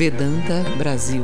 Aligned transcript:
Vedanta 0.00 0.62
Brasil. 0.78 1.22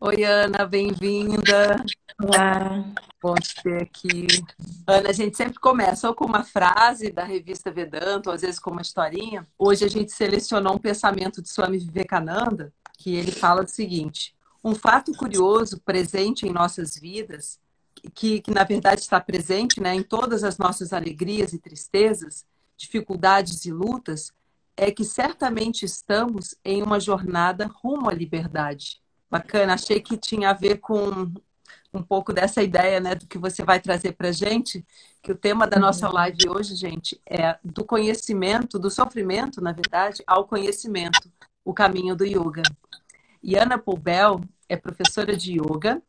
Oi, 0.00 0.24
Ana, 0.24 0.66
bem-vinda. 0.66 1.76
Olá. 2.20 2.84
Bom 3.22 3.36
te 3.36 3.62
ter 3.62 3.82
aqui. 3.84 4.26
Ana, 4.88 5.10
a 5.10 5.12
gente 5.12 5.36
sempre 5.36 5.60
começa 5.60 6.08
ou 6.08 6.14
com 6.16 6.24
uma 6.24 6.42
frase 6.42 7.12
da 7.12 7.22
revista 7.22 7.70
Vedanta, 7.70 8.28
ou 8.28 8.34
às 8.34 8.40
vezes 8.40 8.58
com 8.58 8.72
uma 8.72 8.82
historinha. 8.82 9.46
Hoje 9.56 9.84
a 9.84 9.88
gente 9.88 10.10
selecionou 10.10 10.74
um 10.74 10.78
pensamento 10.78 11.40
de 11.40 11.48
Swami 11.48 11.78
Vivekananda, 11.78 12.72
que 12.98 13.14
ele 13.14 13.30
fala 13.30 13.62
o 13.62 13.68
seguinte: 13.68 14.34
um 14.64 14.74
fato 14.74 15.12
curioso 15.12 15.80
presente 15.84 16.44
em 16.44 16.52
nossas 16.52 16.98
vidas, 16.98 17.60
que, 18.14 18.40
que 18.40 18.50
na 18.50 18.64
verdade 18.64 19.00
está 19.00 19.20
presente 19.20 19.80
né, 19.80 19.94
em 19.94 20.02
todas 20.02 20.44
as 20.44 20.58
nossas 20.58 20.92
alegrias 20.92 21.52
e 21.52 21.58
tristezas, 21.58 22.44
dificuldades 22.76 23.64
e 23.64 23.72
lutas, 23.72 24.32
é 24.76 24.90
que 24.90 25.04
certamente 25.04 25.84
estamos 25.84 26.54
em 26.64 26.82
uma 26.82 26.98
jornada 26.98 27.66
rumo 27.66 28.08
à 28.08 28.14
liberdade. 28.14 29.00
Bacana, 29.30 29.74
achei 29.74 30.00
que 30.00 30.16
tinha 30.16 30.50
a 30.50 30.54
ver 30.54 30.78
com 30.78 31.30
um 31.92 32.02
pouco 32.02 32.32
dessa 32.32 32.62
ideia, 32.62 33.00
né, 33.00 33.14
do 33.14 33.26
que 33.26 33.36
você 33.36 33.64
vai 33.64 33.80
trazer 33.80 34.12
para 34.12 34.32
gente, 34.32 34.84
que 35.22 35.32
o 35.32 35.36
tema 35.36 35.66
da 35.66 35.78
nossa 35.78 36.08
uhum. 36.08 36.14
live 36.14 36.48
hoje, 36.48 36.74
gente, 36.74 37.20
é 37.26 37.58
do 37.64 37.84
conhecimento, 37.84 38.78
do 38.78 38.90
sofrimento, 38.90 39.60
na 39.60 39.72
verdade, 39.72 40.22
ao 40.26 40.46
conhecimento, 40.46 41.30
o 41.64 41.74
caminho 41.74 42.14
do 42.14 42.24
yoga. 42.24 42.62
E 43.42 43.56
Ana 43.56 43.76
Poubel 43.76 44.40
é 44.68 44.76
professora 44.76 45.36
de 45.36 45.60
yoga 45.60 46.00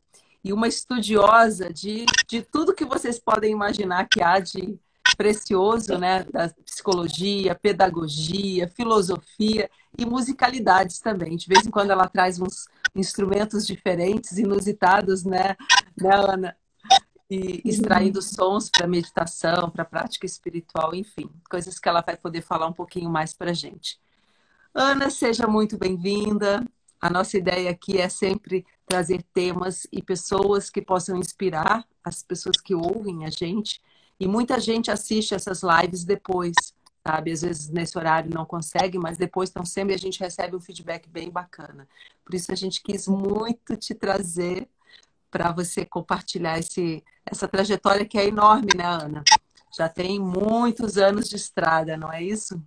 e 0.44 0.52
uma 0.52 0.68
estudiosa 0.68 1.72
de, 1.72 2.06
de 2.28 2.42
tudo 2.42 2.74
que 2.74 2.86
vocês 2.86 3.20
podem 3.20 3.52
imaginar 3.52 4.08
que 4.08 4.22
há 4.22 4.40
de 4.40 4.80
precioso, 5.16 5.98
né, 5.98 6.24
da 6.24 6.50
psicologia, 6.66 7.54
pedagogia, 7.54 8.68
filosofia 8.68 9.70
e 9.98 10.06
musicalidades 10.06 11.00
também. 11.00 11.36
De 11.36 11.48
vez 11.48 11.66
em 11.66 11.70
quando 11.70 11.92
ela 11.92 12.08
traz 12.08 12.40
uns 12.40 12.66
instrumentos 12.96 13.68
diferentes, 13.68 14.38
inusitados, 14.38 15.24
né, 15.24 15.56
né 15.98 16.16
Ana? 16.16 16.56
E 17.30 17.62
extraindo 17.64 18.20
uhum. 18.20 18.26
sons 18.26 18.70
para 18.70 18.88
meditação, 18.88 19.70
para 19.70 19.86
prática 19.86 20.26
espiritual, 20.26 20.94
enfim, 20.94 21.30
coisas 21.50 21.80
que 21.80 21.88
ela 21.88 22.02
vai 22.02 22.18
poder 22.18 22.42
falar 22.42 22.68
um 22.68 22.74
pouquinho 22.74 23.10
mais 23.10 23.34
para 23.34 23.54
gente. 23.54 24.00
Ana, 24.74 25.10
seja 25.10 25.48
muito 25.48 25.78
bem-vinda. 25.78 26.66
A 27.00 27.10
nossa 27.10 27.38
ideia 27.38 27.72
aqui 27.72 27.98
é 27.98 28.10
sempre 28.10 28.66
trazer 28.92 29.24
temas 29.34 29.88
e 29.90 30.02
pessoas 30.02 30.70
que 30.70 30.82
possam 30.82 31.16
inspirar 31.16 31.88
as 32.04 32.22
pessoas 32.22 32.58
que 32.58 32.76
ouvem 32.76 33.26
a 33.26 33.30
gente. 33.30 33.82
E 34.20 34.28
muita 34.28 34.60
gente 34.60 34.92
assiste 34.92 35.34
essas 35.34 35.62
lives 35.64 36.04
depois 36.04 36.54
sabe? 37.08 37.32
Às 37.32 37.42
vezes 37.42 37.70
nesse 37.70 37.98
horário 37.98 38.30
não 38.32 38.46
consegue, 38.46 39.00
mas 39.00 39.18
depois 39.18 39.50
então 39.50 39.66
sempre 39.66 39.96
a 39.96 39.98
gente 39.98 40.20
recebe 40.20 40.56
um 40.56 40.60
feedback 40.60 41.10
bem 41.10 41.32
bacana. 41.32 41.88
Por 42.24 42.36
isso 42.36 42.52
a 42.52 42.56
gente 42.56 42.84
quis 42.84 43.08
muito 43.08 43.76
te 43.76 43.96
trazer 43.96 44.68
para 45.32 45.52
você 45.52 45.84
compartilhar 45.84 46.60
esse, 46.60 47.04
essa 47.26 47.48
trajetória 47.48 48.06
que 48.06 48.20
é 48.20 48.28
enorme, 48.28 48.68
né, 48.76 48.86
Ana? 48.86 49.24
Já 49.76 49.88
tem 49.90 50.20
muitos 50.20 50.98
anos 50.98 51.28
de 51.28 51.38
estrada, 51.38 51.98
não 51.98 52.14
é 52.14 52.22
isso? 52.22 52.62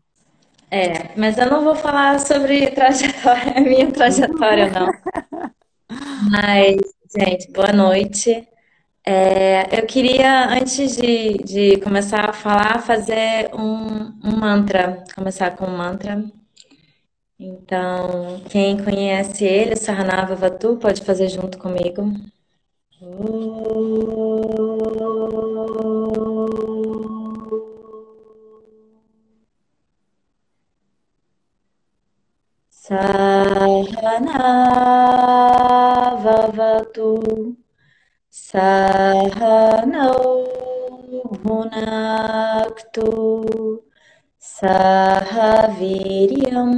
É, 0.71 1.17
mas 1.17 1.39
eu 1.39 1.49
não 1.49 1.63
vou 1.63 1.77
falar 1.77 2.19
sobre 2.19 2.71
trajetória, 2.71 3.61
minha 3.63 3.93
trajetória, 3.93 4.71
não. 4.71 4.89
Mas, 6.31 6.77
gente, 7.17 7.51
boa 7.53 7.73
noite. 7.73 8.47
É, 9.07 9.79
eu 9.79 9.87
queria, 9.87 10.49
antes 10.51 10.97
de, 10.97 11.35
de 11.39 11.79
começar 11.81 12.29
a 12.31 12.33
falar, 12.33 12.81
fazer 12.83 13.51
um, 13.55 14.13
um 14.25 14.37
mantra, 14.41 15.05
começar 15.15 15.53
com 15.57 15.67
um 15.67 15.77
mantra. 15.77 16.25
Então, 17.39 18.41
quem 18.51 18.83
conhece 18.83 19.45
ele, 19.45 19.77
Sarnava 19.77 20.35
Vatu, 20.35 20.77
pode 20.79 21.03
fazer 21.03 21.29
junto 21.29 21.59
comigo. 21.59 22.13
Sarnava 32.85 33.97
Vatu. 36.53 37.57
Sahanau 38.29 40.45
Bhunaktu 41.41 43.09
Sahaviryam 44.37 46.77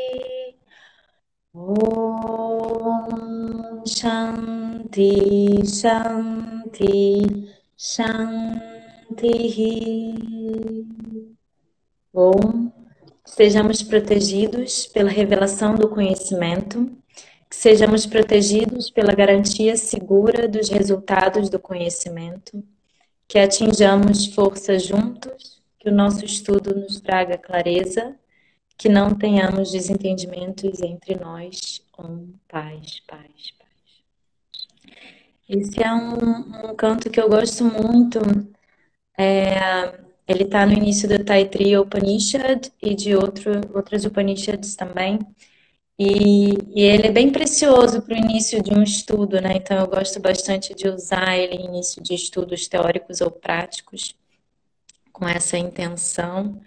Om 1.61 3.03
Shanti 3.85 5.59
Shanti 5.67 7.51
Shanti. 7.77 8.63
Bom, 12.13 12.71
sejamos 13.25 13.83
protegidos 13.83 14.87
pela 14.87 15.09
revelação 15.09 15.75
do 15.75 15.89
conhecimento, 15.89 16.89
que 17.49 17.57
sejamos 17.57 18.05
protegidos 18.05 18.89
pela 18.89 19.13
garantia 19.13 19.75
segura 19.75 20.47
dos 20.47 20.69
resultados 20.69 21.49
do 21.49 21.59
conhecimento, 21.59 22.63
que 23.27 23.37
atinjamos 23.37 24.27
força 24.27 24.79
juntos, 24.79 25.61
que 25.77 25.89
o 25.89 25.93
nosso 25.93 26.23
estudo 26.23 26.73
nos 26.73 27.01
traga 27.01 27.37
clareza, 27.37 28.15
que 28.79 28.87
não 28.87 29.13
tenhamos 29.13 29.73
desentendimentos 29.73 30.81
entre 30.81 31.15
nós. 31.15 31.81
Om, 31.97 32.29
paz, 32.47 33.01
paz, 33.01 33.53
esse 35.49 35.83
é 35.83 35.93
um, 35.93 36.69
um 36.71 36.75
canto 36.75 37.09
que 37.09 37.19
eu 37.19 37.27
gosto 37.27 37.65
muito. 37.65 38.19
É, 39.17 39.99
ele 40.25 40.43
está 40.43 40.65
no 40.65 40.71
início 40.71 41.09
do 41.09 41.25
Taittiriya 41.25 41.81
Upanishad 41.81 42.69
e 42.81 42.95
de 42.95 43.15
outro, 43.15 43.51
outras 43.73 44.05
Upanishads 44.05 44.75
também. 44.75 45.19
E, 45.97 46.53
e 46.73 46.81
ele 46.81 47.07
é 47.07 47.11
bem 47.11 47.29
precioso 47.31 48.01
para 48.01 48.15
o 48.15 48.17
início 48.17 48.63
de 48.63 48.71
um 48.71 48.81
estudo, 48.81 49.41
né? 49.41 49.57
Então 49.57 49.77
eu 49.77 49.87
gosto 49.87 50.21
bastante 50.21 50.73
de 50.73 50.87
usar 50.87 51.35
ele 51.35 51.55
em 51.55 51.65
início 51.65 52.01
de 52.01 52.13
estudos 52.13 52.67
teóricos 52.69 53.19
ou 53.19 53.29
práticos, 53.29 54.15
com 55.11 55.27
essa 55.27 55.57
intenção 55.57 56.61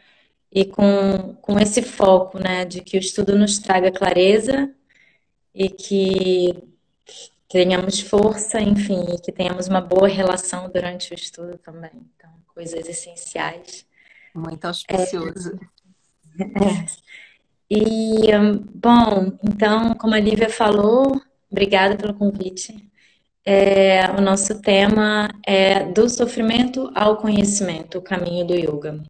e 0.52 0.64
com, 0.66 1.34
com 1.40 1.58
esse 1.58 1.80
foco, 1.82 2.38
né? 2.38 2.64
De 2.64 2.82
que 2.82 2.96
o 2.96 3.00
estudo 3.00 3.38
nos 3.38 3.58
traga 3.58 3.90
clareza 3.90 4.70
e 5.54 5.68
que 5.68 6.62
tenhamos 7.48 8.00
força, 8.00 8.60
enfim, 8.60 9.04
e 9.14 9.20
que 9.20 9.32
tenhamos 9.32 9.68
uma 9.68 9.80
boa 9.80 10.08
relação 10.08 10.70
durante 10.70 11.12
o 11.12 11.14
estudo 11.14 11.58
também. 11.58 11.90
Então, 12.16 12.30
coisas 12.54 12.86
essenciais. 12.88 13.86
Muito 14.34 14.64
auspicioso. 14.66 15.58
É, 16.38 16.44
é. 16.44 16.86
E, 17.70 18.30
bom, 18.74 19.32
então, 19.42 19.94
como 19.94 20.14
a 20.14 20.20
Lívia 20.20 20.50
falou, 20.50 21.20
obrigada 21.50 21.96
pelo 21.96 22.14
convite. 22.14 22.90
É, 23.44 24.10
o 24.10 24.20
nosso 24.20 24.60
tema 24.60 25.28
é 25.46 25.84
do 25.84 26.08
sofrimento 26.08 26.90
ao 26.94 27.16
conhecimento, 27.16 27.98
o 27.98 28.02
caminho 28.02 28.46
do 28.46 28.54
yoga. 28.54 29.02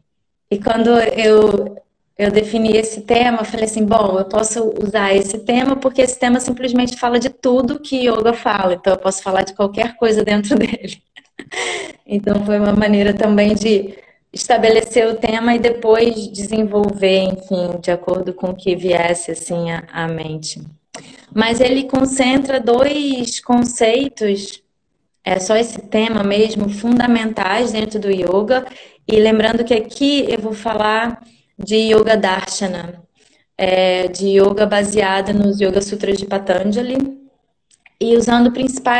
E 0.53 0.59
quando 0.59 0.91
eu 0.91 1.83
eu 2.19 2.31
defini 2.31 2.77
esse 2.77 3.01
tema, 3.01 3.43
falei 3.43 3.65
assim, 3.65 3.87
bom, 3.87 4.19
eu 4.19 4.27
posso 4.27 4.73
usar 4.81 5.15
esse 5.15 5.39
tema 5.39 5.75
porque 5.77 6.03
esse 6.03 6.19
tema 6.19 6.39
simplesmente 6.39 6.97
fala 6.97 7.19
de 7.19 7.31
tudo 7.31 7.81
que 7.81 8.07
yoga 8.07 8.35
fala, 8.35 8.75
então 8.75 8.93
eu 8.93 8.99
posso 8.99 9.23
falar 9.23 9.43
de 9.45 9.55
qualquer 9.55 9.97
coisa 9.97 10.23
dentro 10.23 10.55
dele. 10.59 11.03
Então 12.07 12.45
foi 12.45 12.61
uma 12.61 12.75
maneira 12.75 13.15
também 13.15 13.55
de 13.55 13.95
estabelecer 14.31 15.09
o 15.09 15.17
tema 15.17 15.55
e 15.55 15.59
depois 15.59 16.29
desenvolver, 16.29 17.23
enfim, 17.23 17.81
de 17.81 17.91
acordo 17.91 18.35
com 18.35 18.51
o 18.51 18.55
que 18.55 18.77
viesse 18.77 19.31
assim 19.31 19.71
à 19.91 20.07
mente. 20.07 20.63
Mas 21.35 21.61
ele 21.61 21.85
concentra 21.85 22.61
dois 22.61 23.41
conceitos, 23.41 24.63
é 25.25 25.39
só 25.39 25.57
esse 25.57 25.81
tema 25.81 26.23
mesmo, 26.23 26.69
fundamentais 26.69 27.73
dentro 27.73 27.99
do 27.99 28.11
yoga. 28.11 28.67
E 29.07 29.19
lembrando 29.21 29.65
que 29.65 29.75
aqui 29.75 30.25
eu 30.29 30.41
vou 30.41 30.53
falar 30.53 31.23
de 31.59 31.77
Yoga 31.77 32.17
Darshana, 32.17 33.03
é, 33.57 34.09
de 34.09 34.39
yoga 34.39 34.67
baseada 34.67 35.33
nos 35.33 35.61
Yoga 35.61 35.81
Sutras 35.81 36.19
de 36.19 36.27
Patanjali, 36.27 37.21
e 38.01 38.17
usando 38.17 38.53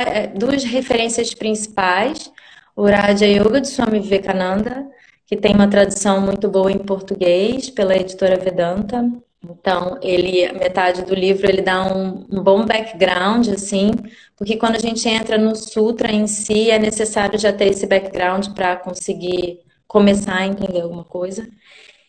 é, 0.07 0.27
duas 0.29 0.63
referências 0.65 1.35
principais, 1.35 2.31
o 2.77 2.87
Raja 2.87 3.27
Yoga 3.27 3.61
de 3.61 3.69
Swami 3.69 4.01
Vivekananda, 4.01 4.87
que 5.27 5.37
tem 5.37 5.55
uma 5.55 5.69
tradução 5.69 6.21
muito 6.21 6.49
boa 6.49 6.71
em 6.71 6.79
português 6.79 7.71
pela 7.71 7.97
editora 7.97 8.37
Vedanta. 8.37 9.05
Então, 9.45 9.99
ele, 10.03 10.53
metade 10.53 11.03
do 11.03 11.15
livro, 11.15 11.49
ele 11.49 11.63
dá 11.63 11.85
um, 11.93 12.27
um, 12.31 12.43
bom 12.43 12.65
background, 12.65 13.49
assim, 13.49 13.91
porque 14.37 14.57
quando 14.57 14.77
a 14.77 14.79
gente 14.79 15.09
entra 15.09 15.37
no 15.37 15.57
sutra 15.57 16.13
em 16.13 16.29
si, 16.29 16.71
é 16.71 16.79
necessário 16.79 17.39
já 17.39 17.53
ter 17.53 17.71
esse 17.71 17.87
background 17.87 18.49
para 18.51 18.77
conseguir 18.77 19.59
começar 19.93 20.39
a 20.39 20.47
entender 20.47 20.81
alguma 20.81 21.05
coisa. 21.05 21.47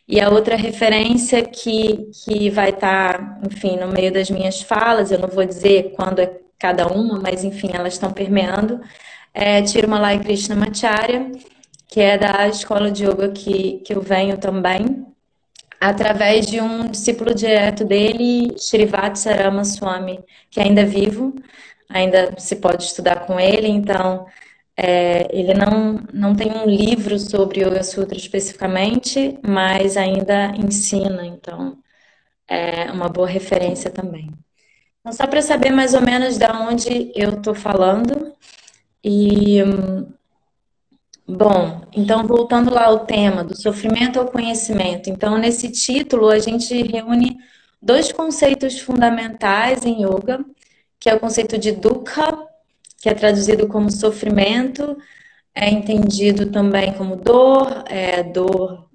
E 0.08 0.20
a 0.22 0.30
outra 0.30 0.56
referência 0.56 1.44
que, 1.44 2.10
que 2.24 2.50
vai 2.50 2.70
estar, 2.70 3.18
tá, 3.18 3.40
enfim, 3.46 3.76
no 3.78 3.90
meio 3.90 4.12
das 4.12 4.30
minhas 4.30 4.62
falas, 4.62 5.12
eu 5.12 5.20
não 5.20 5.28
vou 5.28 5.46
dizer 5.46 5.92
quando 5.96 6.20
é 6.20 6.40
cada 6.58 6.88
uma, 6.88 7.20
mas 7.20 7.44
enfim, 7.44 7.72
elas 7.74 7.94
estão 7.94 8.12
permeando, 8.12 8.80
é 9.34 9.62
Tirumalai 9.62 10.18
Krishnamacharya, 10.20 11.32
que 11.90 12.00
é 12.00 12.18
da 12.18 12.48
escola 12.48 12.90
de 12.90 13.06
yoga 13.06 13.30
que, 13.30 13.80
que 13.86 13.94
eu 13.94 14.02
venho 14.02 14.38
também, 14.38 15.06
através 15.80 16.48
de 16.48 16.62
um 16.62 16.88
discípulo 16.88 17.36
direto 17.36 17.84
dele, 17.84 18.54
Srivatsarama 18.58 19.66
Swami, 19.66 20.24
que 20.50 20.62
ainda 20.62 20.82
é 20.82 20.86
vivo, 20.86 21.34
ainda 21.90 22.34
se 22.38 22.56
pode 22.56 22.84
estudar 22.84 23.26
com 23.26 23.38
ele, 23.38 23.68
então 23.68 24.26
é, 24.78 25.28
ele 25.32 25.54
não, 25.54 26.04
não 26.14 26.36
tem 26.36 26.52
um 26.52 26.66
livro 26.66 27.18
sobre 27.20 27.62
Yoga 27.62 27.84
Sutra 27.84 28.18
especificamente, 28.18 29.40
mas 29.46 29.98
ainda 29.98 30.54
ensina, 30.56 31.26
então 31.26 31.78
é 32.48 32.92
uma 32.92 33.10
boa 33.10 33.28
referência 33.28 33.92
também. 33.92 34.32
Então, 35.00 35.14
só 35.14 35.28
para 35.28 35.42
saber 35.42 35.72
mais 35.72 35.94
ou 35.94 36.02
menos 36.02 36.38
de 36.38 36.46
onde 36.46 37.12
eu 37.16 37.32
estou 37.32 37.54
falando, 37.54 38.34
e 39.04 39.60
Bom, 41.26 41.82
então 41.94 42.28
voltando 42.28 42.74
lá 42.74 42.86
ao 42.86 43.06
tema 43.06 43.46
do 43.46 43.56
sofrimento 43.56 44.20
ao 44.20 44.28
conhecimento. 44.28 45.10
Então, 45.10 45.38
nesse 45.38 45.72
título, 45.72 46.28
a 46.30 46.38
gente 46.38 46.82
reúne 46.84 47.38
dois 47.82 48.12
conceitos 48.12 48.80
fundamentais 48.80 49.86
em 49.86 50.04
yoga, 50.04 50.44
que 51.00 51.10
é 51.10 51.16
o 51.16 51.20
conceito 51.20 51.58
de 51.58 51.72
dukkha, 51.72 52.46
que 53.04 53.10
é 53.10 53.14
traduzido 53.14 53.68
como 53.68 53.92
sofrimento, 53.92 54.98
é 55.54 55.70
entendido 55.70 56.50
também 56.50 56.94
como 56.94 57.18
dor, 57.18 57.84
é 57.86 58.24
dor 58.24 58.90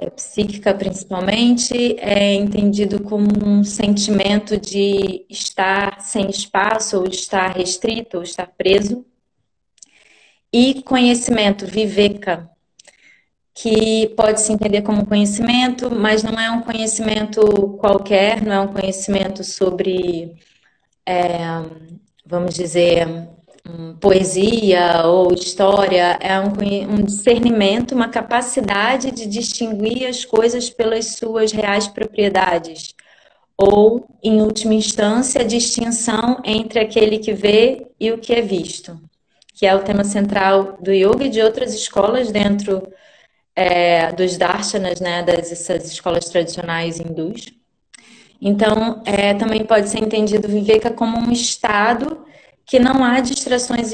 é, 0.00 0.10
psíquica 0.10 0.74
principalmente, 0.74 1.94
é 2.00 2.34
entendido 2.34 3.00
como 3.04 3.28
um 3.46 3.62
sentimento 3.62 4.58
de 4.58 5.24
estar 5.30 6.00
sem 6.00 6.28
espaço, 6.28 6.98
ou 6.98 7.06
estar 7.06 7.56
restrito, 7.56 8.16
ou 8.16 8.24
estar 8.24 8.48
preso. 8.48 9.06
E 10.52 10.82
conhecimento, 10.82 11.64
viveka, 11.68 12.50
que 13.54 14.08
pode 14.16 14.40
se 14.40 14.52
entender 14.52 14.82
como 14.82 15.06
conhecimento, 15.06 15.88
mas 15.88 16.24
não 16.24 16.32
é 16.32 16.50
um 16.50 16.62
conhecimento 16.62 17.78
qualquer, 17.78 18.42
não 18.42 18.52
é 18.52 18.60
um 18.60 18.72
conhecimento 18.72 19.44
sobre, 19.44 20.34
é, 21.06 21.38
vamos 22.30 22.54
dizer, 22.54 23.06
um, 23.68 23.94
poesia 23.96 25.02
ou 25.06 25.32
história, 25.34 26.18
é 26.20 26.38
um, 26.40 26.52
um 26.92 27.04
discernimento, 27.04 27.94
uma 27.94 28.08
capacidade 28.08 29.10
de 29.10 29.26
distinguir 29.26 30.06
as 30.06 30.24
coisas 30.24 30.70
pelas 30.70 31.16
suas 31.16 31.52
reais 31.52 31.88
propriedades 31.88 32.94
ou, 33.56 34.06
em 34.22 34.40
última 34.40 34.72
instância, 34.74 35.42
a 35.42 35.44
distinção 35.44 36.40
entre 36.44 36.80
aquele 36.80 37.18
que 37.18 37.34
vê 37.34 37.86
e 38.00 38.10
o 38.10 38.18
que 38.18 38.32
é 38.32 38.40
visto 38.40 38.98
que 39.60 39.66
é 39.66 39.74
o 39.76 39.82
tema 39.82 40.04
central 40.04 40.78
do 40.80 40.90
yoga 40.90 41.24
e 41.24 41.28
de 41.28 41.42
outras 41.42 41.74
escolas 41.74 42.32
dentro 42.32 42.90
é, 43.54 44.10
dos 44.10 44.38
darshanas, 44.38 45.00
né, 45.00 45.22
dessas 45.22 45.84
escolas 45.84 46.30
tradicionais 46.30 46.98
hindus. 46.98 47.52
Então, 48.40 49.02
é, 49.04 49.34
também 49.34 49.64
pode 49.64 49.88
ser 49.88 49.98
entendido 49.98 50.48
Viveka 50.48 50.90
como 50.90 51.18
um 51.18 51.30
estado 51.30 52.24
que 52.64 52.78
não 52.78 53.04
há 53.04 53.20
distrações 53.20 53.92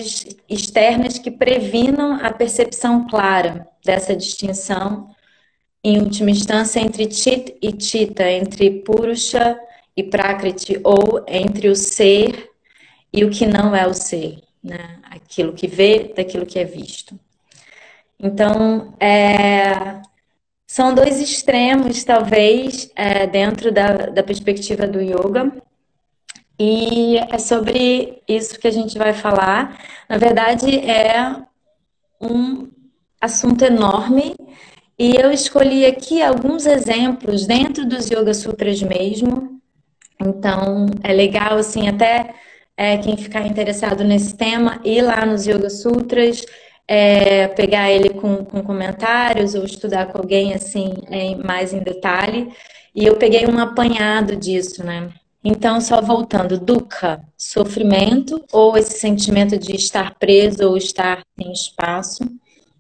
externas 0.48 1.19
que 1.19 1.31
previnam 1.31 2.12
a 2.22 2.31
percepção 2.32 3.06
clara 3.06 3.66
dessa 3.84 4.14
distinção, 4.14 5.08
em 5.82 5.98
última 5.98 6.31
instância, 6.31 6.81
entre 6.81 7.10
Chit 7.10 7.56
e 7.62 7.75
Chita, 7.81 8.31
entre 8.31 8.82
Purusha 8.82 9.58
e 9.96 10.02
Prakriti, 10.02 10.78
ou 10.84 11.25
entre 11.26 11.69
o 11.69 11.76
ser 11.76 12.50
e 13.12 13.25
o 13.25 13.31
que 13.31 13.46
não 13.46 13.75
é 13.75 13.87
o 13.87 13.94
ser 13.94 14.46
né? 14.66 14.98
Aquilo 15.04 15.52
que 15.52 15.69
vê 15.69 16.12
daquilo 16.14 16.44
que 16.44 16.58
é 16.58 16.64
visto. 16.64 17.19
Então, 18.19 18.94
é, 18.98 20.02
são 20.67 20.93
dois 20.93 21.21
extremos, 21.21 22.03
talvez, 22.03 22.91
é, 22.97 23.27
dentro 23.27 23.71
da, 23.71 23.93
da 24.07 24.23
perspectiva 24.23 24.87
do 24.87 25.01
yoga. 25.01 25.53
E 26.59 27.19
é 27.19 27.39
sobre 27.39 28.23
isso 28.27 28.59
que 28.59 28.67
a 28.67 28.71
gente 28.71 28.99
vai 28.99 29.13
falar. 29.13 29.79
Na 30.09 30.19
verdade, 30.19 30.79
é 30.79 31.37
um 32.21 32.69
assunto 33.21 33.65
enorme. 33.65 34.35
E 34.99 35.15
eu 35.15 35.31
escolhi 35.31 35.85
aqui 35.85 36.23
alguns 36.23 36.65
exemplos 36.65 37.47
dentro 37.47 37.87
dos 37.87 38.11
Yoga 38.11 38.33
Sutras 38.33 38.83
mesmo. 38.83 39.61
Então, 40.19 40.87
é 41.03 41.13
legal, 41.13 41.59
assim, 41.59 41.87
até 41.89 42.35
é, 42.75 42.97
quem 42.97 43.17
ficar 43.17 43.47
interessado 43.47 44.03
nesse 44.03 44.35
tema, 44.35 44.81
ir 44.83 45.03
lá 45.03 45.27
nos 45.27 45.47
Yoga 45.47 45.69
Sutras, 45.69 46.45
é, 46.88 47.49
pegar 47.49 47.91
ele 47.91 48.11
com, 48.11 48.44
com, 48.44 48.62
comentários 48.62 49.55
ou 49.55 49.65
estudar 49.65 50.06
com 50.06 50.19
alguém 50.19 50.55
assim 50.55 50.94
em, 51.11 51.37
mais 51.37 51.73
em 51.73 51.81
detalhe. 51.81 52.53
E 52.94 53.05
eu 53.05 53.17
peguei 53.17 53.47
um 53.47 53.59
apanhado 53.59 54.37
disso, 54.37 54.85
né? 54.85 55.11
Então, 55.44 55.81
só 55.81 56.00
voltando, 56.00 56.59
dukkha, 56.59 57.23
sofrimento 57.37 58.44
ou 58.53 58.77
esse 58.77 58.99
sentimento 58.99 59.56
de 59.56 59.77
estar 59.77 60.15
preso 60.19 60.69
ou 60.69 60.77
estar 60.77 61.23
sem 61.38 61.53
espaço. 61.53 62.25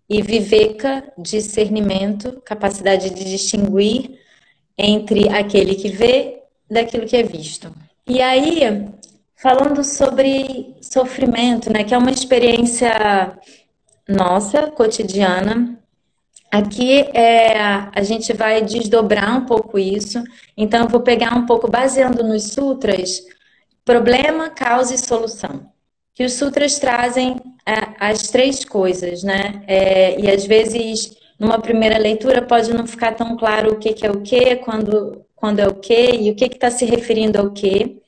E 0.08 0.22
viveka, 0.22 1.04
discernimento, 1.18 2.40
capacidade 2.44 3.10
de 3.10 3.24
distinguir 3.24 4.18
entre 4.78 5.28
aquele 5.28 5.74
que 5.74 5.88
vê 5.88 6.42
daquilo 6.70 7.06
que 7.06 7.16
é 7.16 7.22
visto. 7.22 7.72
E 8.06 8.20
aí, 8.20 8.88
falando 9.36 9.82
sobre 9.82 10.74
sofrimento, 10.80 11.72
né, 11.72 11.84
que 11.84 11.94
é 11.94 11.98
uma 11.98 12.10
experiência 12.10 13.36
nossa, 14.08 14.70
cotidiana. 14.70 15.78
Aqui 16.50 17.00
é, 17.12 17.58
a 17.58 18.02
gente 18.02 18.32
vai 18.32 18.62
desdobrar 18.62 19.36
um 19.36 19.44
pouco 19.44 19.78
isso. 19.78 20.22
Então, 20.56 20.84
eu 20.84 20.88
vou 20.88 21.00
pegar 21.00 21.34
um 21.36 21.44
pouco, 21.44 21.70
baseando 21.70 22.22
nos 22.22 22.52
sutras, 22.52 23.22
problema, 23.84 24.48
causa 24.48 24.94
e 24.94 24.98
solução. 24.98 25.70
Que 26.14 26.24
os 26.24 26.34
sutras 26.34 26.78
trazem 26.78 27.36
é, 27.66 27.74
as 27.98 28.28
três 28.28 28.64
coisas, 28.64 29.22
né? 29.22 29.62
É, 29.66 30.18
e 30.20 30.30
às 30.30 30.46
vezes, 30.46 31.16
numa 31.38 31.58
primeira 31.60 31.98
leitura, 31.98 32.40
pode 32.40 32.72
não 32.72 32.86
ficar 32.86 33.12
tão 33.12 33.36
claro 33.36 33.72
o 33.72 33.76
que, 33.78 33.92
que 33.92 34.06
é 34.06 34.10
o 34.10 34.20
que, 34.22 34.56
quando, 34.56 35.24
quando 35.34 35.58
é 35.58 35.66
o 35.68 35.74
que, 35.74 36.12
e 36.12 36.30
o 36.30 36.34
que 36.34 36.46
está 36.46 36.70
se 36.70 36.84
referindo 36.84 37.38
ao 37.38 37.50
que. 37.50 38.00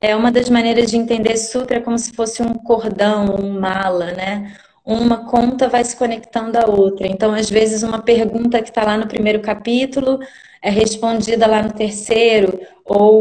É 0.00 0.14
uma 0.14 0.30
das 0.30 0.50
maneiras 0.50 0.90
de 0.90 0.98
entender 0.98 1.36
sutra 1.38 1.78
é 1.78 1.80
como 1.80 1.98
se 1.98 2.12
fosse 2.12 2.42
um 2.42 2.52
cordão, 2.52 3.36
um 3.36 3.58
mala, 3.58 4.12
né? 4.12 4.54
Uma 4.86 5.24
conta 5.24 5.68
vai 5.68 5.82
se 5.82 5.96
conectando 5.96 6.56
à 6.56 6.64
outra. 6.64 7.08
Então, 7.08 7.32
às 7.32 7.50
vezes, 7.50 7.82
uma 7.82 8.00
pergunta 8.00 8.62
que 8.62 8.68
está 8.68 8.84
lá 8.84 8.96
no 8.96 9.08
primeiro 9.08 9.40
capítulo 9.40 10.20
é 10.62 10.70
respondida 10.70 11.44
lá 11.44 11.60
no 11.60 11.72
terceiro, 11.72 12.60
ou 12.84 13.20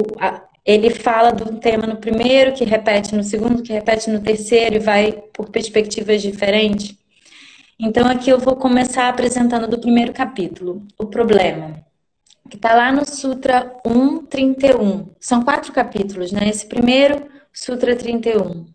ele 0.64 0.92
fala 0.92 1.32
de 1.32 1.42
um 1.42 1.58
tema 1.58 1.88
no 1.88 1.96
primeiro, 1.96 2.54
que 2.54 2.64
repete 2.64 3.16
no 3.16 3.24
segundo, 3.24 3.64
que 3.64 3.74
repete 3.74 4.12
no 4.12 4.20
terceiro, 4.20 4.76
e 4.76 4.80
vai 4.80 5.12
por 5.34 5.50
perspectivas 5.50 6.22
diferentes. 6.22 6.96
Então, 7.80 8.08
aqui 8.08 8.30
eu 8.30 8.38
vou 8.38 8.56
começar 8.56 9.10
apresentando 9.10 9.68
do 9.68 9.80
primeiro 9.80 10.14
capítulo, 10.14 10.86
o 11.00 11.08
problema 11.08 11.84
que 12.48 12.58
está 12.58 12.76
lá 12.76 12.92
no 12.92 13.04
Sutra 13.06 13.76
131. 13.84 15.10
São 15.20 15.42
quatro 15.42 15.74
capítulos, 15.74 16.32
né? 16.32 16.48
Esse 16.48 16.68
primeiro, 16.68 17.26
Sutra 17.52 17.96
31. 17.96 18.75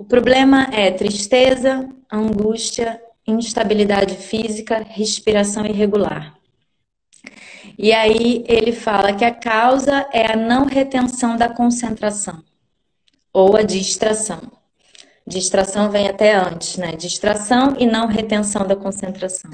O 0.00 0.04
problema 0.04 0.66
é 0.72 0.90
tristeza, 0.90 1.86
angústia, 2.10 2.98
instabilidade 3.26 4.14
física, 4.16 4.82
respiração 4.82 5.66
irregular. 5.66 6.38
E 7.78 7.92
aí 7.92 8.42
ele 8.48 8.72
fala 8.72 9.12
que 9.12 9.26
a 9.26 9.34
causa 9.34 10.08
é 10.10 10.32
a 10.32 10.36
não 10.36 10.64
retenção 10.64 11.36
da 11.36 11.50
concentração 11.50 12.42
ou 13.30 13.58
a 13.58 13.62
distração. 13.62 14.40
Distração 15.26 15.90
vem 15.90 16.08
até 16.08 16.34
antes, 16.34 16.78
né? 16.78 16.96
Distração 16.96 17.76
e 17.78 17.84
não 17.84 18.06
retenção 18.06 18.66
da 18.66 18.74
concentração. 18.74 19.50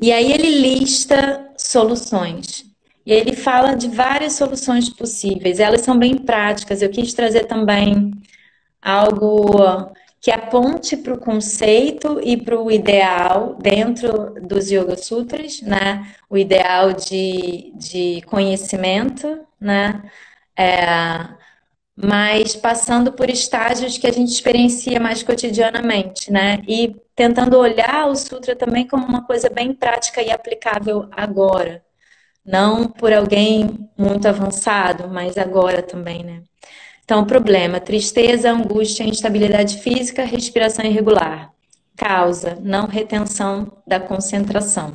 E 0.00 0.10
aí 0.10 0.32
ele 0.32 0.58
lista 0.58 1.52
soluções. 1.54 2.64
E 3.04 3.12
ele 3.12 3.36
fala 3.36 3.74
de 3.74 3.88
várias 3.88 4.32
soluções 4.32 4.88
possíveis. 4.88 5.60
Elas 5.60 5.82
são 5.82 5.98
bem 5.98 6.16
práticas. 6.16 6.80
Eu 6.80 6.88
quis 6.88 7.12
trazer 7.12 7.44
também 7.44 8.10
algo 8.82 9.92
que 10.20 10.30
é 10.30 10.38
ponte 10.38 10.96
para 10.96 11.14
o 11.14 11.18
conceito 11.18 12.20
e 12.22 12.36
para 12.36 12.60
o 12.60 12.70
ideal 12.70 13.54
dentro 13.60 14.34
dos 14.42 14.70
Yoga 14.70 14.96
Sutras, 14.96 15.62
né? 15.62 16.12
O 16.28 16.36
ideal 16.36 16.92
de, 16.92 17.72
de 17.76 18.22
conhecimento, 18.26 19.40
né? 19.60 20.02
É, 20.56 21.28
mas 21.96 22.54
passando 22.56 23.12
por 23.12 23.28
estágios 23.28 23.98
que 23.98 24.06
a 24.06 24.12
gente 24.12 24.32
experiencia 24.32 25.00
mais 25.00 25.22
cotidianamente, 25.22 26.32
né? 26.32 26.62
E 26.68 26.94
tentando 27.14 27.58
olhar 27.58 28.06
o 28.08 28.14
Sutra 28.16 28.54
também 28.54 28.86
como 28.86 29.04
uma 29.06 29.24
coisa 29.26 29.50
bem 29.50 29.72
prática 29.72 30.22
e 30.22 30.30
aplicável 30.30 31.08
agora. 31.12 31.82
Não 32.44 32.88
por 32.88 33.12
alguém 33.12 33.90
muito 33.96 34.28
avançado, 34.28 35.08
mas 35.08 35.36
agora 35.38 35.82
também, 35.82 36.24
né? 36.24 36.42
Então, 37.08 37.24
problema: 37.24 37.80
tristeza, 37.80 38.50
angústia, 38.50 39.02
instabilidade 39.02 39.78
física, 39.78 40.24
respiração 40.24 40.84
irregular. 40.84 41.50
Causa: 41.96 42.58
não 42.60 42.86
retenção 42.86 43.72
da 43.86 43.98
concentração. 43.98 44.92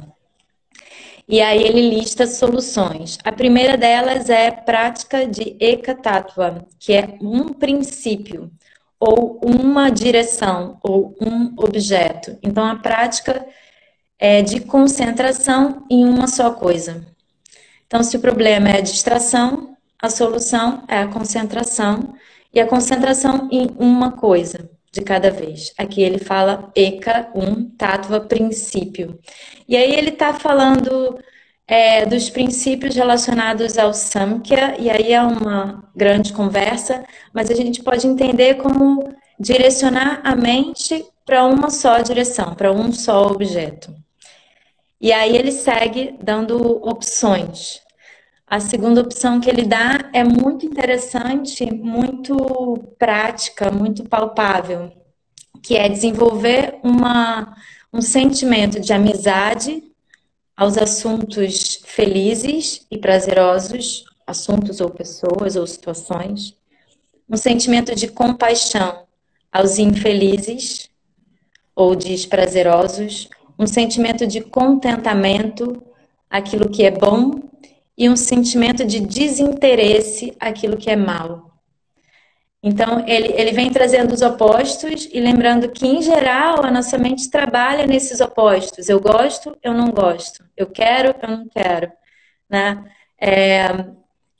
E 1.27 1.41
aí 1.41 1.63
ele 1.63 1.89
lista 1.89 2.27
soluções. 2.27 3.17
A 3.23 3.31
primeira 3.31 3.75
delas 3.75 4.29
é 4.29 4.51
prática 4.51 5.25
de 5.25 5.57
Eka 5.59 5.95
Tattva, 5.95 6.67
que 6.77 6.93
é 6.93 7.17
um 7.19 7.51
princípio, 7.51 8.51
ou 8.99 9.39
uma 9.43 9.89
direção, 9.89 10.77
ou 10.83 11.15
um 11.19 11.55
objeto. 11.57 12.37
Então, 12.43 12.63
a 12.63 12.75
prática 12.75 13.43
é 14.19 14.43
de 14.43 14.59
concentração 14.59 15.83
em 15.89 16.05
uma 16.05 16.27
só 16.27 16.51
coisa. 16.51 17.03
Então, 17.87 18.03
se 18.03 18.15
o 18.17 18.19
problema 18.19 18.69
é 18.69 18.77
a 18.77 18.81
distração, 18.81 19.72
a 20.03 20.09
solução 20.09 20.83
é 20.89 20.97
a 20.97 21.07
concentração 21.07 22.13
e 22.53 22.59
a 22.59 22.67
concentração 22.67 23.47
em 23.49 23.69
uma 23.79 24.11
coisa 24.11 24.69
de 24.91 24.99
cada 24.99 25.31
vez. 25.31 25.73
Aqui 25.77 26.01
ele 26.03 26.19
fala 26.19 26.69
Eka, 26.75 27.31
um, 27.33 27.69
Tattva, 27.69 28.19
princípio. 28.19 29.17
E 29.65 29.77
aí 29.77 29.95
ele 29.95 30.09
está 30.09 30.33
falando 30.33 31.17
é, 31.65 32.05
dos 32.05 32.29
princípios 32.29 32.97
relacionados 32.97 33.77
ao 33.77 33.93
Samkhya, 33.93 34.75
e 34.77 34.89
aí 34.89 35.13
é 35.13 35.21
uma 35.21 35.89
grande 35.95 36.33
conversa, 36.33 37.05
mas 37.33 37.49
a 37.49 37.55
gente 37.55 37.81
pode 37.81 38.05
entender 38.05 38.55
como 38.55 39.09
direcionar 39.39 40.19
a 40.21 40.35
mente 40.35 41.05
para 41.25 41.45
uma 41.45 41.69
só 41.69 41.99
direção, 41.99 42.53
para 42.55 42.73
um 42.73 42.91
só 42.91 43.27
objeto. 43.27 43.95
E 44.99 45.13
aí 45.13 45.37
ele 45.37 45.53
segue 45.53 46.17
dando 46.21 46.57
opções. 46.85 47.82
A 48.53 48.59
segunda 48.59 49.01
opção 49.01 49.39
que 49.39 49.49
ele 49.49 49.65
dá 49.65 50.11
é 50.13 50.23
muito 50.23 50.63
interessante, 50.63 51.65
muito 51.73 52.77
prática, 52.99 53.71
muito 53.71 54.03
palpável, 54.03 54.91
que 55.63 55.75
é 55.75 55.89
desenvolver 55.89 56.77
uma, 56.83 57.57
um 57.91 57.99
sentimento 57.99 58.79
de 58.79 58.93
amizade 58.93 59.81
aos 60.55 60.77
assuntos 60.77 61.81
felizes 61.83 62.85
e 62.91 62.97
prazerosos, 62.99 64.05
assuntos 64.27 64.79
ou 64.79 64.91
pessoas 64.91 65.55
ou 65.55 65.65
situações, 65.65 66.55
um 67.27 67.37
sentimento 67.37 67.95
de 67.95 68.07
compaixão 68.07 69.07
aos 69.51 69.79
infelizes 69.79 70.91
ou 71.75 71.95
desprazerosos, 71.95 73.27
um 73.57 73.65
sentimento 73.65 74.27
de 74.27 74.41
contentamento, 74.41 75.81
aquilo 76.29 76.69
que 76.69 76.83
é 76.83 76.91
bom 76.91 77.51
e 77.97 78.09
um 78.09 78.15
sentimento 78.15 78.85
de 78.85 78.99
desinteresse 78.99 80.35
aquilo 80.39 80.77
que 80.77 80.89
é 80.89 80.95
mal. 80.95 81.51
Então, 82.61 83.05
ele, 83.05 83.33
ele 83.33 83.51
vem 83.51 83.69
trazendo 83.69 84.13
os 84.13 84.21
opostos 84.21 85.09
e 85.11 85.19
lembrando 85.19 85.69
que, 85.69 85.85
em 85.85 86.01
geral, 86.01 86.65
a 86.65 86.71
nossa 86.71 86.97
mente 86.97 87.29
trabalha 87.29 87.85
nesses 87.85 88.21
opostos. 88.21 88.87
Eu 88.87 89.01
gosto, 89.01 89.57
eu 89.61 89.73
não 89.73 89.91
gosto. 89.91 90.45
Eu 90.55 90.67
quero, 90.67 91.13
eu 91.21 91.29
não 91.29 91.47
quero. 91.49 91.91
Né? 92.49 92.83
É, 93.19 93.67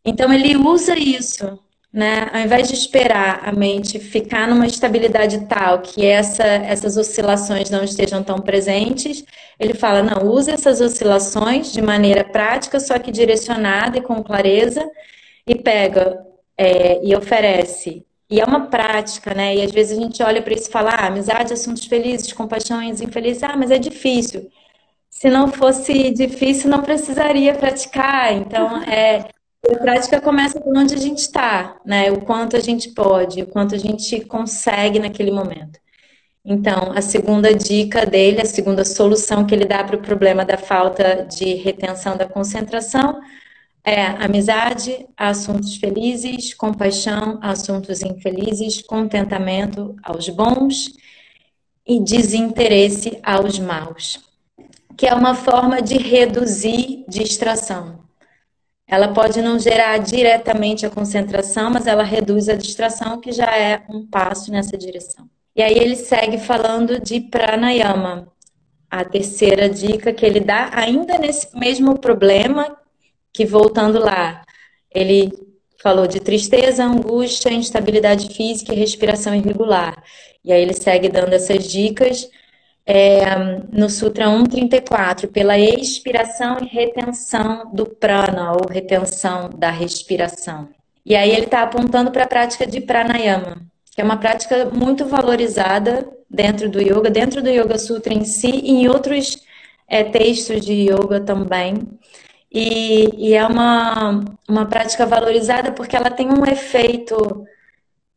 então, 0.06 0.32
ele 0.32 0.56
usa 0.56 0.98
isso 0.98 1.60
né? 1.94 2.28
Ao 2.34 2.42
invés 2.42 2.68
de 2.70 2.74
esperar 2.74 3.48
a 3.48 3.52
mente 3.52 4.00
ficar 4.00 4.48
numa 4.48 4.66
estabilidade 4.66 5.46
tal 5.48 5.80
que 5.82 6.06
essa, 6.06 6.44
essas 6.44 6.98
oscilações 6.98 7.70
não 7.70 7.84
estejam 7.84 8.24
tão 8.24 8.40
presentes, 8.40 9.24
ele 9.60 9.76
fala: 9.76 10.02
não, 10.02 10.28
use 10.28 10.50
essas 10.50 10.82
oscilações 10.82 11.72
de 11.72 11.82
maneira 11.82 12.24
prática, 12.24 12.80
só 12.80 12.98
que 12.98 13.12
direcionada 13.12 14.00
e 14.00 14.02
com 14.02 14.24
clareza, 14.24 14.84
e 15.48 15.54
pega 15.56 16.26
é, 16.58 17.00
e 17.06 17.16
oferece. 17.16 18.06
E 18.30 18.40
é 18.42 18.46
uma 18.46 18.68
prática, 18.68 19.34
né? 19.36 19.56
E 19.56 19.62
às 19.62 19.72
vezes 19.72 19.98
a 19.98 20.02
gente 20.02 20.24
olha 20.24 20.42
para 20.42 20.54
isso 20.56 20.70
e 20.70 20.72
fala: 20.72 20.92
ah, 20.92 21.08
amizade, 21.08 21.54
assuntos 21.54 21.86
felizes, 21.86 22.34
compaixões 22.34 23.02
infelizes, 23.02 23.44
ah, 23.44 23.56
mas 23.56 23.70
é 23.72 23.78
difícil. 23.78 24.50
Se 25.10 25.30
não 25.30 25.48
fosse 25.48 26.10
difícil, 26.12 26.70
não 26.70 26.82
precisaria 26.82 27.54
praticar. 27.54 28.34
Então, 28.34 28.82
é, 28.84 29.30
a 29.72 29.78
prática 29.78 30.20
começa 30.20 30.60
por 30.60 30.76
onde 30.78 30.94
a 30.94 30.98
gente 30.98 31.20
está, 31.20 31.78
né? 31.86 32.12
O 32.12 32.22
quanto 32.22 32.58
a 32.58 32.60
gente 32.60 32.90
pode, 32.90 33.42
o 33.42 33.48
quanto 33.48 33.74
a 33.76 33.78
gente 33.78 34.20
consegue 34.26 35.00
naquele 35.00 35.32
momento. 35.32 35.80
Então, 36.46 36.92
a 36.94 37.02
segunda 37.02 37.54
dica 37.54 38.06
dele, 38.06 38.42
a 38.42 38.46
segunda 38.46 38.84
solução 38.84 39.46
que 39.46 39.56
ele 39.56 39.64
dá 39.64 39.82
para 39.82 39.96
o 39.96 40.02
problema 40.02 40.44
da 40.44 40.58
falta 40.58 41.26
de 41.26 41.54
retenção 41.56 42.18
da 42.18 42.28
concentração 42.28 43.22
é 43.86 44.06
amizade, 44.06 45.06
assuntos 45.16 45.78
felizes, 45.78 46.54
compaixão, 46.54 47.40
assuntos 47.42 48.02
infelizes, 48.02 48.82
contentamento 48.82 49.96
aos 50.04 50.28
bons 50.28 50.94
e 51.88 52.02
desinteresse 52.02 53.20
aos 53.24 53.60
maus, 53.60 54.20
que 54.98 55.08
é 55.08 55.14
uma 55.14 55.36
forma 55.36 55.82
de 55.82 55.98
reduzir 55.98 57.06
distração. 57.08 58.03
Ela 58.94 59.08
pode 59.08 59.42
não 59.42 59.58
gerar 59.58 59.98
diretamente 59.98 60.86
a 60.86 60.90
concentração, 60.90 61.72
mas 61.72 61.88
ela 61.88 62.04
reduz 62.04 62.48
a 62.48 62.54
distração, 62.54 63.20
que 63.20 63.32
já 63.32 63.58
é 63.58 63.82
um 63.90 64.06
passo 64.06 64.52
nessa 64.52 64.78
direção. 64.78 65.28
E 65.56 65.64
aí 65.64 65.76
ele 65.76 65.96
segue 65.96 66.38
falando 66.38 67.02
de 67.02 67.20
pranayama, 67.20 68.28
a 68.92 69.04
terceira 69.04 69.68
dica 69.68 70.14
que 70.14 70.24
ele 70.24 70.40
dá, 70.40 70.70
ainda 70.74 71.18
nesse 71.18 71.58
mesmo 71.58 71.98
problema, 71.98 72.78
que 73.34 73.48
voltando 73.48 73.98
lá, 73.98 74.44
ele 74.94 75.34
falou 75.82 76.06
de 76.06 76.20
tristeza, 76.20 76.86
angústia, 76.86 77.52
instabilidade 77.52 78.32
física 78.32 78.76
e 78.76 78.78
respiração 78.78 79.34
irregular. 79.34 80.04
E 80.46 80.54
aí 80.54 80.62
ele 80.62 80.76
segue 80.76 81.10
dando 81.10 81.34
essas 81.34 81.68
dicas 81.68 82.30
é, 82.86 83.36
no 83.72 83.90
Sutra 83.90 84.26
134, 84.26 85.28
pela 85.30 85.58
expiração 85.58 86.58
e 86.62 86.66
retenção 86.66 87.72
do 87.74 87.86
prana, 87.86 88.52
ou 88.54 88.70
retenção 88.70 89.50
da 89.50 89.72
respiração. 89.72 90.70
E 91.06 91.16
aí 91.16 91.32
ele 91.32 91.46
está 91.46 91.64
apontando 91.64 92.12
para 92.12 92.24
a 92.24 92.28
prática 92.28 92.66
de 92.66 92.82
pranayama, 92.82 93.58
que 93.92 94.02
é 94.02 94.04
uma 94.04 94.18
prática 94.18 94.66
muito 94.66 95.06
valorizada 95.06 96.08
dentro 96.30 96.70
do 96.70 96.82
yoga, 96.82 97.10
dentro 97.10 97.42
do 97.42 97.50
Yoga 97.50 97.78
Sutra 97.78 98.14
em 98.14 98.26
si 98.26 98.50
e 98.50 98.72
em 98.72 98.88
outros 98.88 99.38
é, 99.88 100.04
textos 100.04 100.66
de 100.66 100.74
yoga 100.74 101.20
também. 101.22 101.76
E, 102.52 103.30
e, 103.30 103.34
é 103.34 103.46
uma, 103.46 104.24
uma 104.48 104.66
prática 104.68 105.06
valorizada 105.06 105.72
porque 105.72 105.96
ela 105.96 106.12
tem 106.12 106.30
um 106.30 106.46
efeito 106.46 107.46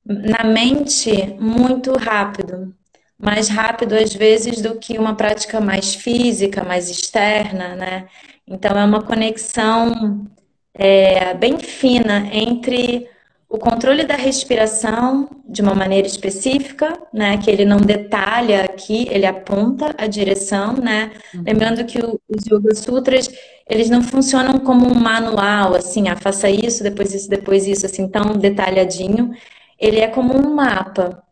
na 0.04 0.44
mente 0.44 1.34
muito 1.40 1.92
rápido 1.92 2.75
mais 3.18 3.48
rápido 3.48 3.94
às 3.94 4.14
vezes 4.14 4.60
do 4.60 4.76
que 4.76 4.98
uma 4.98 5.14
prática 5.14 5.60
mais 5.60 5.94
física, 5.94 6.64
mais 6.64 6.90
externa, 6.90 7.74
né? 7.74 8.06
Então 8.46 8.78
é 8.78 8.84
uma 8.84 9.02
conexão 9.02 10.26
é, 10.74 11.34
bem 11.34 11.58
fina 11.58 12.28
entre 12.32 13.08
o 13.48 13.58
controle 13.58 14.04
da 14.04 14.16
respiração 14.16 15.28
de 15.48 15.62
uma 15.62 15.74
maneira 15.74 16.06
específica, 16.06 16.98
né, 17.12 17.38
que 17.38 17.48
ele 17.48 17.64
não 17.64 17.76
detalha 17.76 18.64
aqui, 18.64 19.06
ele 19.08 19.24
aponta 19.24 19.94
a 19.96 20.06
direção, 20.06 20.74
né? 20.74 21.12
Uhum. 21.32 21.44
Lembrando 21.46 21.84
que 21.84 21.98
os 21.98 22.44
Yoga 22.44 22.74
Sutras, 22.74 23.28
eles 23.68 23.88
não 23.88 24.02
funcionam 24.02 24.58
como 24.58 24.86
um 24.86 24.94
manual, 24.94 25.76
assim, 25.76 26.08
ah, 26.08 26.16
faça 26.16 26.50
isso, 26.50 26.82
depois 26.82 27.14
isso, 27.14 27.30
depois 27.30 27.66
isso, 27.66 27.86
assim, 27.86 28.08
tão 28.08 28.32
detalhadinho. 28.32 29.30
Ele 29.78 30.00
é 30.00 30.08
como 30.08 30.36
um 30.36 30.54
mapa, 30.54 31.22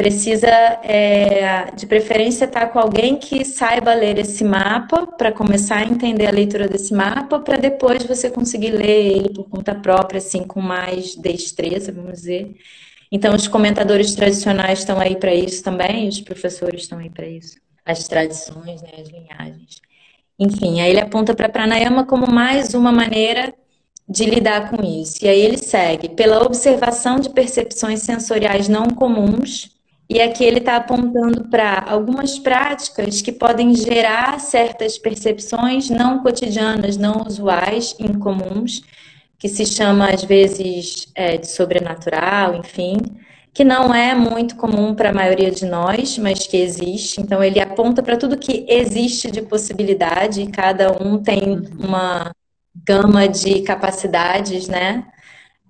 precisa, 0.00 0.48
é, 0.82 1.70
de 1.76 1.86
preferência, 1.86 2.46
estar 2.46 2.68
com 2.68 2.78
alguém 2.78 3.16
que 3.16 3.44
saiba 3.44 3.92
ler 3.92 4.16
esse 4.18 4.42
mapa, 4.42 5.06
para 5.06 5.30
começar 5.30 5.76
a 5.76 5.84
entender 5.84 6.26
a 6.26 6.30
leitura 6.30 6.66
desse 6.66 6.94
mapa, 6.94 7.38
para 7.38 7.58
depois 7.58 8.02
você 8.04 8.30
conseguir 8.30 8.70
ler 8.70 9.14
ele 9.14 9.28
por 9.28 9.46
conta 9.50 9.74
própria, 9.74 10.16
assim, 10.16 10.42
com 10.42 10.58
mais 10.58 11.14
destreza, 11.16 11.92
vamos 11.92 12.12
dizer. 12.14 12.56
Então, 13.12 13.34
os 13.34 13.46
comentadores 13.46 14.14
tradicionais 14.14 14.78
estão 14.78 14.98
aí 14.98 15.16
para 15.16 15.34
isso 15.34 15.62
também, 15.62 16.08
os 16.08 16.22
professores 16.22 16.84
estão 16.84 16.98
aí 16.98 17.10
para 17.10 17.26
isso. 17.26 17.58
As 17.84 18.08
tradições, 18.08 18.80
né, 18.80 18.92
as 18.98 19.08
linhagens. 19.08 19.82
Enfim, 20.38 20.80
aí 20.80 20.88
ele 20.88 21.00
aponta 21.00 21.34
para 21.34 21.50
Pranayama 21.50 22.06
como 22.06 22.26
mais 22.26 22.72
uma 22.72 22.90
maneira 22.90 23.52
de 24.08 24.24
lidar 24.24 24.70
com 24.70 24.82
isso. 24.82 25.22
E 25.22 25.28
aí 25.28 25.40
ele 25.42 25.58
segue 25.58 26.08
pela 26.08 26.42
observação 26.42 27.20
de 27.20 27.28
percepções 27.28 28.00
sensoriais 28.00 28.66
não 28.66 28.86
comuns, 28.86 29.78
E 30.12 30.20
aqui 30.20 30.42
ele 30.42 30.58
está 30.58 30.74
apontando 30.74 31.44
para 31.44 31.84
algumas 31.86 32.36
práticas 32.36 33.22
que 33.22 33.30
podem 33.30 33.72
gerar 33.76 34.40
certas 34.40 34.98
percepções 34.98 35.88
não 35.88 36.20
cotidianas, 36.20 36.96
não 36.96 37.22
usuais, 37.24 37.94
incomuns, 37.96 38.82
que 39.38 39.48
se 39.48 39.64
chama 39.64 40.10
às 40.10 40.24
vezes 40.24 41.06
é, 41.14 41.36
de 41.36 41.46
sobrenatural, 41.46 42.56
enfim, 42.56 42.96
que 43.54 43.62
não 43.62 43.94
é 43.94 44.12
muito 44.12 44.56
comum 44.56 44.96
para 44.96 45.10
a 45.10 45.14
maioria 45.14 45.52
de 45.52 45.64
nós, 45.64 46.18
mas 46.18 46.44
que 46.44 46.56
existe. 46.56 47.20
Então 47.20 47.40
ele 47.40 47.60
aponta 47.60 48.02
para 48.02 48.16
tudo 48.16 48.36
que 48.36 48.66
existe 48.68 49.30
de 49.30 49.42
possibilidade, 49.42 50.42
e 50.42 50.50
cada 50.50 50.90
um 50.90 51.22
tem 51.22 51.50
uhum. 51.50 51.86
uma 51.86 52.32
gama 52.84 53.28
de 53.28 53.62
capacidades, 53.62 54.66
né? 54.66 55.06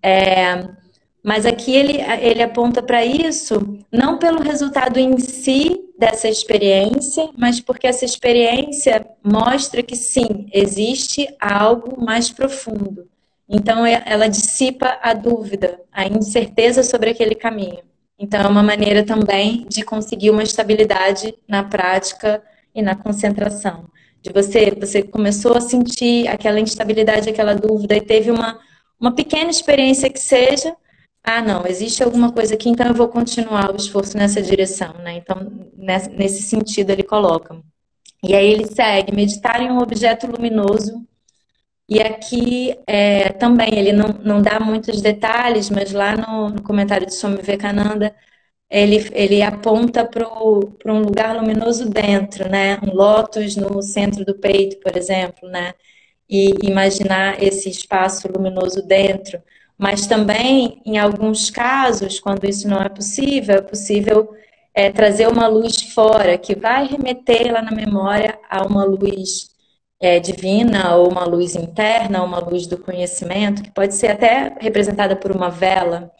É, 0.02 0.79
mas 1.22 1.44
aqui 1.44 1.74
ele, 1.74 1.98
ele 2.20 2.42
aponta 2.42 2.82
para 2.82 3.04
isso 3.04 3.78
não 3.92 4.18
pelo 4.18 4.42
resultado 4.42 4.98
em 4.98 5.18
si 5.18 5.90
dessa 5.98 6.28
experiência, 6.28 7.28
mas 7.36 7.60
porque 7.60 7.86
essa 7.86 8.04
experiência 8.04 9.06
mostra 9.22 9.82
que 9.82 9.94
sim, 9.94 10.46
existe 10.52 11.28
algo 11.38 12.02
mais 12.02 12.30
profundo. 12.30 13.06
Então 13.48 13.84
é, 13.84 14.02
ela 14.06 14.28
dissipa 14.28 14.98
a 15.02 15.12
dúvida, 15.12 15.80
a 15.92 16.06
incerteza 16.06 16.82
sobre 16.82 17.10
aquele 17.10 17.34
caminho. 17.34 17.80
Então 18.18 18.40
é 18.40 18.46
uma 18.46 18.62
maneira 18.62 19.04
também 19.04 19.66
de 19.68 19.82
conseguir 19.82 20.30
uma 20.30 20.42
estabilidade 20.42 21.34
na 21.48 21.64
prática 21.64 22.42
e 22.74 22.80
na 22.80 22.94
concentração. 22.94 23.84
De 24.22 24.30
você, 24.32 24.70
você 24.78 25.02
começou 25.02 25.56
a 25.56 25.60
sentir 25.60 26.28
aquela 26.28 26.60
instabilidade, 26.60 27.28
aquela 27.28 27.54
dúvida 27.54 27.96
e 27.96 28.00
teve 28.00 28.30
uma, 28.30 28.58
uma 29.00 29.14
pequena 29.14 29.50
experiência 29.50 30.10
que 30.10 30.20
seja, 30.20 30.76
ah, 31.22 31.42
não, 31.42 31.66
existe 31.66 32.02
alguma 32.02 32.32
coisa 32.32 32.54
aqui, 32.54 32.68
então 32.68 32.86
eu 32.86 32.94
vou 32.94 33.08
continuar 33.08 33.70
o 33.72 33.76
esforço 33.76 34.16
nessa 34.16 34.40
direção, 34.42 34.94
né? 34.94 35.14
Então, 35.16 35.36
nesse 35.76 36.42
sentido, 36.42 36.90
ele 36.90 37.02
coloca. 37.02 37.60
E 38.22 38.34
aí 38.34 38.46
ele 38.52 38.66
segue, 38.66 39.14
meditar 39.14 39.60
em 39.62 39.70
um 39.70 39.78
objeto 39.78 40.26
luminoso. 40.26 41.06
E 41.88 42.00
aqui 42.00 42.76
é, 42.86 43.30
também, 43.30 43.70
ele 43.78 43.92
não, 43.92 44.08
não 44.22 44.42
dá 44.42 44.60
muitos 44.60 45.00
detalhes, 45.02 45.70
mas 45.70 45.92
lá 45.92 46.16
no, 46.16 46.50
no 46.50 46.62
comentário 46.62 47.06
de 47.06 47.14
Swami 47.14 47.38
Vivekananda, 47.38 48.14
ele, 48.70 49.08
ele 49.12 49.42
aponta 49.42 50.04
para 50.06 50.26
um 50.94 51.00
lugar 51.00 51.36
luminoso 51.36 51.90
dentro, 51.90 52.48
né? 52.48 52.78
Um 52.82 52.94
lótus 52.94 53.56
no 53.56 53.82
centro 53.82 54.24
do 54.24 54.34
peito, 54.38 54.78
por 54.80 54.96
exemplo, 54.96 55.48
né? 55.48 55.74
E 56.28 56.54
imaginar 56.62 57.42
esse 57.42 57.68
espaço 57.68 58.28
luminoso 58.32 58.82
dentro 58.86 59.42
mas 59.80 60.06
também, 60.06 60.82
em 60.84 60.98
alguns 60.98 61.48
casos, 61.48 62.20
quando 62.20 62.44
isso 62.44 62.68
não 62.68 62.82
é 62.82 62.88
possível, 62.90 63.54
é 63.54 63.62
possível 63.62 64.28
é, 64.74 64.90
trazer 64.90 65.26
uma 65.26 65.46
luz 65.46 65.80
fora, 65.94 66.36
que 66.36 66.54
vai 66.54 66.86
remeter 66.86 67.50
lá 67.50 67.62
na 67.62 67.70
memória 67.70 68.38
a 68.50 68.62
uma 68.66 68.84
luz 68.84 69.48
é, 69.98 70.20
divina, 70.20 70.96
ou 70.96 71.10
uma 71.10 71.24
luz 71.24 71.56
interna, 71.56 72.22
uma 72.22 72.38
luz 72.38 72.66
do 72.66 72.76
conhecimento, 72.76 73.62
que 73.62 73.70
pode 73.70 73.94
ser 73.94 74.08
até 74.08 74.54
representada 74.60 75.16
por 75.16 75.34
uma 75.34 75.48
vela. 75.48 76.10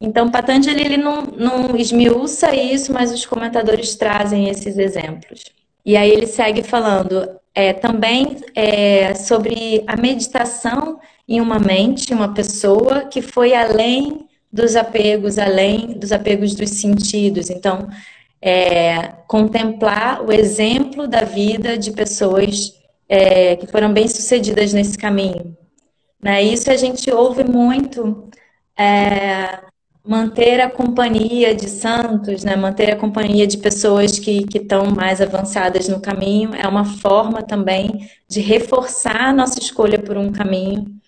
Então, 0.00 0.30
Patanjali 0.30 0.82
ele 0.82 0.96
não, 0.96 1.20
não 1.24 1.76
esmiuça 1.76 2.56
isso, 2.56 2.94
mas 2.94 3.12
os 3.12 3.26
comentadores 3.26 3.94
trazem 3.94 4.48
esses 4.48 4.78
exemplos. 4.78 5.44
E 5.84 5.98
aí 5.98 6.08
ele 6.10 6.26
segue 6.26 6.62
falando 6.62 7.28
é, 7.54 7.74
também 7.74 8.38
é, 8.54 9.12
sobre 9.12 9.84
a 9.86 9.96
meditação 9.98 10.98
em 11.30 11.40
uma 11.40 11.60
mente, 11.60 12.12
uma 12.12 12.34
pessoa 12.34 13.04
que 13.04 13.22
foi 13.22 13.54
além 13.54 14.26
dos 14.52 14.74
apegos, 14.74 15.38
além 15.38 15.96
dos 15.96 16.10
apegos 16.10 16.56
dos 16.56 16.70
sentidos. 16.70 17.50
Então, 17.50 17.88
é, 18.42 19.12
contemplar 19.28 20.24
o 20.24 20.32
exemplo 20.32 21.06
da 21.06 21.22
vida 21.22 21.78
de 21.78 21.92
pessoas 21.92 22.74
é, 23.08 23.54
que 23.54 23.68
foram 23.68 23.92
bem-sucedidas 23.92 24.72
nesse 24.72 24.98
caminho. 24.98 25.56
Né? 26.20 26.42
Isso 26.42 26.68
a 26.68 26.76
gente 26.76 27.08
ouve 27.12 27.44
muito, 27.44 28.28
é, 28.76 29.60
manter 30.04 30.60
a 30.60 30.68
companhia 30.68 31.54
de 31.54 31.68
santos, 31.68 32.42
né? 32.42 32.56
manter 32.56 32.90
a 32.90 32.96
companhia 32.96 33.46
de 33.46 33.58
pessoas 33.58 34.18
que 34.18 34.46
estão 34.52 34.90
mais 34.90 35.20
avançadas 35.20 35.88
no 35.88 36.00
caminho, 36.00 36.56
é 36.56 36.66
uma 36.66 36.84
forma 36.84 37.40
também 37.40 38.10
de 38.28 38.40
reforçar 38.40 39.28
a 39.28 39.32
nossa 39.32 39.60
escolha 39.60 39.98
por 40.00 40.16
um 40.16 40.32
caminho 40.32 40.98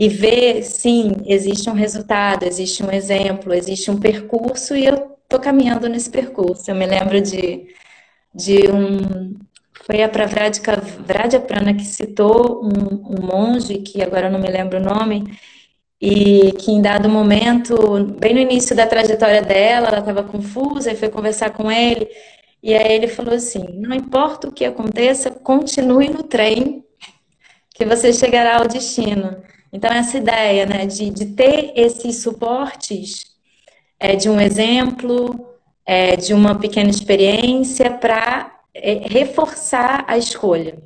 e 0.00 0.08
ver, 0.08 0.62
sim, 0.62 1.12
existe 1.26 1.68
um 1.68 1.74
resultado, 1.74 2.44
existe 2.44 2.82
um 2.82 2.90
exemplo, 2.90 3.52
existe 3.52 3.90
um 3.90 4.00
percurso 4.00 4.74
e 4.74 4.86
eu 4.86 4.94
estou 5.22 5.38
caminhando 5.38 5.90
nesse 5.90 6.08
percurso. 6.08 6.70
Eu 6.70 6.74
me 6.74 6.86
lembro 6.86 7.20
de, 7.20 7.66
de 8.34 8.70
um. 8.72 9.34
Foi 9.84 10.02
a 10.02 10.08
Pravradya 10.08 11.40
Prana 11.40 11.74
que 11.74 11.84
citou 11.84 12.64
um, 12.64 13.14
um 13.14 13.26
monge, 13.26 13.78
que 13.78 14.02
agora 14.02 14.28
eu 14.28 14.32
não 14.32 14.40
me 14.40 14.48
lembro 14.48 14.78
o 14.78 14.82
nome, 14.82 15.24
e 16.00 16.52
que 16.52 16.72
em 16.72 16.80
dado 16.80 17.08
momento, 17.08 17.76
bem 18.18 18.32
no 18.34 18.40
início 18.40 18.74
da 18.74 18.86
trajetória 18.86 19.42
dela, 19.42 19.88
ela 19.88 19.98
estava 19.98 20.22
confusa 20.22 20.92
e 20.92 20.96
foi 20.96 21.10
conversar 21.10 21.50
com 21.50 21.70
ele. 21.70 22.08
E 22.62 22.74
aí 22.74 22.92
ele 22.92 23.08
falou 23.08 23.34
assim: 23.34 23.66
Não 23.74 23.94
importa 23.94 24.48
o 24.48 24.52
que 24.52 24.64
aconteça, 24.64 25.30
continue 25.30 26.08
no 26.08 26.22
trem, 26.22 26.84
que 27.74 27.84
você 27.84 28.14
chegará 28.14 28.58
ao 28.58 28.68
destino. 28.68 29.42
Então, 29.72 29.90
essa 29.90 30.18
ideia 30.18 30.66
né, 30.66 30.86
de, 30.86 31.10
de 31.10 31.26
ter 31.26 31.72
esses 31.76 32.22
suportes 32.22 33.30
é, 33.98 34.16
de 34.16 34.28
um 34.28 34.40
exemplo, 34.40 35.48
é, 35.84 36.16
de 36.16 36.34
uma 36.34 36.58
pequena 36.58 36.90
experiência 36.90 37.90
para 37.90 38.60
é, 38.74 38.94
reforçar 39.08 40.04
a 40.08 40.16
escolha. 40.16 40.82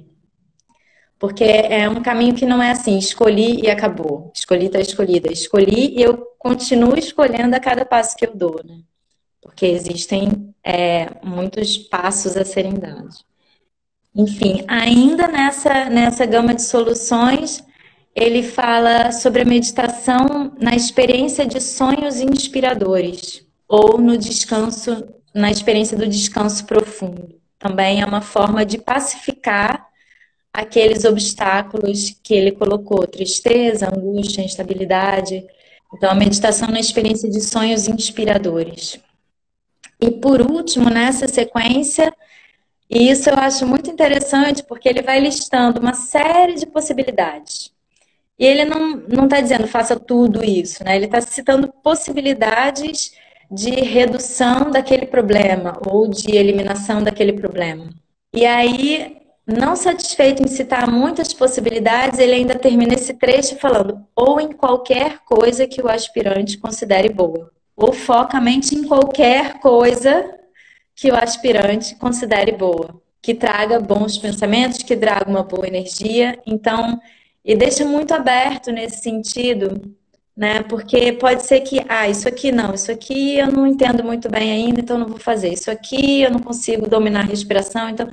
Porque 1.18 1.44
é 1.44 1.88
um 1.88 2.02
caminho 2.02 2.34
que 2.34 2.44
não 2.44 2.62
é 2.62 2.72
assim, 2.72 2.98
escolhi 2.98 3.62
e 3.62 3.70
acabou. 3.70 4.30
Escolhi, 4.34 4.66
está 4.66 4.80
escolhida. 4.80 5.32
Escolhi 5.32 5.96
e 5.96 6.02
eu 6.02 6.18
continuo 6.38 6.98
escolhendo 6.98 7.56
a 7.56 7.60
cada 7.60 7.86
passo 7.86 8.16
que 8.16 8.26
eu 8.26 8.34
dou, 8.34 8.60
né? 8.62 8.80
Porque 9.40 9.64
existem 9.64 10.54
é, 10.62 11.08
muitos 11.22 11.78
passos 11.78 12.36
a 12.36 12.44
serem 12.44 12.74
dados. 12.74 13.24
Enfim, 14.14 14.64
ainda 14.68 15.26
nessa, 15.26 15.86
nessa 15.86 16.26
gama 16.26 16.54
de 16.54 16.62
soluções, 16.62 17.64
ele 18.14 18.42
fala 18.42 19.10
sobre 19.10 19.42
a 19.42 19.44
meditação 19.44 20.52
na 20.60 20.74
experiência 20.74 21.44
de 21.44 21.60
sonhos 21.60 22.20
inspiradores 22.20 23.44
ou 23.66 23.98
no 23.98 24.16
descanso, 24.16 25.04
na 25.34 25.50
experiência 25.50 25.96
do 25.96 26.06
descanso 26.06 26.64
profundo. 26.64 27.40
Também 27.58 28.00
é 28.00 28.06
uma 28.06 28.20
forma 28.20 28.64
de 28.64 28.78
pacificar 28.78 29.88
aqueles 30.52 31.04
obstáculos 31.04 32.16
que 32.22 32.34
ele 32.34 32.52
colocou: 32.52 33.06
tristeza, 33.06 33.88
angústia, 33.88 34.42
instabilidade. 34.42 35.44
Então, 35.92 36.10
a 36.10 36.14
meditação 36.14 36.68
na 36.68 36.78
experiência 36.78 37.28
de 37.28 37.40
sonhos 37.40 37.88
inspiradores. 37.88 38.98
E 40.00 40.10
por 40.10 40.40
último, 40.40 40.90
nessa 40.90 41.26
sequência, 41.26 42.12
e 42.88 43.10
isso 43.10 43.30
eu 43.30 43.34
acho 43.36 43.66
muito 43.66 43.90
interessante 43.90 44.62
porque 44.62 44.88
ele 44.88 45.02
vai 45.02 45.18
listando 45.18 45.80
uma 45.80 45.94
série 45.94 46.54
de 46.54 46.66
possibilidades. 46.66 47.73
E 48.38 48.44
ele 48.44 48.64
não 48.64 49.24
está 49.24 49.40
dizendo 49.40 49.66
faça 49.66 49.98
tudo 49.98 50.44
isso, 50.44 50.82
né? 50.84 50.96
Ele 50.96 51.06
está 51.06 51.20
citando 51.20 51.72
possibilidades 51.82 53.12
de 53.50 53.70
redução 53.70 54.70
daquele 54.70 55.06
problema 55.06 55.80
ou 55.86 56.08
de 56.08 56.34
eliminação 56.36 57.02
daquele 57.02 57.32
problema. 57.32 57.90
E 58.34 58.44
aí, 58.44 59.18
não 59.46 59.76
satisfeito 59.76 60.42
em 60.42 60.48
citar 60.48 60.90
muitas 60.90 61.32
possibilidades, 61.32 62.18
ele 62.18 62.32
ainda 62.34 62.54
termina 62.56 62.94
esse 62.94 63.14
trecho 63.14 63.56
falando 63.56 64.04
ou 64.16 64.40
em 64.40 64.50
qualquer 64.50 65.18
coisa 65.20 65.66
que 65.66 65.80
o 65.80 65.88
aspirante 65.88 66.58
considere 66.58 67.10
boa, 67.10 67.52
ou 67.76 67.92
foca 67.92 68.38
a 68.38 68.40
mente 68.40 68.74
em 68.74 68.82
qualquer 68.84 69.60
coisa 69.60 70.34
que 70.96 71.10
o 71.10 71.14
aspirante 71.14 71.94
considere 71.96 72.52
boa, 72.52 73.00
que 73.22 73.34
traga 73.34 73.78
bons 73.78 74.18
pensamentos, 74.18 74.82
que 74.82 74.96
traga 74.96 75.30
uma 75.30 75.42
boa 75.42 75.66
energia. 75.66 76.38
Então, 76.46 77.00
e 77.44 77.54
deixa 77.54 77.84
muito 77.84 78.14
aberto 78.14 78.72
nesse 78.72 79.02
sentido, 79.02 79.94
né? 80.36 80.62
Porque 80.62 81.12
pode 81.12 81.46
ser 81.46 81.60
que, 81.60 81.84
ah, 81.88 82.08
isso 82.08 82.26
aqui 82.26 82.50
não, 82.50 82.74
isso 82.74 82.90
aqui 82.90 83.38
eu 83.38 83.52
não 83.52 83.66
entendo 83.66 84.02
muito 84.02 84.30
bem 84.30 84.50
ainda, 84.52 84.80
então 84.80 84.98
não 84.98 85.08
vou 85.08 85.18
fazer. 85.18 85.52
Isso 85.52 85.70
aqui 85.70 86.22
eu 86.22 86.30
não 86.30 86.40
consigo 86.40 86.88
dominar 86.88 87.20
a 87.20 87.28
respiração, 87.28 87.88
então. 87.88 88.08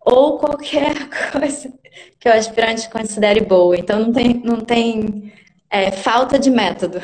Ou 0.00 0.38
qualquer 0.38 0.94
coisa 1.32 1.72
que 2.18 2.28
o 2.28 2.32
aspirante 2.32 2.90
considere 2.90 3.40
boa. 3.40 3.76
Então 3.76 3.98
não 4.00 4.12
tem, 4.12 4.34
não 4.44 4.60
tem 4.60 5.32
é, 5.70 5.90
falta 5.90 6.38
de 6.38 6.50
método. 6.50 7.00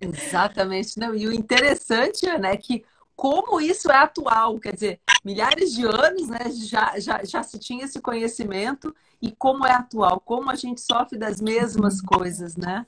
Exatamente. 0.00 0.98
Não, 0.98 1.14
e 1.14 1.28
o 1.28 1.32
interessante 1.32 2.26
é 2.26 2.38
né, 2.38 2.56
que 2.56 2.84
como 3.14 3.60
isso 3.60 3.90
é 3.90 3.96
atual, 3.96 4.58
quer 4.58 4.74
dizer, 4.74 5.00
milhares 5.24 5.72
de 5.74 5.84
anos 5.84 6.28
né, 6.28 6.50
já, 6.50 6.98
já, 6.98 7.22
já 7.22 7.42
se 7.42 7.58
tinha 7.58 7.84
esse 7.84 8.00
conhecimento 8.00 8.92
e 9.22 9.30
como 9.30 9.64
é 9.64 9.70
atual, 9.70 10.20
como 10.20 10.50
a 10.50 10.56
gente 10.56 10.80
sofre 10.80 11.16
das 11.16 11.40
mesmas 11.40 12.00
coisas, 12.00 12.56
né? 12.56 12.84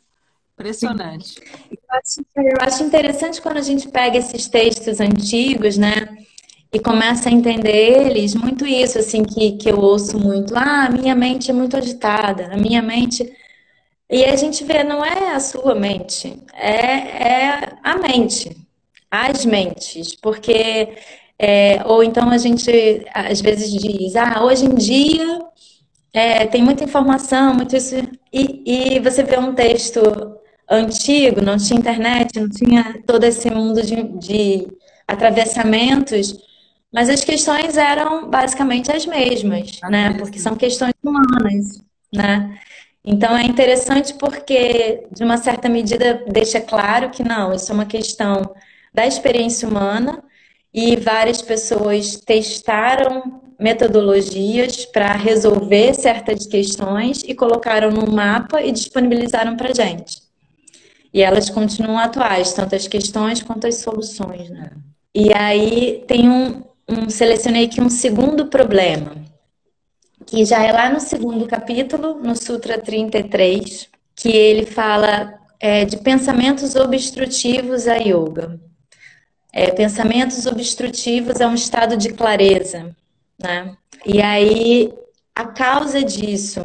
Impressionante. 0.55 1.41
Eu 1.71 1.79
acho, 1.91 2.21
eu 2.37 2.57
acho 2.61 2.83
interessante 2.83 3.41
quando 3.41 3.59
a 3.59 3.63
gente 3.63 3.89
pega 3.89 4.19
esses 4.19 4.49
textos 4.49 5.01
antigos, 5.01 5.79
né? 5.79 6.09
E 6.73 6.81
começa 6.81 7.29
a 7.29 7.33
entender 7.33 8.09
eles, 8.09 8.35
muito 8.35 8.67
isso, 8.67 8.99
assim, 8.99 9.23
que, 9.23 9.53
que 9.53 9.71
eu 9.71 9.79
ouço 9.79 10.19
muito. 10.19 10.55
Ah, 10.57 10.91
minha 10.91 11.15
mente 11.15 11.51
é 11.51 11.55
muito 11.55 11.77
agitada, 11.77 12.53
a 12.53 12.57
minha 12.57 12.83
mente. 12.83 13.33
E 14.11 14.25
a 14.25 14.35
gente 14.35 14.65
vê, 14.65 14.83
não 14.83 15.05
é 15.05 15.35
a 15.35 15.41
sua 15.41 15.75
mente, 15.75 16.37
é, 16.53 16.73
é 17.29 17.79
a 17.83 17.97
mente, 17.97 18.57
as 19.11 19.45
mentes, 19.45 20.17
porque. 20.17 20.97
É, 21.37 21.83
ou 21.87 22.05
então 22.05 22.31
a 22.31 22.39
gente 22.39 22.71
às 23.13 23.41
vezes 23.41 23.69
diz, 23.73 24.15
ah, 24.15 24.45
hoje 24.45 24.67
em 24.67 24.75
dia 24.77 25.41
é, 26.15 26.47
tem 26.47 26.63
muita 26.63 26.85
informação, 26.85 27.53
muito 27.55 27.77
isso. 27.77 27.97
E, 28.33 28.97
e 28.97 29.01
você 29.01 29.25
vê 29.25 29.37
um 29.37 29.53
texto 29.53 30.01
antigo, 30.71 31.43
não 31.43 31.57
tinha 31.57 31.79
internet, 31.79 32.39
não 32.39 32.49
tinha 32.49 33.03
todo 33.05 33.25
esse 33.25 33.51
mundo 33.51 33.83
de, 33.83 34.03
de 34.19 34.69
atravessamentos, 35.09 36.39
mas 36.93 37.09
as 37.11 37.25
questões 37.25 37.77
eram 37.77 38.31
basicamente 38.31 38.93
as 38.93 39.05
mesmas, 39.05 39.81
né? 39.91 40.15
Porque 40.15 40.39
são 40.39 40.55
questões 40.55 40.95
humanas, 41.03 41.83
né? 42.15 42.59
Então 43.05 43.37
é 43.37 43.43
interessante 43.45 44.15
porque, 44.15 45.07
de 45.11 45.25
uma 45.25 45.37
certa 45.37 45.69
medida, 45.69 46.25
deixa 46.29 46.61
claro 46.61 47.11
que 47.11 47.25
não, 47.25 47.53
isso 47.53 47.71
é 47.73 47.75
uma 47.75 47.87
questão 47.87 48.55
da 48.95 49.05
experiência 49.07 49.69
humana 49.69 50.23
e 50.73 50.97
várias 50.97 51.43
pessoas 51.43 52.17
testaram 52.17 53.44
metodologias 53.59 54.85
para 54.85 55.13
resolver 55.13 55.95
certas 55.95 56.47
questões 56.47 57.23
e 57.27 57.35
colocaram 57.35 57.91
no 57.91 58.11
mapa 58.11 58.63
e 58.63 58.73
disponibilizaram 58.73 59.57
para 59.57 59.75
gente. 59.75 60.23
E 61.13 61.23
elas 61.23 61.49
continuam 61.49 61.99
atuais, 61.99 62.53
tanto 62.53 62.75
as 62.75 62.89
questões 62.89 63.43
quanto 63.43 63.67
as 63.67 63.77
soluções. 63.77 64.51
Né? 64.51 64.71
E 65.15 65.33
aí 65.33 66.05
tem 66.09 66.29
um, 66.29 66.63
um, 66.89 67.09
selecionei 67.09 67.67
aqui 67.67 67.81
um 67.81 67.89
segundo 67.89 68.47
problema, 68.47 69.15
que 70.27 70.45
já 70.45 70.65
é 70.65 70.73
lá 70.73 70.91
no 70.91 70.99
segundo 70.99 71.47
capítulo, 71.47 72.15
no 72.15 72.35
Sutra 72.35 72.79
33, 72.79 73.89
que 74.17 74.29
ele 74.29 74.67
fala 74.67 75.35
é, 75.61 75.85
de 75.85 75.99
pensamentos 75.99 76.75
obstrutivos 76.75 77.87
a 77.87 77.97
yoga. 77.97 78.59
É, 79.53 79.71
pensamentos 79.71 80.47
obstrutivos 80.47 81.41
é 81.41 81.47
um 81.47 81.55
estado 81.55 81.97
de 81.97 82.13
clareza, 82.13 82.95
né? 83.39 83.77
E 84.07 84.21
aí 84.23 84.93
a 85.35 85.47
causa 85.47 86.03
disso 86.03 86.63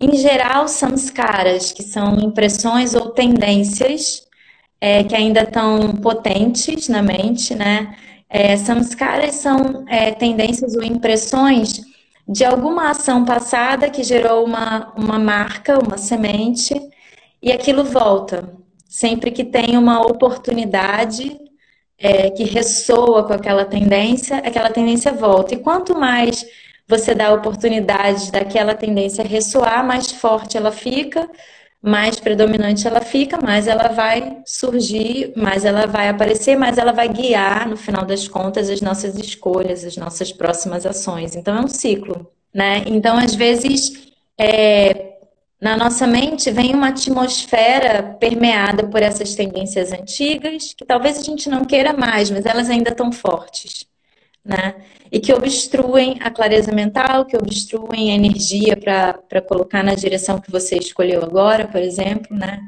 em 0.00 0.16
geral, 0.16 0.68
samskaras, 0.68 1.72
que 1.72 1.82
são 1.82 2.18
impressões 2.20 2.94
ou 2.94 3.10
tendências 3.10 4.26
é, 4.80 5.02
que 5.02 5.14
ainda 5.14 5.42
estão 5.42 5.92
potentes 5.94 6.88
na 6.88 7.00
mente, 7.00 7.54
né? 7.54 7.96
É, 8.28 8.56
samskaras 8.56 9.36
são 9.36 9.84
é, 9.88 10.10
tendências 10.10 10.74
ou 10.74 10.82
impressões 10.82 11.80
de 12.28 12.44
alguma 12.44 12.90
ação 12.90 13.24
passada 13.24 13.88
que 13.88 14.02
gerou 14.02 14.44
uma, 14.44 14.92
uma 14.96 15.18
marca, 15.18 15.78
uma 15.78 15.96
semente, 15.96 16.74
e 17.40 17.52
aquilo 17.52 17.84
volta. 17.84 18.52
Sempre 18.88 19.30
que 19.30 19.44
tem 19.44 19.78
uma 19.78 20.00
oportunidade 20.00 21.38
é, 21.98 22.30
que 22.30 22.44
ressoa 22.44 23.24
com 23.24 23.32
aquela 23.32 23.64
tendência, 23.64 24.38
aquela 24.38 24.70
tendência 24.70 25.12
volta. 25.12 25.54
E 25.54 25.58
quanto 25.58 25.98
mais 25.98 26.44
você 26.86 27.14
dá 27.14 27.32
oportunidade 27.32 28.30
daquela 28.30 28.74
tendência 28.74 29.24
ressoar, 29.24 29.84
mais 29.86 30.12
forte 30.12 30.56
ela 30.56 30.70
fica, 30.70 31.28
mais 31.80 32.18
predominante 32.18 32.86
ela 32.86 33.00
fica, 33.00 33.38
mais 33.42 33.66
ela 33.66 33.88
vai 33.88 34.38
surgir, 34.46 35.32
mais 35.36 35.64
ela 35.64 35.86
vai 35.86 36.08
aparecer, 36.08 36.56
mais 36.56 36.78
ela 36.78 36.92
vai 36.92 37.08
guiar, 37.08 37.68
no 37.68 37.76
final 37.76 38.04
das 38.04 38.26
contas, 38.26 38.70
as 38.70 38.80
nossas 38.80 39.16
escolhas, 39.16 39.84
as 39.84 39.96
nossas 39.96 40.32
próximas 40.32 40.86
ações. 40.86 41.36
Então 41.36 41.56
é 41.56 41.60
um 41.60 41.68
ciclo, 41.68 42.30
né? 42.54 42.82
Então, 42.86 43.18
às 43.18 43.34
vezes, 43.34 44.12
é, 44.38 45.13
na 45.64 45.76
nossa 45.76 46.06
mente 46.06 46.50
vem 46.50 46.74
uma 46.74 46.88
atmosfera 46.88 48.16
permeada 48.20 48.86
por 48.86 49.02
essas 49.02 49.34
tendências 49.34 49.92
antigas, 49.92 50.74
que 50.74 50.84
talvez 50.84 51.18
a 51.18 51.22
gente 51.22 51.48
não 51.48 51.64
queira 51.64 51.92
mais, 51.92 52.30
mas 52.30 52.46
elas 52.46 52.70
ainda 52.70 52.90
estão 52.90 53.10
fortes 53.10 53.86
né? 54.44 54.74
E 55.10 55.18
que 55.20 55.32
obstruem 55.32 56.18
a 56.20 56.30
clareza 56.30 56.70
mental, 56.72 57.24
que 57.24 57.36
obstruem 57.36 58.12
a 58.12 58.14
energia 58.14 58.76
para 58.76 59.40
colocar 59.40 59.82
na 59.82 59.94
direção 59.94 60.40
que 60.40 60.50
você 60.50 60.76
escolheu 60.76 61.22
agora, 61.22 61.66
por 61.66 61.80
exemplo, 61.80 62.36
né? 62.36 62.60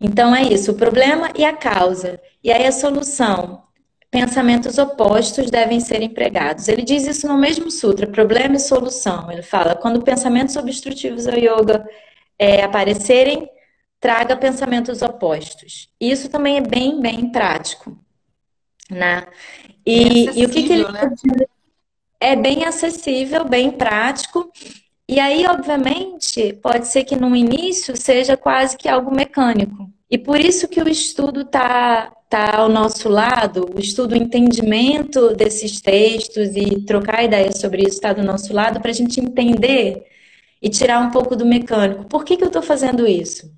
Então 0.00 0.34
é 0.34 0.42
isso, 0.42 0.72
o 0.72 0.74
problema 0.74 1.30
e 1.36 1.44
a 1.44 1.52
causa. 1.52 2.20
E 2.42 2.50
aí 2.50 2.66
a 2.66 2.72
solução. 2.72 3.62
Pensamentos 4.10 4.78
opostos 4.78 5.50
devem 5.50 5.80
ser 5.80 6.00
empregados. 6.00 6.66
Ele 6.66 6.82
diz 6.82 7.06
isso 7.06 7.28
no 7.28 7.36
mesmo 7.36 7.70
sutra, 7.70 8.06
problema 8.06 8.56
e 8.56 8.60
solução. 8.60 9.30
Ele 9.30 9.42
fala, 9.42 9.74
quando 9.74 10.00
pensamentos 10.00 10.56
obstrutivos 10.56 11.26
ao 11.26 11.36
yoga 11.36 11.84
é, 12.38 12.62
aparecerem, 12.62 13.48
traga 14.00 14.36
pensamentos 14.36 15.02
opostos. 15.02 15.88
Isso 16.00 16.28
também 16.28 16.56
é 16.58 16.60
bem, 16.60 17.00
bem 17.00 17.30
prático. 17.30 17.98
Né? 18.90 19.26
E, 19.84 20.28
é 20.28 20.32
e 20.34 20.46
o 20.46 20.50
que, 20.50 20.62
que 20.62 20.72
ele 20.72 20.90
né? 20.90 21.10
é 22.20 22.36
bem 22.36 22.64
acessível, 22.64 23.44
bem 23.44 23.70
prático. 23.70 24.50
E 25.08 25.18
aí, 25.18 25.46
obviamente, 25.46 26.52
pode 26.62 26.86
ser 26.88 27.04
que 27.04 27.16
no 27.16 27.34
início 27.34 27.96
seja 27.96 28.36
quase 28.36 28.76
que 28.76 28.88
algo 28.88 29.14
mecânico. 29.14 29.90
E 30.10 30.16
por 30.16 30.38
isso 30.38 30.68
que 30.68 30.80
o 30.80 30.88
estudo 30.88 31.42
está 31.42 32.12
tá 32.28 32.56
ao 32.56 32.68
nosso 32.68 33.08
lado, 33.08 33.70
o 33.74 33.80
estudo, 33.80 34.12
o 34.12 34.16
entendimento 34.16 35.34
desses 35.34 35.80
textos 35.80 36.54
e 36.54 36.82
trocar 36.82 37.24
ideias 37.24 37.58
sobre 37.58 37.82
isso 37.82 37.96
está 37.96 38.12
do 38.12 38.22
nosso 38.22 38.52
lado 38.52 38.80
para 38.80 38.90
a 38.90 38.94
gente 38.94 39.18
entender 39.18 40.04
e 40.60 40.68
tirar 40.68 41.00
um 41.00 41.10
pouco 41.10 41.36
do 41.36 41.46
mecânico. 41.46 42.04
Por 42.04 42.24
que, 42.24 42.36
que 42.36 42.44
eu 42.44 42.48
estou 42.48 42.62
fazendo 42.62 43.06
isso? 43.06 43.50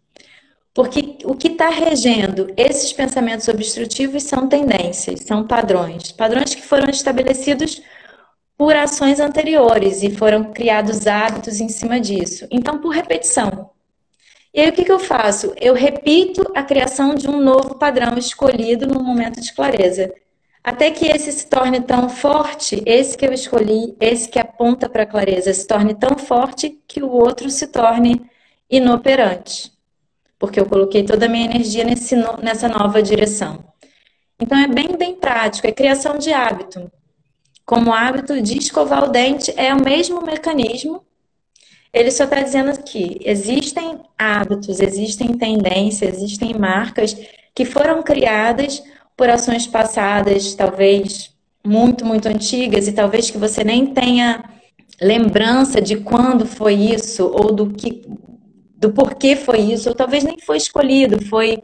Porque 0.72 1.18
o 1.24 1.34
que 1.34 1.48
está 1.48 1.68
regendo 1.68 2.52
esses 2.56 2.92
pensamentos 2.92 3.48
obstrutivos 3.48 4.22
são 4.22 4.48
tendências, 4.48 5.20
são 5.20 5.46
padrões. 5.46 6.12
Padrões 6.12 6.54
que 6.54 6.62
foram 6.62 6.88
estabelecidos 6.88 7.82
por 8.56 8.76
ações 8.76 9.18
anteriores 9.18 10.02
e 10.02 10.10
foram 10.10 10.52
criados 10.52 11.06
hábitos 11.06 11.60
em 11.60 11.68
cima 11.68 11.98
disso. 11.98 12.46
Então, 12.50 12.78
por 12.78 12.90
repetição. 12.90 13.70
E 14.52 14.60
aí, 14.60 14.68
o 14.68 14.72
que, 14.72 14.84
que 14.84 14.92
eu 14.92 14.98
faço? 14.98 15.54
Eu 15.60 15.74
repito 15.74 16.42
a 16.54 16.62
criação 16.62 17.14
de 17.14 17.28
um 17.28 17.40
novo 17.40 17.76
padrão 17.76 18.18
escolhido 18.18 18.86
no 18.86 19.02
momento 19.02 19.40
de 19.40 19.52
clareza. 19.54 20.12
Até 20.62 20.90
que 20.90 21.06
esse 21.06 21.32
se 21.32 21.46
torne 21.48 21.80
tão 21.80 22.08
forte, 22.08 22.82
esse 22.84 23.16
que 23.16 23.26
eu 23.26 23.32
escolhi, 23.32 23.96
esse 24.00 24.28
que 24.28 24.38
aponta 24.38 24.88
para 24.88 25.04
a 25.04 25.06
clareza, 25.06 25.52
se 25.52 25.66
torne 25.66 25.94
tão 25.94 26.18
forte 26.18 26.78
que 26.86 27.02
o 27.02 27.10
outro 27.10 27.48
se 27.48 27.66
torne 27.66 28.20
inoperante 28.68 29.72
porque 30.40 30.58
eu 30.58 30.64
coloquei 30.64 31.04
toda 31.04 31.26
a 31.26 31.28
minha 31.28 31.44
energia 31.44 31.84
nesse, 31.84 32.16
nessa 32.42 32.66
nova 32.66 33.02
direção. 33.02 33.62
Então 34.40 34.58
é 34.58 34.66
bem, 34.66 34.96
bem 34.96 35.14
prático, 35.14 35.66
é 35.68 35.70
criação 35.70 36.16
de 36.16 36.32
hábito. 36.32 36.90
Como 37.66 37.92
hábito 37.92 38.40
de 38.40 38.56
escovar 38.56 39.04
o 39.04 39.10
dente 39.10 39.52
é 39.54 39.72
o 39.74 39.84
mesmo 39.84 40.22
mecanismo, 40.22 41.04
ele 41.92 42.10
só 42.10 42.24
está 42.24 42.40
dizendo 42.40 42.82
que 42.82 43.20
existem 43.22 44.00
hábitos, 44.16 44.80
existem 44.80 45.36
tendências, 45.36 46.16
existem 46.16 46.54
marcas 46.54 47.14
que 47.54 47.66
foram 47.66 48.02
criadas 48.02 48.82
por 49.20 49.28
ações 49.28 49.66
passadas, 49.66 50.54
talvez 50.54 51.30
muito, 51.62 52.06
muito 52.06 52.26
antigas, 52.26 52.88
e 52.88 52.92
talvez 52.92 53.30
que 53.30 53.36
você 53.36 53.62
nem 53.62 53.92
tenha 53.92 54.42
lembrança 54.98 55.78
de 55.78 55.98
quando 55.98 56.46
foi 56.46 56.72
isso, 56.72 57.26
ou 57.26 57.52
do 57.52 57.68
que, 57.68 58.00
do 58.78 58.90
porquê 58.94 59.36
foi 59.36 59.60
isso, 59.60 59.90
ou 59.90 59.94
talvez 59.94 60.24
nem 60.24 60.38
foi 60.38 60.56
escolhido, 60.56 61.22
foi 61.26 61.62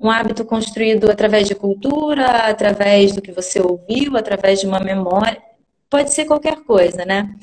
um 0.00 0.10
hábito 0.10 0.46
construído 0.46 1.10
através 1.10 1.46
de 1.46 1.54
cultura, 1.54 2.24
através 2.48 3.12
do 3.12 3.20
que 3.20 3.32
você 3.32 3.60
ouviu, 3.60 4.16
através 4.16 4.60
de 4.60 4.66
uma 4.66 4.80
memória, 4.80 5.42
pode 5.90 6.10
ser 6.10 6.24
qualquer 6.24 6.64
coisa, 6.64 7.04
né? 7.04 7.34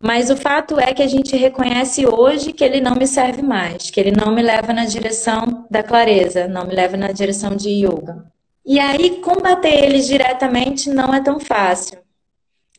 Mas 0.00 0.30
o 0.30 0.36
fato 0.36 0.80
é 0.80 0.94
que 0.94 1.02
a 1.02 1.06
gente 1.06 1.36
reconhece 1.36 2.06
hoje 2.06 2.54
que 2.54 2.64
ele 2.64 2.80
não 2.80 2.94
me 2.94 3.06
serve 3.06 3.42
mais, 3.42 3.90
que 3.90 4.00
ele 4.00 4.12
não 4.12 4.34
me 4.34 4.40
leva 4.40 4.72
na 4.72 4.86
direção 4.86 5.66
da 5.70 5.82
clareza, 5.82 6.48
não 6.48 6.66
me 6.66 6.74
leva 6.74 6.96
na 6.96 7.12
direção 7.12 7.54
de 7.54 7.68
yoga. 7.68 8.37
E 8.70 8.78
aí, 8.78 9.22
combater 9.22 9.82
eles 9.82 10.06
diretamente 10.06 10.90
não 10.90 11.14
é 11.14 11.22
tão 11.22 11.40
fácil. 11.40 12.00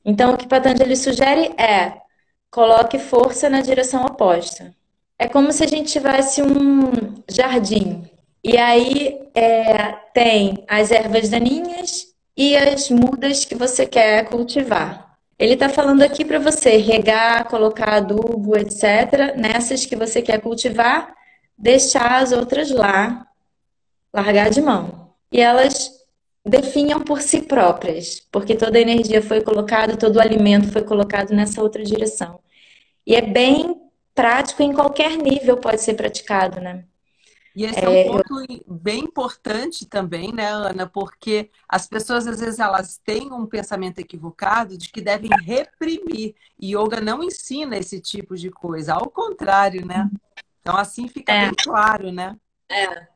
Então, 0.06 0.34
o 0.34 0.38
que 0.38 0.47
Patanjali 0.47 0.95
sugere 0.95 1.52
é 1.60 1.93
coloque 2.52 2.99
força 2.99 3.49
na 3.49 3.60
direção 3.60 4.06
oposta. 4.06 4.71
É 5.17 5.28
como 5.28 5.52
se 5.52 5.63
a 5.63 5.67
gente 5.67 5.91
tivesse 5.91 6.43
um 6.43 6.91
jardim. 7.28 8.08
E 8.43 8.56
aí 8.56 9.19
é, 9.34 9.93
tem 10.13 10.63
as 10.67 10.91
ervas 10.91 11.28
daninhas 11.28 12.06
e 12.38 12.56
as 12.56 12.91
mudas 12.91 13.43
que 13.43 13.56
você 13.56 13.88
quer 13.88 14.30
cultivar. 14.30 15.17
Ele 15.39 15.54
está 15.54 15.69
falando 15.69 16.04
aqui 16.04 16.23
para 16.23 16.38
você 16.38 16.78
regar, 16.78 17.45
colocar 17.45 17.95
adubo, 17.95 18.56
etc. 18.56 19.36
Nessas 19.36 19.88
que 19.88 19.95
você 19.95 20.21
quer 20.21 20.39
cultivar, 20.39 21.15
deixar 21.58 22.21
as 22.21 22.32
outras 22.32 22.69
lá, 22.69 23.25
largar 24.13 24.52
de 24.52 24.62
mão. 24.62 25.09
E 25.31 25.39
elas 25.39 25.91
definham 26.45 27.01
por 27.01 27.21
si 27.21 27.41
próprias, 27.41 28.19
porque 28.31 28.55
toda 28.55 28.77
a 28.77 28.81
energia 28.81 29.21
foi 29.21 29.41
colocada, 29.41 29.97
todo 29.97 30.15
o 30.15 30.21
alimento 30.21 30.71
foi 30.71 30.83
colocado 30.83 31.31
nessa 31.31 31.61
outra 31.61 31.83
direção. 31.83 32.39
E 33.05 33.15
é 33.15 33.21
bem 33.21 33.75
prático 34.15 34.63
em 34.63 34.73
qualquer 34.73 35.17
nível 35.17 35.57
pode 35.57 35.81
ser 35.81 35.93
praticado, 35.93 36.59
né? 36.59 36.85
E 37.55 37.65
esse 37.65 37.79
é, 37.79 37.83
é 37.83 37.89
um 37.89 38.17
ponto 38.17 38.63
bem 38.67 38.99
importante 38.99 39.85
também, 39.85 40.31
né, 40.31 40.49
Ana? 40.49 40.87
Porque 40.87 41.49
as 41.67 41.87
pessoas, 41.87 42.27
às 42.27 42.39
vezes, 42.39 42.59
elas 42.59 42.97
têm 42.97 43.33
um 43.33 43.45
pensamento 43.45 43.99
equivocado 43.99 44.77
de 44.77 44.89
que 44.89 45.01
devem 45.01 45.31
reprimir. 45.43 46.35
E 46.59 46.75
yoga 46.75 47.01
não 47.01 47.23
ensina 47.23 47.77
esse 47.77 47.99
tipo 47.99 48.35
de 48.35 48.49
coisa. 48.49 48.93
Ao 48.93 49.09
contrário, 49.09 49.85
né? 49.85 50.09
Então, 50.61 50.77
assim 50.77 51.07
fica 51.07 51.33
é. 51.33 51.45
bem 51.45 51.55
claro, 51.55 52.11
né? 52.11 52.37
É. 52.69 53.07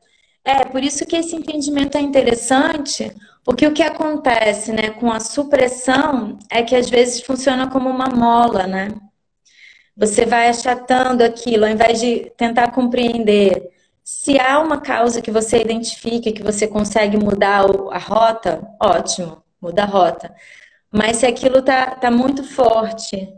É, 0.44 0.64
por 0.64 0.82
isso 0.82 1.06
que 1.06 1.16
esse 1.16 1.34
entendimento 1.34 1.96
é 1.96 2.00
interessante, 2.00 3.10
porque 3.42 3.66
o 3.66 3.72
que 3.72 3.82
acontece, 3.82 4.72
né, 4.72 4.90
com 4.90 5.10
a 5.10 5.18
supressão 5.18 6.38
é 6.50 6.62
que 6.62 6.76
às 6.76 6.90
vezes 6.90 7.22
funciona 7.22 7.68
como 7.70 7.88
uma 7.88 8.08
mola, 8.08 8.66
né? 8.66 8.88
Você 9.96 10.26
vai 10.26 10.48
achatando 10.48 11.22
aquilo, 11.24 11.64
ao 11.64 11.70
invés 11.70 12.00
de 12.00 12.30
tentar 12.36 12.72
compreender 12.72 13.70
se 14.02 14.38
há 14.38 14.60
uma 14.60 14.80
causa 14.80 15.22
que 15.22 15.30
você 15.30 15.58
identifique, 15.62 16.32
que 16.32 16.42
você 16.42 16.66
consegue 16.66 17.16
mudar 17.16 17.64
a 17.90 17.98
rota, 17.98 18.68
ótimo, 18.80 19.42
muda 19.60 19.84
a 19.84 19.86
rota. 19.86 20.34
Mas 20.92 21.18
se 21.18 21.26
aquilo 21.26 21.62
tá, 21.62 21.94
tá 21.96 22.10
muito 22.10 22.44
forte, 22.44 23.32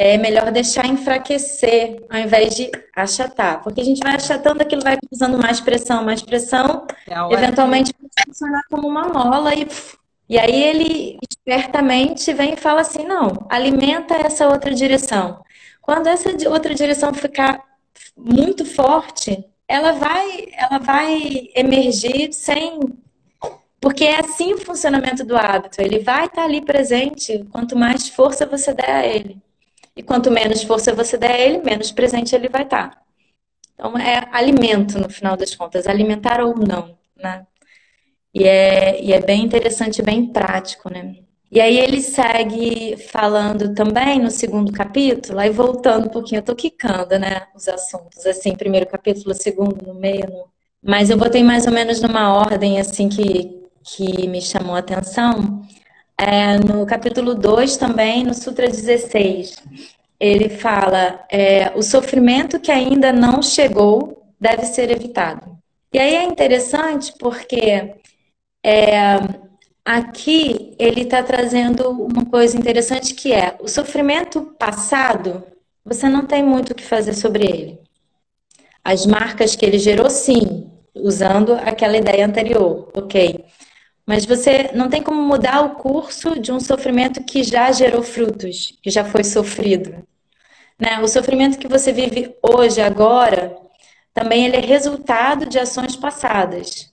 é 0.00 0.16
melhor 0.16 0.52
deixar 0.52 0.86
enfraquecer 0.86 2.00
ao 2.08 2.20
invés 2.20 2.54
de 2.54 2.70
achatar. 2.94 3.60
Porque 3.64 3.80
a 3.80 3.84
gente 3.84 4.00
vai 4.00 4.14
achatando, 4.14 4.62
aquilo 4.62 4.80
vai 4.82 4.96
usando 5.10 5.36
mais 5.36 5.60
pressão, 5.60 6.04
mais 6.04 6.22
pressão, 6.22 6.86
é 7.08 7.34
eventualmente 7.34 7.92
vai 8.00 8.24
funcionar 8.26 8.62
como 8.70 8.86
uma 8.86 9.08
mola 9.08 9.54
e. 9.54 9.66
E 10.30 10.38
aí 10.38 10.62
ele 10.62 11.18
espertamente 11.28 12.32
vem 12.34 12.52
e 12.52 12.56
fala 12.56 12.82
assim: 12.82 13.02
não, 13.04 13.46
alimenta 13.48 14.14
essa 14.14 14.46
outra 14.46 14.72
direção. 14.72 15.42
Quando 15.82 16.06
essa 16.06 16.30
outra 16.48 16.74
direção 16.74 17.12
ficar 17.12 17.60
muito 18.16 18.64
forte, 18.64 19.42
ela 19.66 19.92
vai, 19.92 20.48
ela 20.52 20.78
vai 20.78 21.48
emergir 21.56 22.32
sem. 22.32 22.78
Porque 23.80 24.04
é 24.04 24.20
assim 24.20 24.52
o 24.52 24.58
funcionamento 24.58 25.24
do 25.24 25.36
hábito. 25.36 25.80
Ele 25.80 26.00
vai 26.00 26.26
estar 26.26 26.44
ali 26.44 26.60
presente 26.60 27.44
quanto 27.50 27.74
mais 27.74 28.08
força 28.08 28.44
você 28.44 28.72
der 28.74 28.90
a 28.90 29.06
ele. 29.06 29.40
E 29.98 30.02
quanto 30.04 30.30
menos 30.30 30.62
força 30.62 30.94
você 30.94 31.18
der 31.18 31.32
a 31.32 31.38
ele, 31.40 31.58
menos 31.58 31.90
presente 31.90 32.32
ele 32.32 32.48
vai 32.48 32.62
estar. 32.62 33.02
Então 33.74 33.98
é 33.98 34.28
alimento 34.30 34.96
no 34.96 35.10
final 35.10 35.36
das 35.36 35.56
contas, 35.56 35.88
alimentar 35.88 36.40
ou 36.40 36.54
não, 36.56 36.96
né? 37.16 37.44
E 38.32 38.44
é, 38.44 39.02
e 39.02 39.12
é 39.12 39.20
bem 39.20 39.42
interessante, 39.44 40.00
bem 40.00 40.32
prático, 40.32 40.88
né? 40.88 41.16
E 41.50 41.60
aí 41.60 41.78
ele 41.78 42.00
segue 42.00 42.96
falando 43.08 43.74
também 43.74 44.20
no 44.20 44.30
segundo 44.30 44.70
capítulo, 44.70 45.40
aí 45.40 45.50
voltando 45.50 46.06
um 46.06 46.10
pouquinho, 46.10 46.38
eu 46.40 46.44
tô 46.44 46.54
quicando, 46.54 47.18
né, 47.18 47.48
os 47.56 47.66
assuntos, 47.66 48.24
assim, 48.26 48.54
primeiro 48.54 48.86
capítulo, 48.86 49.34
segundo, 49.34 49.84
no 49.84 49.94
meio, 49.94 50.28
no... 50.30 50.44
mas 50.82 51.10
eu 51.10 51.16
botei 51.16 51.42
mais 51.42 51.66
ou 51.66 51.72
menos 51.72 52.00
numa 52.00 52.34
ordem, 52.34 52.78
assim, 52.78 53.08
que, 53.08 53.66
que 53.82 54.28
me 54.28 54.40
chamou 54.42 54.76
a 54.76 54.80
atenção. 54.80 55.62
É, 56.20 56.58
no 56.58 56.84
capítulo 56.84 57.34
2 57.34 57.76
também, 57.76 58.24
no 58.24 58.34
Sutra 58.34 58.66
16, 58.66 59.56
ele 60.18 60.48
fala, 60.48 61.24
é, 61.30 61.70
o 61.76 61.82
sofrimento 61.82 62.58
que 62.58 62.72
ainda 62.72 63.12
não 63.12 63.40
chegou 63.40 64.32
deve 64.40 64.64
ser 64.64 64.90
evitado. 64.90 65.56
E 65.92 65.98
aí 65.98 66.14
é 66.14 66.24
interessante 66.24 67.12
porque... 67.18 67.94
É, 68.64 69.48
Aqui 69.90 70.76
ele 70.78 71.00
está 71.00 71.22
trazendo 71.22 71.88
uma 71.90 72.26
coisa 72.26 72.58
interessante 72.58 73.14
que 73.14 73.32
é 73.32 73.56
o 73.58 73.66
sofrimento 73.66 74.42
passado, 74.58 75.42
você 75.82 76.10
não 76.10 76.26
tem 76.26 76.44
muito 76.44 76.72
o 76.72 76.74
que 76.74 76.84
fazer 76.84 77.14
sobre 77.14 77.46
ele. 77.46 77.80
As 78.84 79.06
marcas 79.06 79.56
que 79.56 79.64
ele 79.64 79.78
gerou, 79.78 80.10
sim, 80.10 80.70
usando 80.94 81.54
aquela 81.54 81.96
ideia 81.96 82.26
anterior, 82.26 82.90
ok. 82.94 83.46
Mas 84.08 84.24
você 84.24 84.70
não 84.72 84.88
tem 84.88 85.02
como 85.02 85.20
mudar 85.20 85.60
o 85.60 85.74
curso 85.74 86.40
de 86.40 86.50
um 86.50 86.58
sofrimento 86.58 87.22
que 87.22 87.42
já 87.42 87.70
gerou 87.70 88.02
frutos, 88.02 88.72
que 88.82 88.88
já 88.88 89.04
foi 89.04 89.22
sofrido. 89.22 90.02
Né? 90.80 90.98
O 91.00 91.06
sofrimento 91.06 91.58
que 91.58 91.68
você 91.68 91.92
vive 91.92 92.34
hoje, 92.42 92.80
agora, 92.80 93.54
também 94.14 94.46
ele 94.46 94.56
é 94.56 94.60
resultado 94.60 95.44
de 95.44 95.58
ações 95.58 95.94
passadas. 95.94 96.90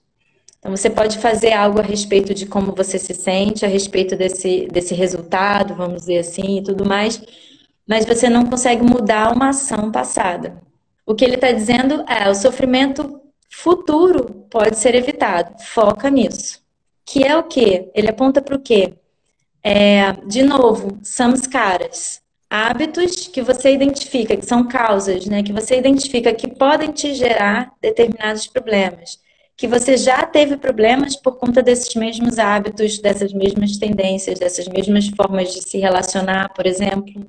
Então, 0.58 0.76
você 0.76 0.90
pode 0.90 1.16
fazer 1.16 1.54
algo 1.54 1.80
a 1.80 1.82
respeito 1.82 2.34
de 2.34 2.44
como 2.44 2.74
você 2.74 2.98
se 2.98 3.14
sente, 3.14 3.64
a 3.64 3.68
respeito 3.68 4.14
desse, 4.14 4.68
desse 4.70 4.94
resultado, 4.94 5.74
vamos 5.74 6.02
dizer 6.02 6.18
assim, 6.18 6.58
e 6.58 6.62
tudo 6.62 6.84
mais, 6.84 7.22
mas 7.88 8.04
você 8.04 8.28
não 8.28 8.44
consegue 8.44 8.82
mudar 8.82 9.34
uma 9.34 9.48
ação 9.48 9.90
passada. 9.90 10.60
O 11.06 11.14
que 11.14 11.24
ele 11.24 11.36
está 11.36 11.50
dizendo 11.50 12.04
é: 12.06 12.28
o 12.28 12.34
sofrimento 12.34 13.22
futuro 13.48 14.46
pode 14.50 14.76
ser 14.76 14.94
evitado. 14.94 15.54
Foca 15.62 16.10
nisso. 16.10 16.65
Que 17.06 17.24
é 17.24 17.36
o 17.36 17.44
quê? 17.44 17.90
Ele 17.94 18.10
aponta 18.10 18.42
para 18.42 18.56
o 18.56 18.60
quê? 18.60 18.94
É, 19.62 20.12
de 20.26 20.42
novo, 20.42 20.98
samskaras. 21.02 22.20
Hábitos 22.50 23.28
que 23.28 23.42
você 23.42 23.72
identifica, 23.72 24.36
que 24.36 24.44
são 24.44 24.68
causas, 24.68 25.26
né? 25.26 25.42
Que 25.42 25.52
você 25.52 25.78
identifica 25.78 26.34
que 26.34 26.48
podem 26.48 26.92
te 26.92 27.14
gerar 27.14 27.72
determinados 27.80 28.46
problemas 28.46 29.18
que 29.56 29.66
você 29.66 29.96
já 29.96 30.26
teve 30.26 30.56
problemas 30.58 31.16
por 31.16 31.38
conta 31.38 31.62
desses 31.62 31.94
mesmos 31.94 32.38
hábitos, 32.38 32.98
dessas 32.98 33.32
mesmas 33.32 33.78
tendências, 33.78 34.38
dessas 34.38 34.68
mesmas 34.68 35.08
formas 35.08 35.52
de 35.54 35.62
se 35.62 35.78
relacionar, 35.78 36.52
por 36.52 36.66
exemplo. 36.66 37.26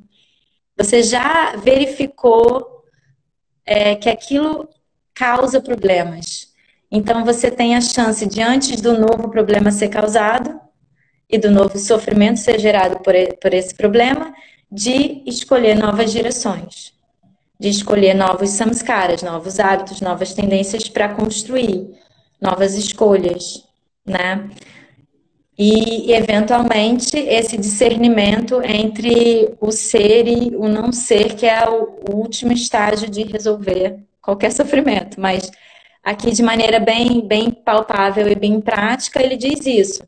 Você 0.76 1.02
já 1.02 1.56
verificou 1.56 2.84
é, 3.66 3.96
que 3.96 4.10
aquilo 4.10 4.68
causa 5.13 5.62
problemas. 5.62 6.37
Então 6.91 7.26
você 7.26 7.52
tem 7.52 7.76
a 7.76 7.82
chance 7.82 8.26
de, 8.26 8.41
antes 8.41 8.82
do 8.82 8.97
novo 8.97 9.30
problema 9.30 9.71
ser 9.71 9.89
causado 9.89 10.60
e 11.30 11.38
do 11.38 11.52
novo 11.52 11.78
sofrimento 11.78 12.39
ser 12.39 12.60
gerado 12.60 13.00
por, 13.00 13.13
por 13.41 13.54
esse 13.54 13.76
problema, 13.76 14.34
de 14.71 15.23
escolher 15.26 15.76
novas 15.76 16.12
direções, 16.12 16.93
de 17.60 17.69
escolher 17.69 18.13
novos 18.13 18.52
samskaras, 18.52 19.21
novos 19.21 19.60
hábitos, 19.60 20.02
novas 20.02 20.34
tendências 20.34 20.88
para 20.88 21.10
construir 21.10 21.89
novas 22.41 22.76
escolhas, 22.76 23.63
né? 24.06 24.50
E, 25.60 26.13
eventualmente, 26.13 27.17
esse 27.17 27.58
discernimento 27.58 28.62
entre 28.62 29.56
o 29.60 29.71
ser 29.71 30.28
e 30.28 30.56
o 30.56 30.67
não 30.67 30.91
ser, 30.91 31.36
que 31.36 31.47
é 31.47 31.67
o 31.67 31.95
último 32.13 32.54
estágio 32.54 33.10
de 33.10 33.23
resolver 33.23 33.97
qualquer 34.21 34.52
sofrimento. 34.54 35.19
Mas 35.19 35.50
aqui, 36.08 36.32
de 36.32 36.41
maneira 36.41 36.80
bem, 36.80 37.20
bem 37.20 37.52
palpável 37.52 38.30
e 38.30 38.36
bem 38.36 38.62
prática, 38.62 39.22
ele 39.22 39.36
diz 39.36 39.65
isso. 39.65 40.08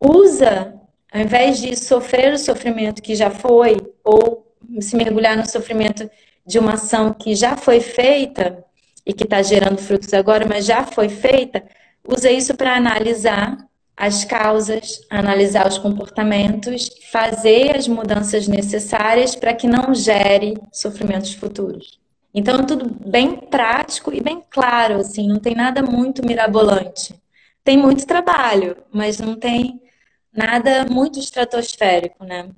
Usa, 0.00 0.74
ao 1.12 1.20
invés 1.20 1.60
de 1.60 1.76
sofrer 1.76 2.32
o 2.32 2.38
sofrimento 2.38 3.00
que 3.00 3.14
já 3.14 3.30
foi, 3.30 3.76
ou 4.02 4.44
se 4.80 4.96
mergulhar 4.96 5.36
no 5.36 5.48
sofrimento 5.48 6.10
de 6.44 6.58
uma 6.58 6.74
ação 6.74 7.12
que 7.12 7.36
já 7.36 7.56
foi 7.56 7.80
feita, 7.80 8.64
e 9.06 9.12
que 9.12 9.22
está 9.22 9.40
gerando 9.40 9.78
frutos 9.78 10.12
agora, 10.12 10.44
mas 10.46 10.66
já 10.66 10.84
foi 10.84 11.08
feita, 11.08 11.62
usa 12.06 12.28
isso 12.30 12.54
para 12.56 12.76
analisar 12.76 13.56
as 13.96 14.24
causas, 14.24 15.00
analisar 15.08 15.68
os 15.68 15.78
comportamentos, 15.78 16.88
fazer 17.12 17.76
as 17.76 17.86
mudanças 17.86 18.48
necessárias 18.48 19.36
para 19.36 19.54
que 19.54 19.68
não 19.68 19.94
gere 19.94 20.54
sofrimentos 20.72 21.34
futuros. 21.34 22.00
Então, 22.32 22.64
tudo 22.64 22.88
bem 23.08 23.36
prático 23.36 24.12
e 24.12 24.20
bem 24.20 24.42
claro, 24.48 25.00
assim, 25.00 25.26
não 25.26 25.38
tem 25.38 25.54
nada 25.54 25.82
muito 25.82 26.24
mirabolante. 26.24 27.20
Tem 27.64 27.76
muito 27.76 28.06
trabalho, 28.06 28.76
mas 28.92 29.18
não 29.18 29.34
tem 29.34 29.80
nada 30.32 30.86
muito 30.88 31.18
estratosférico, 31.18 32.24
né? 32.24 32.50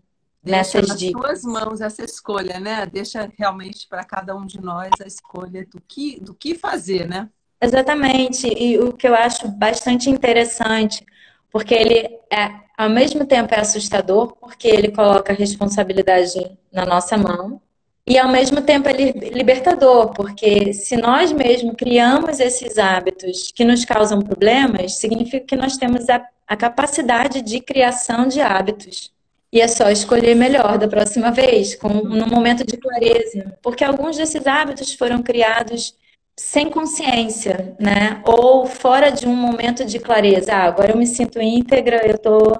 Deixa 0.43 0.59
nessas 0.59 0.89
nas 0.89 0.99
dicas. 0.99 1.23
suas 1.23 1.43
mãos 1.45 1.81
essa 1.81 2.05
escolha, 2.05 2.59
né? 2.61 2.85
Deixa 2.87 3.31
realmente 3.39 3.87
para 3.89 4.05
cada 4.05 4.35
um 4.37 4.45
de 4.45 4.61
nós 4.61 4.91
a 5.03 5.07
escolha 5.07 5.65
do 5.67 5.81
que, 5.81 6.21
do 6.21 6.35
que 6.35 6.55
fazer, 6.55 7.09
né? 7.09 7.29
Exatamente. 7.61 8.49
E 8.49 8.79
o 8.79 8.93
que 8.93 9.07
eu 9.07 9.15
acho 9.15 9.47
bastante 9.49 10.11
interessante, 10.11 11.07
porque 11.51 11.75
ele 11.75 12.19
é, 12.31 12.51
ao 12.77 12.91
mesmo 12.91 13.25
tempo 13.25 13.55
é 13.55 13.61
assustador, 13.61 14.35
porque 14.37 14.67
ele 14.67 14.91
coloca 14.91 15.33
a 15.33 15.37
responsabilidade 15.37 16.59
na 16.73 16.85
nossa 16.85 17.17
mão, 17.17 17.61
e 18.07 18.19
ao 18.19 18.29
mesmo 18.29 18.61
tempo 18.62 18.88
é 18.88 18.93
libertador, 18.93 20.12
porque 20.12 20.73
se 20.73 20.97
nós 20.97 21.33
mesmos 21.33 21.75
criamos 21.77 22.41
esses 22.41 22.77
hábitos 22.77 23.53
que 23.55 23.65
nos 23.65 23.85
causam 23.85 24.21
problemas, 24.21 24.97
significa 24.97 25.47
que 25.47 25.57
nós 25.57 25.77
temos 25.77 26.09
a, 26.09 26.21
a 26.47 26.57
capacidade 26.57 27.41
de 27.43 27.61
criação 27.61 28.27
de 28.27 28.41
hábitos. 28.41 29.12
E 29.53 29.61
é 29.61 29.69
só 29.69 29.91
escolher 29.91 30.35
melhor 30.35 30.79
da 30.79 30.88
próxima 30.88 31.31
vez, 31.31 31.77
com, 31.77 31.88
num 31.88 32.27
momento 32.27 32.67
de 32.67 32.77
clareza. 32.77 33.57
Porque 33.62 33.85
alguns 33.85 34.17
desses 34.17 34.47
hábitos 34.47 34.95
foram 34.95 35.23
criados 35.23 35.95
sem 36.37 36.71
consciência, 36.71 37.77
né? 37.79 38.23
Ou 38.25 38.67
fora 38.67 39.11
de 39.11 39.29
um 39.29 39.37
momento 39.37 39.85
de 39.85 39.99
clareza. 39.99 40.55
Ah, 40.55 40.65
agora 40.65 40.93
eu 40.93 40.97
me 40.97 41.07
sinto 41.07 41.41
íntegra, 41.41 42.01
eu 42.07 42.19
tô 42.19 42.53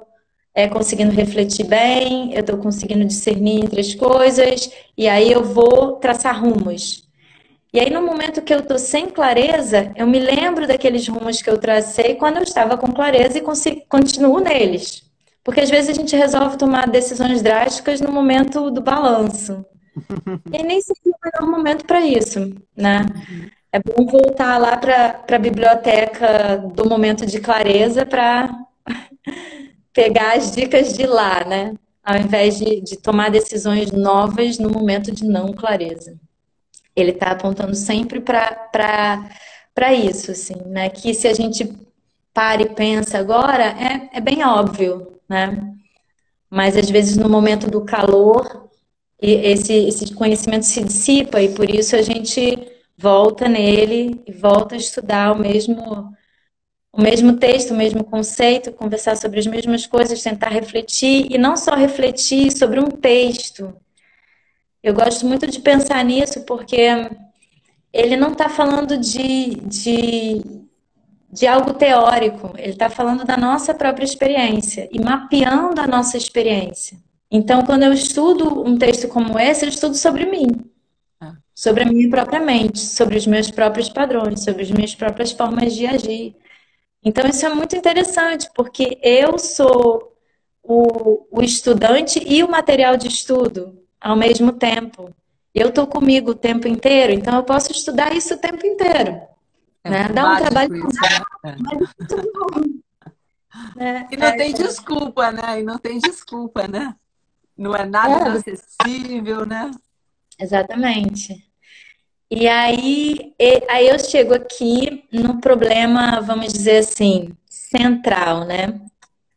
é, 0.55 0.67
conseguindo 0.67 1.11
refletir 1.11 1.65
bem, 1.65 2.33
eu 2.33 2.43
tô 2.43 2.57
conseguindo 2.57 3.05
discernir 3.05 3.63
entre 3.63 3.79
as 3.81 3.95
coisas, 3.95 4.69
e 4.97 5.07
aí 5.07 5.31
eu 5.31 5.43
vou 5.43 5.93
traçar 5.93 6.39
rumos. 6.39 7.03
E 7.73 7.79
aí, 7.79 7.89
no 7.89 8.03
momento 8.03 8.43
que 8.43 8.53
eu 8.53 8.61
tô 8.61 8.77
sem 8.77 9.09
clareza, 9.09 9.91
eu 9.95 10.05
me 10.05 10.19
lembro 10.19 10.67
daqueles 10.67 11.07
rumos 11.07 11.41
que 11.41 11.49
eu 11.49 11.57
tracei 11.57 12.13
quando 12.13 12.37
eu 12.37 12.43
estava 12.43 12.77
com 12.77 12.91
clareza 12.91 13.39
e 13.39 13.41
consigo, 13.41 13.81
continuo 13.89 14.39
neles. 14.39 15.01
Porque 15.43 15.61
às 15.61 15.71
vezes 15.71 15.89
a 15.89 15.93
gente 15.93 16.15
resolve 16.15 16.55
tomar 16.55 16.87
decisões 16.87 17.41
drásticas 17.41 17.99
no 17.99 18.11
momento 18.11 18.69
do 18.69 18.79
balanço. 18.79 19.65
E 20.51 20.61
nem 20.61 20.81
sempre 20.81 21.01
é 21.05 21.09
o 21.09 21.45
melhor 21.45 21.57
momento 21.57 21.85
para 21.85 22.05
isso, 22.05 22.53
né? 22.77 23.05
É 23.71 23.79
bom 23.79 24.05
voltar 24.05 24.59
lá 24.59 24.77
para 24.77 25.23
a 25.27 25.39
biblioteca 25.39 26.57
do 26.75 26.87
momento 26.87 27.25
de 27.25 27.39
clareza 27.39 28.05
para 28.05 28.49
pegar 29.93 30.35
as 30.35 30.51
dicas 30.51 30.93
de 30.93 31.05
lá, 31.05 31.45
né? 31.45 31.75
Ao 32.03 32.17
invés 32.17 32.57
de, 32.57 32.81
de 32.81 32.97
tomar 32.97 33.29
decisões 33.29 33.91
novas 33.91 34.57
no 34.57 34.69
momento 34.69 35.11
de 35.11 35.23
não 35.23 35.53
clareza. 35.53 36.17
Ele 36.95 37.11
está 37.11 37.31
apontando 37.31 37.75
sempre 37.75 38.19
para 38.19 39.93
isso, 39.93 40.31
assim, 40.31 40.55
né? 40.65 40.89
Que 40.89 41.13
se 41.13 41.27
a 41.27 41.33
gente 41.33 41.71
para 42.33 42.63
e 42.63 42.69
pensa 42.69 43.19
agora, 43.19 43.63
é, 43.63 44.17
é 44.17 44.19
bem 44.19 44.43
óbvio, 44.43 45.19
né? 45.29 45.75
Mas 46.49 46.75
às 46.75 46.89
vezes 46.89 47.15
no 47.15 47.29
momento 47.29 47.69
do 47.69 47.81
calor, 47.81 48.69
esse, 49.21 49.73
esse 49.73 50.13
conhecimento 50.13 50.65
se 50.65 50.83
dissipa 50.83 51.41
e 51.41 51.53
por 51.53 51.69
isso 51.69 51.95
a 51.95 52.01
gente 52.01 52.57
volta 52.97 53.47
nele 53.47 54.21
e 54.27 54.31
volta 54.31 54.75
a 54.75 54.77
estudar 54.77 55.31
o 55.31 55.39
mesmo 55.39 56.11
o 56.93 57.01
mesmo 57.01 57.37
texto, 57.37 57.71
o 57.71 57.75
mesmo 57.75 58.03
conceito, 58.03 58.71
conversar 58.71 59.17
sobre 59.17 59.39
as 59.39 59.47
mesmas 59.47 59.87
coisas, 59.87 60.21
tentar 60.21 60.49
refletir 60.49 61.25
e 61.31 61.39
não 61.39 61.57
só 61.57 61.73
refletir 61.73 62.55
sobre 62.55 62.79
um 62.79 62.87
texto. 62.87 63.75
Eu 64.83 64.93
gosto 64.93 65.25
muito 65.25 65.47
de 65.47 65.59
pensar 65.59 66.05
nisso 66.05 66.45
porque 66.45 67.09
ele 67.91 68.15
não 68.15 68.33
está 68.33 68.47
falando 68.47 68.95
de, 68.95 69.55
de, 69.65 70.41
de 71.31 71.47
algo 71.47 71.73
teórico, 71.73 72.53
ele 72.57 72.73
está 72.73 72.91
falando 72.91 73.25
da 73.25 73.37
nossa 73.37 73.73
própria 73.73 74.05
experiência 74.05 74.87
e 74.91 75.01
mapeando 75.01 75.81
a 75.81 75.87
nossa 75.87 76.15
experiência. 76.15 76.97
Então, 77.31 77.63
quando 77.63 77.81
eu 77.81 77.91
estudo 77.91 78.61
um 78.63 78.77
texto 78.77 79.07
como 79.07 79.39
esse, 79.39 79.65
eu 79.65 79.69
estudo 79.69 79.95
sobre 79.95 80.27
mim 80.27 80.45
sobre 81.55 81.83
a 81.83 81.85
minha 81.85 82.09
própria 82.09 82.39
mente, 82.39 82.79
sobre 82.79 83.17
os 83.17 83.27
meus 83.27 83.51
próprios 83.51 83.87
padrões, 83.87 84.43
sobre 84.43 84.63
as 84.63 84.71
minhas 84.71 84.95
próprias 84.95 85.31
formas 85.31 85.73
de 85.73 85.85
agir. 85.85 86.35
Então, 87.03 87.27
isso 87.27 87.45
é 87.45 87.53
muito 87.53 87.75
interessante, 87.75 88.49
porque 88.55 88.97
eu 89.01 89.37
sou 89.37 90.13
o, 90.63 91.27
o 91.29 91.41
estudante 91.41 92.23
e 92.25 92.43
o 92.43 92.49
material 92.49 92.95
de 92.95 93.07
estudo 93.07 93.77
ao 93.99 94.15
mesmo 94.15 94.53
tempo. 94.53 95.13
Eu 95.53 95.69
estou 95.69 95.85
comigo 95.85 96.31
o 96.31 96.35
tempo 96.35 96.67
inteiro, 96.67 97.13
então 97.13 97.35
eu 97.35 97.43
posso 97.43 97.71
estudar 97.71 98.15
isso 98.15 98.33
o 98.33 98.37
tempo 98.37 98.65
inteiro. 98.65 99.21
É 99.83 99.89
né? 99.89 100.09
Dá 100.09 100.33
um 100.33 100.37
trabalho. 100.37 100.75
Isso, 100.75 101.01
né? 101.43 101.57
É. 103.77 104.07
E 104.11 104.17
não 104.17 104.27
é, 104.27 104.35
tem 104.35 104.49
é. 104.49 104.53
desculpa, 104.53 105.31
né? 105.31 105.59
E 105.59 105.63
não 105.63 105.77
tem 105.77 105.99
desculpa, 105.99 106.67
né? 106.67 106.95
Não 107.55 107.75
é 107.75 107.85
nada 107.85 108.15
é. 108.15 108.31
inacessível, 108.31 109.45
né? 109.45 109.69
Exatamente. 110.39 111.47
E 112.35 112.47
aí, 112.47 113.31
aí 113.69 113.87
eu 113.87 113.99
chego 113.99 114.33
aqui 114.33 115.03
no 115.11 115.39
problema, 115.39 116.19
vamos 116.19 116.51
dizer 116.51 116.77
assim, 116.77 117.29
central, 117.47 118.45
né? 118.45 118.81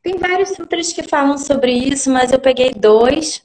Tem 0.02 0.16
vários 0.16 0.50
sutras 0.50 0.94
que 0.94 1.02
falam 1.02 1.36
sobre 1.36 1.72
isso, 1.72 2.10
mas 2.10 2.32
eu 2.32 2.38
peguei 2.38 2.70
dois 2.70 3.42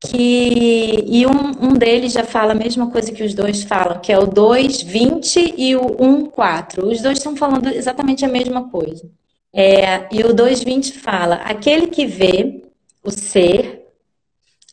que 0.00 1.02
e 1.06 1.26
um, 1.26 1.70
um 1.70 1.72
deles 1.72 2.12
já 2.12 2.24
fala 2.24 2.52
a 2.52 2.54
mesma 2.54 2.90
coisa 2.90 3.10
que 3.10 3.24
os 3.24 3.32
dois 3.32 3.62
falam, 3.62 4.00
que 4.00 4.12
é 4.12 4.18
o 4.18 4.26
2.20 4.26 5.54
e 5.56 5.74
o 5.74 5.86
1.4. 5.96 6.84
Os 6.84 7.00
dois 7.00 7.16
estão 7.18 7.34
falando 7.34 7.68
exatamente 7.68 8.22
a 8.24 8.28
mesma 8.28 8.68
coisa. 8.68 9.10
É, 9.50 10.06
e 10.12 10.22
o 10.24 10.34
2.20 10.34 10.92
fala: 10.92 11.36
aquele 11.36 11.86
que 11.86 12.04
vê 12.04 12.64
o 13.02 13.10
ser 13.10 13.77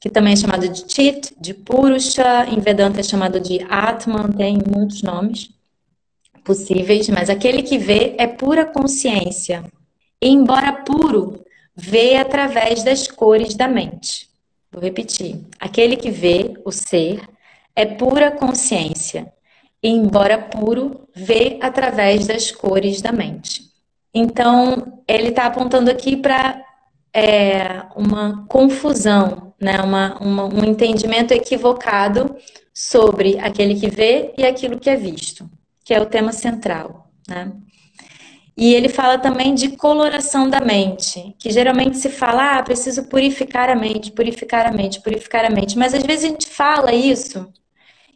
que 0.05 0.09
também 0.11 0.33
é 0.33 0.35
chamado 0.35 0.69
de 0.69 0.85
Chit, 0.87 1.33
de 1.41 1.51
Purusha, 1.51 2.45
em 2.47 2.59
Vedanta 2.59 2.99
é 2.99 3.03
chamado 3.03 3.39
de 3.39 3.65
Atman, 3.67 4.31
tem 4.37 4.59
muitos 4.71 5.01
nomes 5.01 5.49
possíveis, 6.43 7.09
mas 7.09 7.27
aquele 7.27 7.63
que 7.63 7.79
vê 7.79 8.13
é 8.19 8.27
pura 8.27 8.65
consciência. 8.65 9.63
E, 10.21 10.29
embora 10.29 10.71
puro, 10.71 11.43
vê 11.75 12.17
através 12.17 12.83
das 12.83 13.07
cores 13.07 13.55
da 13.55 13.67
mente. 13.67 14.29
Vou 14.71 14.79
repetir. 14.79 15.41
Aquele 15.59 15.95
que 15.95 16.11
vê 16.11 16.53
o 16.63 16.71
ser 16.71 17.27
é 17.75 17.83
pura 17.83 18.29
consciência. 18.29 19.33
E, 19.81 19.89
embora 19.89 20.37
puro, 20.37 21.09
vê 21.15 21.57
através 21.59 22.27
das 22.27 22.51
cores 22.51 23.01
da 23.01 23.11
mente. 23.11 23.71
Então, 24.13 25.01
ele 25.07 25.29
está 25.29 25.47
apontando 25.47 25.89
aqui 25.89 26.15
para 26.15 26.63
é, 27.15 27.83
uma 27.95 28.45
confusão, 28.47 29.53
né? 29.59 29.81
uma, 29.81 30.17
uma, 30.19 30.43
um 30.43 30.65
entendimento 30.65 31.31
equivocado 31.33 32.35
sobre 32.73 33.39
aquele 33.39 33.75
que 33.75 33.87
vê 33.87 34.33
e 34.37 34.45
aquilo 34.45 34.77
que 34.77 34.89
é 34.89 34.97
visto, 34.97 35.49
que 35.85 35.93
é 35.93 36.01
o 36.01 36.05
tema 36.05 36.33
central. 36.33 37.09
Né? 37.25 37.53
E 38.57 38.73
ele 38.73 38.89
fala 38.89 39.17
também 39.17 39.55
de 39.55 39.77
coloração 39.77 40.49
da 40.49 40.59
mente, 40.59 41.33
que 41.39 41.49
geralmente 41.51 41.97
se 41.97 42.09
fala, 42.09 42.57
ah, 42.57 42.63
preciso 42.63 43.05
purificar 43.05 43.69
a 43.69 43.75
mente, 43.75 44.11
purificar 44.11 44.67
a 44.67 44.71
mente, 44.71 45.01
purificar 45.01 45.45
a 45.45 45.49
mente. 45.49 45.77
Mas 45.77 45.93
às 45.93 46.03
vezes 46.03 46.25
a 46.25 46.27
gente 46.27 46.47
fala 46.47 46.93
isso 46.93 47.47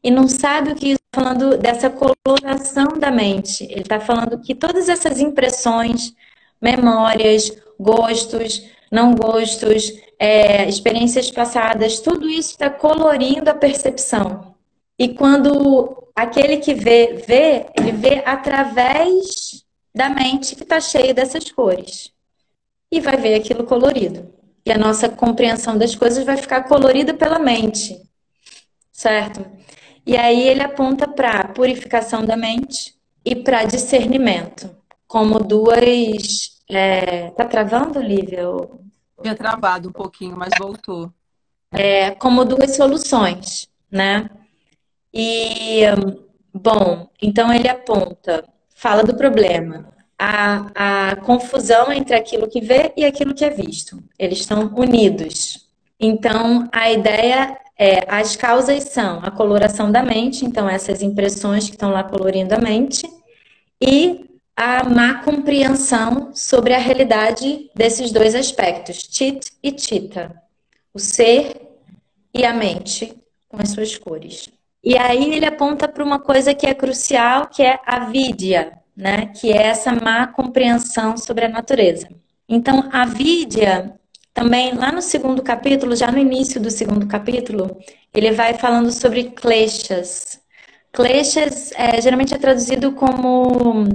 e 0.03 0.11
não 0.11 0.27
sabe 0.27 0.71
o 0.71 0.75
que 0.75 0.89
está 0.91 1.21
falando 1.21 1.57
dessa 1.57 1.89
coloração 1.89 2.99
da 2.99 3.11
mente. 3.11 3.63
Ele 3.63 3.81
está 3.81 3.99
falando 3.99 4.41
que 4.41 4.53
todas 4.53 4.89
essas 4.89 5.21
impressões, 5.21 6.13
memórias, 6.61 7.49
gostos, 7.79 8.61
não 8.91 9.13
gostos, 9.13 9.93
é, 10.17 10.67
experiências 10.67 11.31
passadas, 11.31 11.99
tudo 11.99 12.27
isso 12.29 12.51
está 12.51 12.69
colorindo 12.69 13.49
a 13.49 13.53
percepção. 13.53 14.55
E 14.97 15.09
quando 15.09 16.09
aquele 16.15 16.57
que 16.57 16.73
vê, 16.73 17.23
vê, 17.25 17.67
ele 17.77 17.91
vê 17.91 18.21
através 18.25 19.63
da 19.95 20.09
mente 20.09 20.55
que 20.55 20.63
está 20.63 20.79
cheia 20.79 21.13
dessas 21.13 21.49
cores. 21.51 22.11
E 22.91 22.99
vai 22.99 23.15
ver 23.17 23.35
aquilo 23.35 23.63
colorido. 23.63 24.33
E 24.65 24.71
a 24.71 24.77
nossa 24.77 25.07
compreensão 25.07 25.77
das 25.77 25.95
coisas 25.95 26.25
vai 26.25 26.35
ficar 26.35 26.63
colorida 26.63 27.13
pela 27.13 27.39
mente. 27.39 28.01
Certo? 28.91 29.45
E 30.05 30.17
aí 30.17 30.47
ele 30.47 30.61
aponta 30.61 31.07
para 31.07 31.47
purificação 31.49 32.25
da 32.25 32.35
mente 32.35 32.95
e 33.23 33.35
para 33.35 33.65
discernimento, 33.65 34.75
como 35.07 35.39
duas 35.39 36.58
é, 36.69 37.31
tá 37.31 37.45
travando, 37.45 37.99
Lívia? 37.99 38.43
Tinha 39.21 39.35
travado 39.35 39.89
um 39.89 39.91
pouquinho, 39.91 40.37
mas 40.37 40.49
voltou. 40.57 41.11
É, 41.71 42.11
como 42.11 42.45
duas 42.45 42.75
soluções, 42.75 43.67
né? 43.91 44.29
E, 45.13 45.81
bom, 46.53 47.09
então 47.21 47.51
ele 47.53 47.67
aponta, 47.67 48.43
fala 48.75 49.03
do 49.03 49.15
problema, 49.15 49.91
a, 50.17 51.09
a 51.11 51.15
confusão 51.17 51.91
entre 51.91 52.15
aquilo 52.15 52.47
que 52.47 52.61
vê 52.61 52.93
e 52.95 53.03
aquilo 53.03 53.33
que 53.33 53.45
é 53.45 53.49
visto. 53.49 54.01
Eles 54.17 54.39
estão 54.39 54.73
unidos. 54.75 55.67
Então, 55.99 56.69
a 56.71 56.91
ideia 56.91 57.57
é, 57.77 58.05
as 58.07 58.35
causas 58.35 58.83
são 58.83 59.19
a 59.23 59.31
coloração 59.31 59.89
da 59.89 60.03
mente, 60.03 60.45
então 60.45 60.67
essas 60.69 61.01
impressões 61.01 61.65
que 61.65 61.75
estão 61.75 61.91
lá 61.91 62.03
colorindo 62.03 62.53
a 62.53 62.59
mente, 62.59 63.09
e 63.81 64.29
a 64.61 64.83
má 64.83 65.23
compreensão 65.23 66.31
sobre 66.33 66.73
a 66.73 66.77
realidade 66.77 67.71
desses 67.73 68.11
dois 68.11 68.35
aspectos, 68.35 69.03
Tit 69.03 69.53
e 69.63 69.71
Tita, 69.71 70.35
o 70.93 70.99
ser 70.99 71.53
e 72.33 72.43
a 72.43 72.53
mente 72.53 73.15
com 73.47 73.55
as 73.61 73.69
suas 73.69 73.97
cores. 73.97 74.49
E 74.83 74.97
aí 74.97 75.33
ele 75.33 75.45
aponta 75.45 75.87
para 75.87 76.03
uma 76.03 76.19
coisa 76.19 76.53
que 76.53 76.67
é 76.67 76.73
crucial, 76.73 77.47
que 77.47 77.63
é 77.63 77.79
a 77.85 77.99
vidya, 78.07 78.73
né? 78.97 79.27
que 79.27 79.49
é 79.49 79.67
essa 79.67 79.93
má 79.93 80.27
compreensão 80.27 81.15
sobre 81.15 81.45
a 81.45 81.49
natureza. 81.49 82.09
Então, 82.47 82.89
a 82.91 83.05
vidya, 83.05 83.93
também 84.33 84.73
lá 84.73 84.91
no 84.91 85.01
segundo 85.01 85.41
capítulo, 85.41 85.95
já 85.95 86.11
no 86.11 86.17
início 86.17 86.59
do 86.59 86.69
segundo 86.69 87.07
capítulo, 87.07 87.79
ele 88.13 88.33
vai 88.33 88.55
falando 88.55 88.91
sobre 88.91 89.31
kleshas. 89.31 90.41
Kleshas 90.91 91.71
é, 91.77 92.01
geralmente 92.01 92.33
é 92.33 92.37
traduzido 92.37 92.91
como 92.91 93.87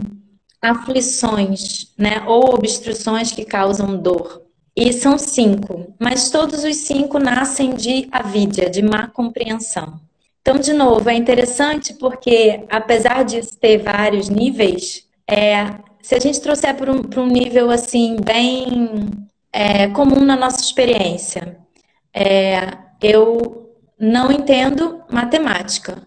aflições, 0.64 1.92
né, 1.98 2.22
ou 2.26 2.54
obstruções 2.54 3.30
que 3.30 3.44
causam 3.44 3.96
dor. 3.96 4.42
E 4.76 4.92
são 4.92 5.16
cinco, 5.16 5.94
mas 6.00 6.30
todos 6.30 6.64
os 6.64 6.76
cinco 6.78 7.18
nascem 7.18 7.74
de 7.74 8.08
avidya, 8.10 8.68
de 8.68 8.82
má 8.82 9.06
compreensão. 9.06 10.00
Então, 10.40 10.58
de 10.58 10.72
novo, 10.72 11.08
é 11.08 11.14
interessante 11.14 11.94
porque, 11.94 12.64
apesar 12.68 13.24
de 13.24 13.40
ter 13.56 13.78
vários 13.78 14.28
níveis, 14.28 15.06
é, 15.30 15.76
se 16.02 16.14
a 16.14 16.18
gente 16.18 16.40
trouxer 16.40 16.74
para 16.76 16.92
um, 16.92 17.00
um, 17.16 17.26
nível 17.26 17.70
assim, 17.70 18.16
bem 18.22 19.06
é, 19.52 19.88
comum 19.88 20.24
na 20.24 20.36
nossa 20.36 20.60
experiência, 20.60 21.56
é, 22.12 22.76
eu 23.00 23.70
não 23.98 24.30
entendo 24.30 25.02
matemática. 25.10 26.02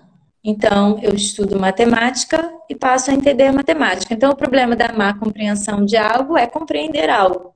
Então, 0.49 0.97
eu 1.03 1.13
estudo 1.13 1.59
matemática 1.59 2.49
e 2.69 2.73
passo 2.73 3.11
a 3.11 3.13
entender 3.13 3.51
matemática. 3.51 4.13
Então, 4.13 4.31
o 4.31 4.35
problema 4.35 4.77
da 4.77 4.93
má 4.93 5.13
compreensão 5.13 5.83
de 5.83 5.97
algo 5.97 6.37
é 6.37 6.47
compreender 6.47 7.09
algo. 7.09 7.53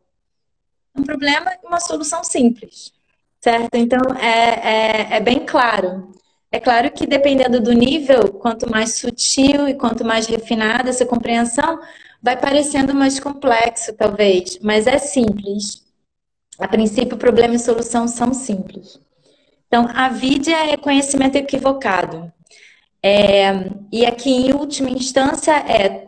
Um 0.94 1.02
problema 1.02 1.54
e 1.54 1.66
uma 1.66 1.80
solução 1.80 2.22
simples, 2.22 2.92
certo? 3.40 3.76
Então, 3.76 4.02
é, 4.20 5.14
é, 5.14 5.16
é 5.16 5.20
bem 5.22 5.46
claro. 5.46 6.12
É 6.52 6.60
claro 6.60 6.92
que 6.92 7.08
dependendo 7.08 7.62
do 7.62 7.72
nível, 7.72 8.34
quanto 8.34 8.70
mais 8.70 8.96
sutil 8.96 9.70
e 9.70 9.74
quanto 9.74 10.04
mais 10.04 10.28
refinada 10.28 10.90
essa 10.90 11.06
compreensão, 11.06 11.80
vai 12.22 12.36
parecendo 12.36 12.94
mais 12.94 13.22
complexo, 13.22 13.94
talvez, 13.94 14.60
mas 14.62 14.86
é 14.86 14.98
simples. 14.98 15.82
A 16.60 16.68
princípio, 16.68 17.16
problema 17.16 17.56
e 17.56 17.60
solução 17.60 18.06
são 18.06 18.34
simples. 18.34 19.00
Então, 19.68 19.88
a 19.96 20.10
vídea 20.10 20.74
é 20.74 20.76
conhecimento 20.76 21.38
equivocado. 21.38 22.30
É, 23.04 23.72
e 23.92 24.06
aqui, 24.06 24.30
em 24.30 24.54
última 24.54 24.90
instância, 24.90 25.54
é, 25.54 26.08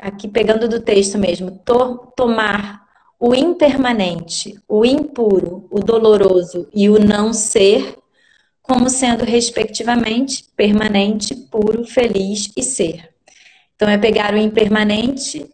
aqui 0.00 0.28
pegando 0.28 0.68
do 0.68 0.80
texto 0.80 1.18
mesmo, 1.18 1.50
to, 1.64 2.12
tomar 2.14 2.84
o 3.18 3.34
impermanente, 3.34 4.60
o 4.68 4.84
impuro, 4.84 5.66
o 5.70 5.80
doloroso 5.80 6.68
e 6.74 6.90
o 6.90 6.98
não 6.98 7.32
ser 7.32 7.96
como 8.60 8.88
sendo, 8.88 9.24
respectivamente, 9.24 10.44
permanente, 10.56 11.34
puro, 11.34 11.84
feliz 11.84 12.50
e 12.56 12.62
ser. 12.62 13.10
Então, 13.74 13.88
é 13.88 13.98
pegar 13.98 14.34
o 14.34 14.38
impermanente 14.38 15.48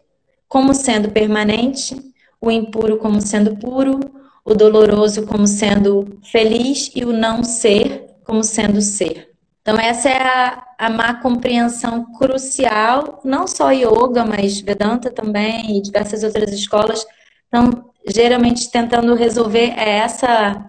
como 0.48 0.74
sendo 0.74 1.10
permanente, 1.10 1.96
o 2.40 2.50
impuro 2.50 2.98
como 2.98 3.20
sendo 3.20 3.56
puro, 3.56 4.00
o 4.44 4.54
doloroso 4.54 5.26
como 5.26 5.46
sendo 5.46 6.18
feliz 6.24 6.90
e 6.94 7.04
o 7.04 7.12
não 7.12 7.44
ser 7.44 8.06
como 8.24 8.42
sendo 8.42 8.80
ser. 8.80 9.29
Então, 9.62 9.78
essa 9.78 10.08
é 10.08 10.22
a, 10.22 10.66
a 10.78 10.90
má 10.90 11.14
compreensão 11.14 12.12
crucial, 12.14 13.20
não 13.24 13.46
só 13.46 13.70
yoga, 13.70 14.24
mas 14.24 14.60
Vedanta 14.60 15.10
também 15.10 15.76
e 15.78 15.82
diversas 15.82 16.24
outras 16.24 16.50
escolas 16.52 17.06
estão 17.44 17.90
geralmente 18.08 18.70
tentando 18.70 19.14
resolver 19.14 19.74
essa 19.76 20.66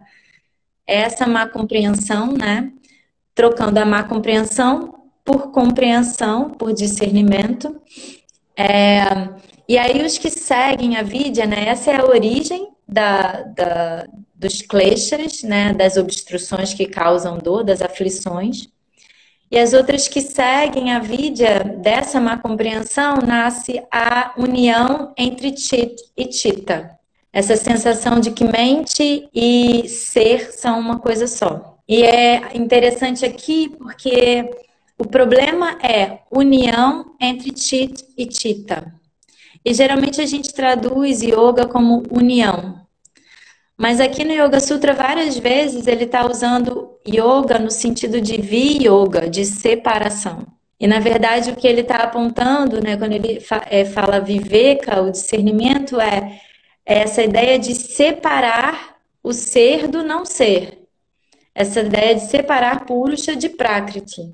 essa 0.86 1.26
má 1.26 1.48
compreensão, 1.48 2.34
né? 2.34 2.72
Trocando 3.34 3.78
a 3.80 3.86
má 3.86 4.04
compreensão 4.04 5.02
por 5.24 5.52
compreensão, 5.52 6.50
por 6.50 6.74
discernimento. 6.74 7.80
É, 8.58 9.04
e 9.68 9.78
aí 9.78 10.04
os 10.06 10.18
que 10.18 10.30
seguem 10.30 10.98
a 10.98 11.04
Vidya, 11.04 11.46
né? 11.46 11.70
Essa 11.70 11.92
é 11.92 11.96
a 11.96 12.06
origem 12.06 12.74
da, 12.88 13.44
da, 13.44 14.08
dos 14.36 14.62
kleshas, 14.62 15.44
né? 15.44 15.74
Das 15.74 15.96
obstruções 15.96 16.74
que 16.74 16.86
causam 16.86 17.38
dor, 17.38 17.64
das 17.64 17.82
aflições. 17.82 18.68
E 19.52 19.60
as 19.60 19.74
outras 19.74 20.08
que 20.08 20.22
seguem 20.22 20.94
a 20.94 21.00
Vidya, 21.00 21.60
dessa 21.60 22.22
má 22.22 22.38
compreensão, 22.38 23.18
nasce 23.18 23.84
a 23.92 24.34
união 24.38 25.14
entre 25.18 25.56
Chit 25.58 25.96
e 26.16 26.32
Chita 26.32 27.02
essa 27.34 27.56
sensação 27.56 28.20
de 28.20 28.32
que 28.32 28.44
mente 28.44 29.30
e 29.34 29.88
ser 29.88 30.52
são 30.52 30.80
uma 30.80 31.00
coisa 31.00 31.28
só. 31.28 31.78
E 31.88 32.04
é 32.04 32.56
interessante 32.56 33.26
aqui 33.26 33.70
porque 33.70 34.50
o 34.98 35.08
problema 35.08 35.78
é 35.82 36.20
união 36.30 37.16
entre 37.20 37.58
Chit 37.58 38.06
e 38.18 38.30
Chita. 38.32 38.94
E 39.64 39.74
geralmente 39.74 40.20
a 40.20 40.26
gente 40.26 40.54
traduz 40.54 41.22
yoga 41.22 41.68
como 41.68 42.04
união. 42.12 42.81
Mas 43.82 44.00
aqui 44.00 44.24
no 44.24 44.32
Yoga 44.32 44.60
Sutra, 44.60 44.94
várias 44.94 45.40
vezes, 45.40 45.88
ele 45.88 46.04
está 46.04 46.24
usando 46.24 47.00
yoga 47.04 47.58
no 47.58 47.72
sentido 47.72 48.22
de 48.22 48.40
vi-yoga, 48.40 49.28
de 49.28 49.44
separação. 49.44 50.46
E 50.80 50.86
na 50.86 51.00
verdade, 51.00 51.50
o 51.50 51.56
que 51.56 51.68
ele 51.68 51.82
está 51.82 51.96
apontando, 51.96 52.80
né, 52.80 52.96
quando 52.96 53.14
ele 53.14 53.44
é, 53.72 53.84
fala 53.84 54.20
viveka, 54.20 55.02
o 55.02 55.10
discernimento, 55.10 56.00
é 56.00 56.40
essa 56.86 57.24
ideia 57.24 57.58
de 57.58 57.74
separar 57.74 58.98
o 59.24 59.34
ser 59.34 59.88
do 59.88 60.04
não 60.04 60.26
ser. 60.26 60.84
Essa 61.56 61.80
ideia 61.80 62.14
de 62.14 62.22
separar 62.22 62.86
Purusha 62.86 63.36
de 63.36 63.50
Prakriti. 63.50 64.32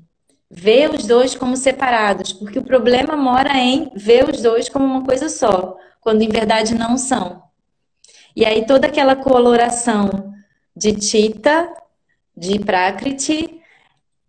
Ver 0.50 0.90
os 0.90 1.06
dois 1.06 1.34
como 1.34 1.56
separados, 1.56 2.34
porque 2.34 2.58
o 2.58 2.64
problema 2.64 3.16
mora 3.16 3.56
em 3.56 3.90
ver 3.96 4.28
os 4.28 4.42
dois 4.42 4.68
como 4.68 4.84
uma 4.84 5.04
coisa 5.06 5.30
só, 5.30 5.74
quando 6.02 6.20
em 6.20 6.28
verdade 6.28 6.74
não 6.74 6.98
são. 6.98 7.47
E 8.38 8.44
aí 8.46 8.64
toda 8.64 8.86
aquela 8.86 9.16
coloração 9.16 10.32
de 10.76 11.00
Chita, 11.00 11.68
de 12.36 12.58
Prakriti, 12.60 13.60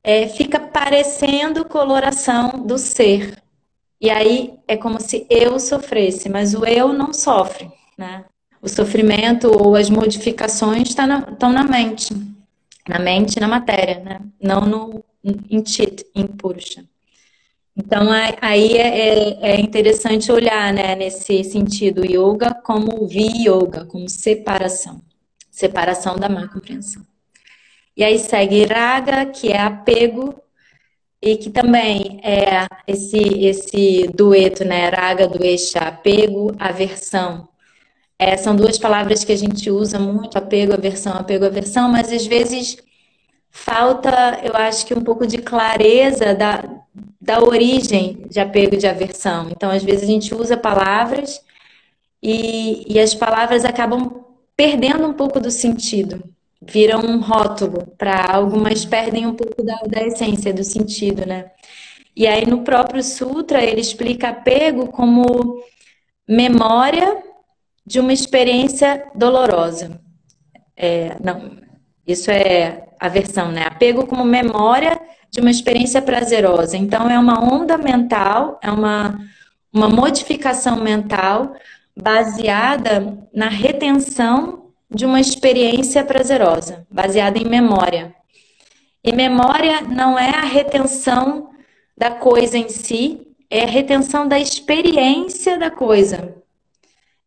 é, 0.03 0.27
fica 0.27 0.59
parecendo 0.59 1.63
coloração 1.65 2.65
do 2.65 2.77
ser. 2.77 3.37
E 4.01 4.09
aí 4.09 4.57
é 4.67 4.75
como 4.75 4.99
se 4.99 5.27
eu 5.29 5.59
sofresse, 5.59 6.27
mas 6.29 6.55
o 6.55 6.65
eu 6.65 6.91
não 6.91 7.13
sofre 7.13 7.69
né? 7.99 8.23
O 8.61 8.69
sofrimento 8.69 9.51
ou 9.51 9.75
as 9.75 9.89
modificações 9.89 10.89
estão 10.89 11.05
tá 11.37 11.49
na, 11.49 11.63
na 11.63 11.63
mente, 11.63 12.13
na 12.87 12.97
mente 12.97 13.39
na 13.39 13.47
matéria, 13.47 13.99
né? 13.99 14.21
Não 14.41 14.61
no 14.61 15.03
em 15.21 15.65
chit, 15.65 16.05
em 16.15 16.25
purusha. 16.25 16.85
Então 17.79 18.09
aí 18.41 18.77
é, 18.77 18.87
é, 18.87 19.51
é, 19.51 19.61
interessante 19.61 20.29
olhar, 20.33 20.73
né, 20.73 20.95
nesse 20.95 21.45
sentido, 21.45 22.05
yoga 22.05 22.53
como 22.53 23.07
vi-yoga, 23.07 23.85
como 23.85 24.09
separação, 24.09 25.01
separação 25.49 26.17
da 26.17 26.27
má 26.27 26.49
compreensão. 26.49 27.05
E 27.95 28.03
aí 28.03 28.19
segue 28.19 28.65
raga, 28.65 29.25
que 29.27 29.53
é 29.53 29.61
apego, 29.61 30.35
e 31.21 31.37
que 31.37 31.49
também 31.49 32.19
é 32.21 32.67
esse, 32.85 33.17
esse 33.45 34.07
dueto, 34.13 34.65
né, 34.65 34.89
raga, 34.89 35.27
duesha, 35.27 35.79
apego, 35.79 36.53
aversão. 36.59 37.47
É, 38.17 38.35
são 38.35 38.55
duas 38.57 38.77
palavras 38.77 39.23
que 39.23 39.31
a 39.31 39.37
gente 39.37 39.71
usa 39.71 39.97
muito, 39.97 40.37
apego, 40.37 40.73
aversão, 40.73 41.13
apego, 41.13 41.45
aversão, 41.45 41.89
mas 41.89 42.11
às 42.11 42.25
vezes 42.27 42.77
falta, 43.49 44.41
eu 44.43 44.53
acho 44.55 44.85
que 44.85 44.93
um 44.93 45.01
pouco 45.01 45.25
de 45.25 45.37
clareza 45.37 46.35
da, 46.35 46.78
da 47.19 47.41
origem 47.41 48.25
de 48.29 48.39
apego 48.39 48.75
e 48.75 48.77
de 48.77 48.87
aversão. 48.87 49.49
Então, 49.51 49.69
às 49.69 49.83
vezes 49.83 50.03
a 50.03 50.11
gente 50.11 50.33
usa 50.33 50.55
palavras 50.55 51.41
e, 52.21 52.85
e 52.93 52.99
as 52.99 53.13
palavras 53.13 53.65
acabam 53.65 54.25
perdendo 54.55 55.07
um 55.07 55.13
pouco 55.13 55.39
do 55.39 55.51
sentido, 55.51 56.23
viram 56.61 56.99
um 57.01 57.19
rótulo 57.19 57.87
para 57.97 58.33
algo, 58.33 58.59
mas 58.59 58.85
perdem 58.85 59.25
um 59.25 59.35
pouco 59.35 59.63
da, 59.63 59.77
da 59.87 60.03
essência, 60.03 60.53
do 60.53 60.63
sentido, 60.63 61.25
né? 61.25 61.51
E 62.15 62.27
aí 62.27 62.45
no 62.45 62.63
próprio 62.63 63.01
Sutra 63.03 63.63
ele 63.63 63.79
explica 63.79 64.29
apego 64.29 64.87
como 64.87 65.63
memória 66.27 67.23
de 67.85 67.99
uma 67.99 68.13
experiência 68.13 69.09
dolorosa. 69.15 70.01
É, 70.75 71.15
não, 71.23 71.57
isso 72.05 72.29
é 72.29 72.89
a 72.99 73.07
versão, 73.07 73.51
né? 73.51 73.63
Apego 73.63 74.05
como 74.05 74.25
memória 74.25 74.99
de 75.31 75.39
uma 75.39 75.51
experiência 75.51 76.01
prazerosa. 76.01 76.77
Então, 76.77 77.09
é 77.09 77.17
uma 77.17 77.43
onda 77.43 77.77
mental, 77.77 78.59
é 78.61 78.71
uma, 78.71 79.19
uma 79.71 79.89
modificação 79.89 80.77
mental 80.77 81.53
baseada 81.95 83.17
na 83.33 83.49
retenção 83.49 84.71
de 84.89 85.05
uma 85.05 85.19
experiência 85.19 86.03
prazerosa, 86.03 86.87
baseada 86.89 87.37
em 87.37 87.45
memória. 87.45 88.15
E 89.03 89.13
memória 89.13 89.81
não 89.81 90.17
é 90.17 90.29
a 90.29 90.41
retenção 90.41 91.49
da 91.97 92.11
coisa 92.11 92.57
em 92.57 92.69
si, 92.69 93.27
é 93.49 93.63
a 93.63 93.67
retenção 93.67 94.27
da 94.27 94.39
experiência 94.39 95.57
da 95.57 95.69
coisa. 95.69 96.35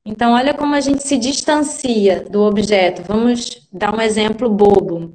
Então, 0.05 0.33
olha 0.33 0.53
como 0.53 0.75
a 0.75 0.81
gente 0.81 1.03
se 1.07 1.17
distancia 1.17 2.25
do 2.29 2.43
objeto. 2.43 3.03
Vamos 3.07 3.69
dar 3.73 3.95
um 3.95 4.01
exemplo 4.01 4.51
bobo. 4.51 5.15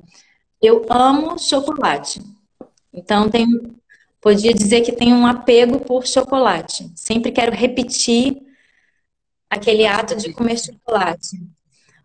Eu 0.62 0.86
amo 0.90 1.38
chocolate. 1.38 2.22
Então, 2.98 3.30
tem, 3.30 3.46
podia 4.20 4.54
dizer 4.54 4.82
que 4.82 4.92
tem 4.92 5.14
um 5.14 5.28
apego 5.28 5.80
por 5.80 6.08
chocolate. 6.08 6.92
Sempre 6.96 7.32
quero 7.32 7.56
repetir 7.56 8.38
aquele 9.48 9.86
ato 9.86 10.16
de 10.16 10.34
comer 10.34 10.58
chocolate. 10.58 11.40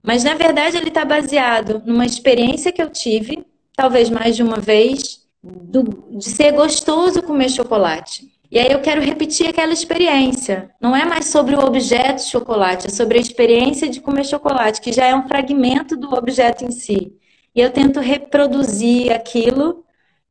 Mas, 0.03 0.23
na 0.23 0.35
verdade, 0.35 0.77
ele 0.77 0.89
está 0.89 1.05
baseado 1.05 1.83
numa 1.87 2.05
experiência 2.05 2.71
que 2.71 2.83
eu 2.83 2.91
tive, 2.91 3.43
talvez 3.75 4.11
mais 4.11 4.37
de 4.37 4.43
uma 4.43 4.59
vez, 4.59 5.23
do, 5.43 5.83
de 6.19 6.25
ser 6.25 6.53
gostoso 6.53 7.23
comer 7.23 7.49
chocolate. 7.49 8.31
E 8.51 8.59
aí 8.59 8.71
eu 8.71 8.83
quero 8.83 9.01
repetir 9.01 9.49
aquela 9.49 9.73
experiência. 9.73 10.71
Não 10.79 10.95
é 10.95 11.07
mais 11.07 11.29
sobre 11.29 11.57
o 11.57 11.65
objeto 11.65 12.21
chocolate, 12.21 12.89
é 12.89 12.91
sobre 12.91 13.17
a 13.17 13.21
experiência 13.21 13.89
de 13.89 13.99
comer 13.99 14.27
chocolate, 14.27 14.83
que 14.83 14.93
já 14.93 15.07
é 15.07 15.15
um 15.15 15.27
fragmento 15.27 15.97
do 15.97 16.13
objeto 16.13 16.67
em 16.67 16.71
si. 16.71 17.17
E 17.55 17.61
eu 17.61 17.71
tento 17.71 17.99
reproduzir 17.99 19.11
aquilo 19.11 19.83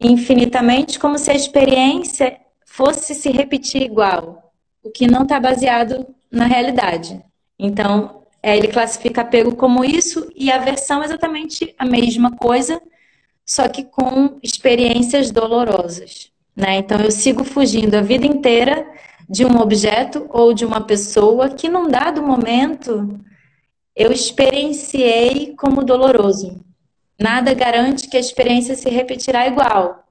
infinitamente, 0.02 1.00
como 1.00 1.18
se 1.18 1.32
a 1.32 1.36
experiência 1.36 2.38
fosse 2.66 3.14
se 3.14 3.30
repetir 3.30 3.84
igual, 3.84 4.54
o 4.84 4.90
que 4.90 5.08
não 5.08 5.24
está 5.24 5.40
baseado 5.40 6.08
na 6.32 6.46
realidade. 6.46 7.22
Então, 7.60 8.24
é, 8.42 8.58
ele 8.58 8.70
classifica 8.70 9.22
apego 9.22 9.56
como 9.56 9.86
isso 9.86 10.32
e 10.36 10.52
aversão 10.52 11.04
exatamente 11.04 11.76
a 11.78 11.86
mesma 11.86 12.32
coisa, 12.32 12.82
só 13.46 13.68
que 13.68 13.84
com 13.84 14.40
experiências 14.42 15.30
dolorosas. 15.30 16.32
Né? 16.56 16.78
Então, 16.78 17.00
eu 17.00 17.12
sigo 17.12 17.44
fugindo 17.44 17.96
a 17.96 18.02
vida 18.02 18.26
inteira 18.26 18.88
de 19.30 19.46
um 19.46 19.60
objeto 19.60 20.26
ou 20.30 20.54
de 20.54 20.66
uma 20.66 20.82
pessoa 20.82 21.50
que, 21.50 21.70
num 21.70 21.88
dado 21.88 22.24
momento, 22.24 23.20
eu 23.96 24.12
experienciei 24.12 25.56
como 25.56 25.84
doloroso. 25.84 26.64
Nada 27.22 27.54
garante 27.54 28.08
que 28.08 28.18
a 28.18 28.20
experiência 28.20 28.76
se 28.76 28.90
repetirá 28.90 29.46
igual, 29.46 30.04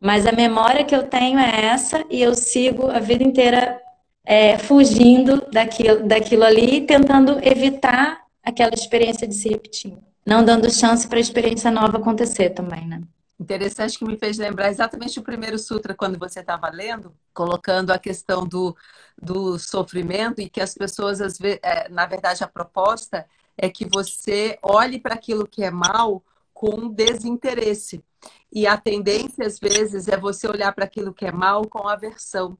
mas 0.00 0.26
a 0.26 0.32
memória 0.32 0.84
que 0.84 0.94
eu 0.94 1.04
tenho 1.04 1.38
é 1.38 1.66
essa 1.66 2.04
e 2.10 2.20
eu 2.20 2.34
sigo 2.34 2.90
a 2.90 2.98
vida 2.98 3.22
inteira 3.22 3.80
é, 4.24 4.58
fugindo 4.58 5.48
daquilo, 5.52 6.02
daquilo 6.04 6.42
ali, 6.42 6.80
tentando 6.80 7.38
evitar 7.46 8.20
aquela 8.42 8.74
experiência 8.74 9.24
de 9.24 9.34
se 9.36 9.48
repetir, 9.48 9.96
não 10.26 10.44
dando 10.44 10.68
chance 10.68 11.06
para 11.06 11.18
a 11.18 11.20
experiência 11.20 11.70
nova 11.70 11.98
acontecer 11.98 12.50
também, 12.50 12.88
né? 12.88 13.02
Interessante 13.38 13.96
que 13.96 14.04
me 14.04 14.16
fez 14.16 14.36
lembrar 14.36 14.68
exatamente 14.68 15.20
o 15.20 15.22
primeiro 15.22 15.56
sutra 15.60 15.94
quando 15.94 16.18
você 16.18 16.40
estava 16.40 16.68
lendo, 16.70 17.14
colocando 17.32 17.92
a 17.92 17.98
questão 18.00 18.44
do, 18.44 18.76
do 19.16 19.60
sofrimento 19.60 20.40
e 20.40 20.48
que 20.50 20.60
as 20.60 20.74
pessoas, 20.74 21.20
às 21.20 21.38
vezes, 21.38 21.60
é, 21.62 21.88
na 21.88 22.04
verdade, 22.04 22.42
a 22.42 22.48
proposta 22.48 23.24
é 23.56 23.68
que 23.68 23.84
você 23.84 24.58
olhe 24.60 24.98
para 24.98 25.14
aquilo 25.14 25.46
que 25.46 25.62
é 25.62 25.70
mal 25.70 26.20
com 26.58 26.88
desinteresse. 26.88 28.04
E 28.52 28.66
a 28.66 28.76
tendência, 28.76 29.46
às 29.46 29.60
vezes, 29.60 30.08
é 30.08 30.16
você 30.16 30.48
olhar 30.48 30.72
para 30.72 30.86
aquilo 30.86 31.14
que 31.14 31.24
é 31.24 31.30
mal 31.30 31.64
com 31.68 31.86
aversão. 31.86 32.58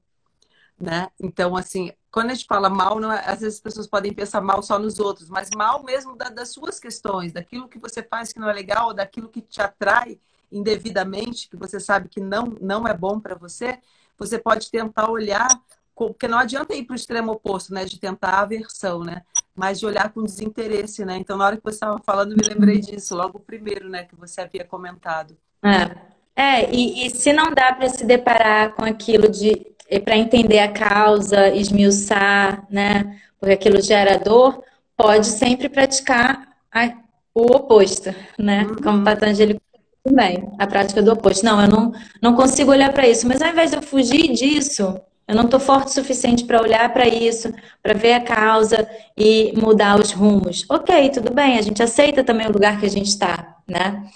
Né? 0.79 1.09
Então, 1.19 1.57
assim, 1.57 1.91
quando 2.09 2.31
a 2.31 2.35
gente 2.35 2.47
fala 2.47 2.71
mal, 2.71 3.03
é, 3.11 3.29
às 3.29 3.41
vezes 3.41 3.57
as 3.57 3.61
pessoas 3.61 3.89
podem 3.89 4.13
pensar 4.13 4.41
mal 4.41 4.63
só 4.63 4.79
nos 4.79 5.01
outros, 5.01 5.29
mas 5.29 5.51
mal 5.51 5.83
mesmo 5.83 6.15
da, 6.15 6.29
das 6.29 6.51
suas 6.51 6.79
questões, 6.79 7.33
daquilo 7.33 7.69
que 7.69 7.81
você 7.81 8.01
faz 8.01 8.33
que 8.33 8.39
não 8.39 8.49
é 8.49 8.53
legal, 8.53 8.95
daquilo 8.95 9.29
que 9.29 9.41
te 9.41 9.61
atrai 9.61 10.21
indevidamente, 10.53 11.49
que 11.49 11.57
você 11.57 11.81
sabe 11.81 12.09
que 12.09 12.21
não, 12.21 12.57
não 12.61 12.87
é 12.87 12.95
bom 12.97 13.19
para 13.19 13.35
você, 13.35 13.81
você 14.17 14.39
pode 14.39 14.71
tentar 14.71 15.11
olhar, 15.11 15.49
porque 15.97 16.29
não 16.29 16.39
adianta 16.39 16.73
ir 16.73 16.85
para 16.85 16.95
o 16.95 16.97
extremo 16.97 17.33
oposto, 17.33 17.75
né? 17.75 17.85
De 17.85 17.99
tentar 17.99 18.29
a 18.35 18.43
aversão, 18.43 19.01
né? 19.01 19.25
Mas 19.59 19.81
de 19.81 19.87
olhar 19.87 20.13
com 20.13 20.23
desinteresse, 20.23 21.05
né? 21.05 21.17
Então, 21.17 21.37
na 21.37 21.45
hora 21.45 21.57
que 21.57 21.65
você 21.65 21.75
estava 21.75 21.99
falando, 22.07 22.31
me 22.31 22.49
lembrei 22.49 22.79
disso, 22.79 23.17
logo 23.17 23.39
o 23.39 23.41
primeiro, 23.41 23.89
né? 23.89 24.05
Que 24.05 24.15
você 24.15 24.41
havia 24.41 24.65
comentado. 24.65 25.37
É, 25.63 26.41
é 26.41 26.73
e, 26.73 27.07
e 27.07 27.11
se 27.11 27.33
não 27.33 27.53
dá 27.53 27.73
para 27.73 27.89
se 27.89 28.05
deparar 28.05 28.75
com 28.75 28.85
aquilo 28.85 29.29
de 29.29 29.67
para 30.05 30.17
entender 30.19 30.59
a 30.59 30.71
causa, 30.71 31.49
esmiuçar, 31.49 32.67
né? 32.71 33.19
Porque 33.41 33.55
aquilo 33.55 33.81
gera 33.81 34.19
dor, 34.19 34.63
pode 34.97 35.27
sempre 35.27 35.69
praticar 35.69 36.47
a, 36.73 36.93
o 37.35 37.57
oposto, 37.57 38.15
né? 38.39 38.65
Uhum. 38.65 38.77
Como 38.77 39.05
Patanjali 39.05 39.59
também, 40.05 40.53
a 40.59 40.67
prática 40.67 41.03
do 41.03 41.13
oposto. 41.13 41.45
Não, 41.45 41.61
eu 41.61 41.69
não, 41.69 41.93
não 42.21 42.35
consigo 42.35 42.71
olhar 42.71 42.93
para 42.93 43.09
isso, 43.09 43.27
mas 43.27 43.41
ao 43.41 43.49
invés 43.49 43.71
de 43.71 43.77
eu 43.77 43.83
fugir 43.83 44.33
disso, 44.33 45.01
eu 45.29 45.35
não 45.35 45.45
estou 45.45 45.61
forte 45.61 45.89
o 45.89 45.93
suficiente 45.93 46.45
para 46.45 46.63
olhar 46.63 46.91
para 46.91 47.07
isso, 47.07 47.53
para 47.83 47.93
ver 47.93 48.15
a 48.15 48.21
causa 48.21 48.89
e 49.15 49.53
mudar 49.55 50.01
os 50.01 50.11
rumos. 50.11 50.65
Ok, 50.71 51.11
tudo 51.11 51.35
bem, 51.35 51.59
a 51.59 51.63
gente 51.63 51.83
aceita 51.83 52.25
também 52.25 52.47
o 52.47 52.53
lugar 52.53 52.81
que 52.81 52.87
a 52.87 52.91
gente 52.91 53.09
está, 53.09 53.57
né? 53.69 54.09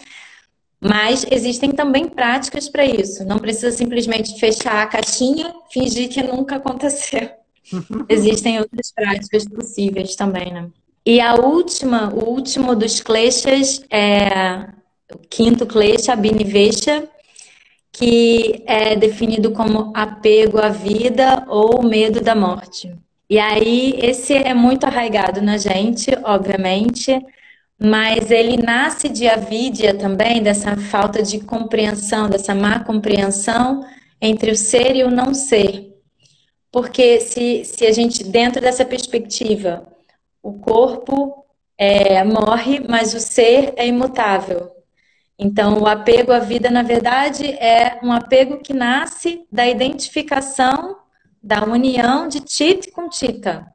Mas 0.80 1.26
existem 1.30 1.70
também 1.70 2.08
práticas 2.08 2.68
para 2.68 2.84
isso. 2.84 3.24
Não 3.26 3.38
precisa 3.38 3.70
simplesmente 3.70 4.40
fechar 4.40 4.82
a 4.82 4.86
caixinha, 4.86 5.54
fingir 5.70 6.08
que 6.08 6.22
nunca 6.22 6.56
aconteceu. 6.56 7.30
existem 8.08 8.58
outras 8.58 8.90
práticas 8.90 9.44
possíveis 9.44 10.16
também, 10.16 10.52
né? 10.52 10.68
E 11.04 11.20
a 11.20 11.34
última, 11.34 12.12
o 12.14 12.30
último 12.30 12.74
dos 12.74 13.00
kleshas 13.00 13.84
é 13.90 14.68
o 15.12 15.18
quinto 15.28 15.66
klesha, 15.66 16.14
Abhinivesha, 16.14 17.08
que 17.92 18.62
é 18.66 18.96
definido 18.96 19.52
como 19.52 19.92
apego 19.94 20.58
à 20.58 20.68
vida 20.70 21.44
ou 21.46 21.82
medo 21.82 22.20
da 22.20 22.34
morte. 22.34 22.94
E 23.28 23.38
aí, 23.38 23.98
esse 24.02 24.34
é 24.34 24.54
muito 24.54 24.84
arraigado 24.84 25.40
na 25.42 25.58
gente, 25.58 26.10
obviamente, 26.24 27.18
mas 27.78 28.30
ele 28.30 28.56
nasce 28.56 29.08
de 29.08 29.28
avidia 29.28 29.94
também, 29.94 30.42
dessa 30.42 30.76
falta 30.76 31.22
de 31.22 31.40
compreensão, 31.40 32.28
dessa 32.28 32.54
má 32.54 32.80
compreensão 32.80 33.84
entre 34.20 34.52
o 34.52 34.56
ser 34.56 34.96
e 34.96 35.02
o 35.02 35.10
não 35.10 35.34
ser. 35.34 35.92
Porque 36.70 37.20
se, 37.20 37.64
se 37.64 37.86
a 37.86 37.92
gente, 37.92 38.24
dentro 38.24 38.60
dessa 38.60 38.84
perspectiva, 38.84 39.86
o 40.42 40.54
corpo 40.54 41.44
é, 41.76 42.22
morre, 42.24 42.80
mas 42.88 43.14
o 43.14 43.20
ser 43.20 43.74
é 43.76 43.86
imutável. 43.86 44.70
Então, 45.44 45.80
o 45.80 45.88
apego 45.88 46.30
à 46.30 46.38
vida, 46.38 46.70
na 46.70 46.84
verdade, 46.84 47.44
é 47.54 47.98
um 48.00 48.12
apego 48.12 48.58
que 48.58 48.72
nasce 48.72 49.44
da 49.50 49.66
identificação, 49.66 50.98
da 51.42 51.64
união 51.64 52.28
de 52.28 52.38
Tita 52.38 52.92
com 52.92 53.08
Tita. 53.08 53.66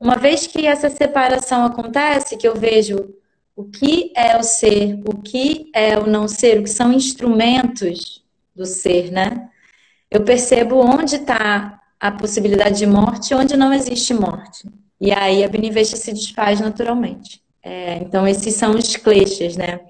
Uma 0.00 0.16
vez 0.16 0.46
que 0.46 0.66
essa 0.66 0.88
separação 0.88 1.66
acontece, 1.66 2.38
que 2.38 2.48
eu 2.48 2.54
vejo 2.54 2.96
o 3.54 3.64
que 3.64 4.12
é 4.16 4.34
o 4.38 4.42
ser, 4.42 4.98
o 5.06 5.20
que 5.20 5.70
é 5.74 5.98
o 5.98 6.06
não 6.06 6.26
ser, 6.26 6.58
o 6.58 6.62
que 6.62 6.70
são 6.70 6.90
instrumentos 6.90 8.24
do 8.56 8.64
ser, 8.64 9.12
né? 9.12 9.50
Eu 10.10 10.22
percebo 10.22 10.76
onde 10.76 11.16
está 11.16 11.82
a 12.00 12.10
possibilidade 12.12 12.78
de 12.78 12.86
morte 12.86 13.32
e 13.32 13.34
onde 13.34 13.58
não 13.58 13.74
existe 13.74 14.14
morte. 14.14 14.66
E 14.98 15.12
aí 15.12 15.44
a 15.44 15.48
Benivesha 15.48 15.98
se 15.98 16.14
desfaz 16.14 16.60
naturalmente. 16.60 17.42
É, 17.62 17.96
então, 17.96 18.26
esses 18.26 18.54
são 18.54 18.70
os 18.70 18.96
kleshas, 18.96 19.54
né? 19.54 19.80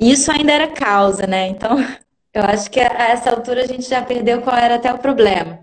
Isso 0.00 0.32
ainda 0.32 0.52
era 0.52 0.68
causa, 0.68 1.26
né? 1.26 1.48
Então, 1.48 1.76
eu 2.32 2.42
acho 2.42 2.70
que 2.70 2.80
a 2.80 3.10
essa 3.10 3.30
altura 3.30 3.64
a 3.64 3.66
gente 3.66 3.86
já 3.86 4.00
perdeu 4.00 4.40
qual 4.40 4.56
era 4.56 4.76
até 4.76 4.90
o 4.90 4.98
problema. 4.98 5.60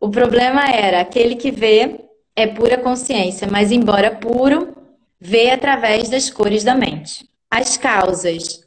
O 0.00 0.10
problema 0.10 0.68
era 0.68 1.00
aquele 1.00 1.36
que 1.36 1.52
vê 1.52 2.00
é 2.34 2.48
pura 2.48 2.78
consciência, 2.78 3.46
mas 3.48 3.70
embora 3.70 4.16
puro, 4.16 4.74
vê 5.20 5.50
através 5.50 6.08
das 6.08 6.28
cores 6.28 6.64
da 6.64 6.74
mente. 6.74 7.28
As 7.48 7.76
causas, 7.76 8.60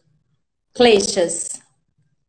kleshas, 0.73 1.61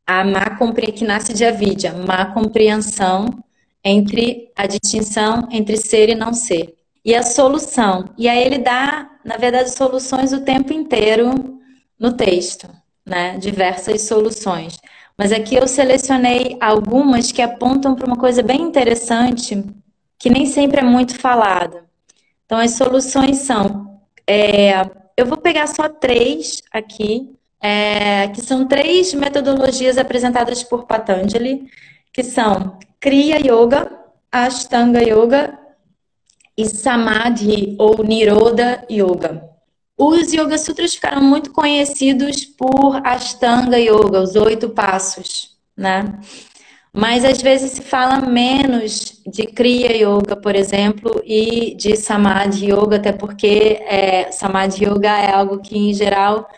a 0.06 0.24
má 0.24 0.56
que 0.94 1.04
nasce 1.04 1.32
de 1.32 1.44
avidya, 1.44 1.92
má 1.92 2.26
compreensão 2.26 3.26
entre 3.84 4.50
a 4.56 4.66
distinção 4.66 5.46
entre 5.50 5.76
ser 5.76 6.08
e 6.08 6.14
não 6.14 6.32
ser. 6.32 6.74
E 7.04 7.14
a 7.14 7.22
solução. 7.22 8.08
E 8.16 8.28
aí 8.28 8.42
ele 8.42 8.58
dá, 8.58 9.10
na 9.24 9.36
verdade, 9.36 9.70
soluções 9.70 10.32
o 10.32 10.40
tempo 10.40 10.72
inteiro 10.72 11.60
no 11.98 12.12
texto, 12.12 12.68
né? 13.04 13.38
Diversas 13.38 14.02
soluções. 14.02 14.78
Mas 15.16 15.30
aqui 15.32 15.54
eu 15.54 15.68
selecionei 15.68 16.56
algumas 16.60 17.30
que 17.30 17.40
apontam 17.40 17.94
para 17.94 18.06
uma 18.06 18.16
coisa 18.16 18.42
bem 18.42 18.60
interessante, 18.62 19.64
que 20.18 20.28
nem 20.28 20.44
sempre 20.46 20.80
é 20.80 20.84
muito 20.84 21.18
falada. 21.18 21.84
Então, 22.44 22.58
as 22.58 22.72
soluções 22.72 23.38
são. 23.38 24.00
É, 24.26 24.72
eu 25.16 25.26
vou 25.26 25.36
pegar 25.36 25.68
só 25.68 25.88
três 25.88 26.62
aqui, 26.72 27.32
é, 27.60 28.28
que 28.28 28.40
são 28.40 28.66
três 28.66 29.14
metodologias 29.14 29.96
apresentadas 29.96 30.62
por 30.62 30.84
Patanjali, 30.84 31.70
que 32.12 32.22
são 32.22 32.78
Kriya 32.98 33.38
Yoga, 33.38 33.90
Ashtanga 34.30 35.00
Yoga 35.00 35.58
e 36.56 36.66
Samadhi 36.66 37.76
ou 37.78 38.02
Niroda 38.02 38.84
Yoga. 38.90 39.53
Os 39.96 40.32
Yoga 40.32 40.58
Sutras 40.58 40.94
ficaram 40.94 41.22
muito 41.22 41.52
conhecidos 41.52 42.44
por 42.44 43.00
Ashtanga 43.06 43.78
Yoga, 43.78 44.20
os 44.20 44.34
oito 44.34 44.68
passos, 44.70 45.56
né? 45.76 46.18
Mas 46.92 47.24
às 47.24 47.42
vezes 47.42 47.72
se 47.72 47.82
fala 47.82 48.20
menos 48.20 49.20
de 49.26 49.46
Kriya 49.46 49.96
Yoga, 49.96 50.36
por 50.36 50.54
exemplo, 50.54 51.20
e 51.24 51.74
de 51.74 51.96
Samadhi 51.96 52.66
Yoga, 52.72 52.96
até 52.96 53.12
porque 53.12 53.80
é, 53.82 54.30
Samadhi 54.30 54.84
Yoga 54.84 55.10
é 55.10 55.32
algo 55.32 55.58
que, 55.60 55.76
em 55.76 55.92
geral, 55.92 56.48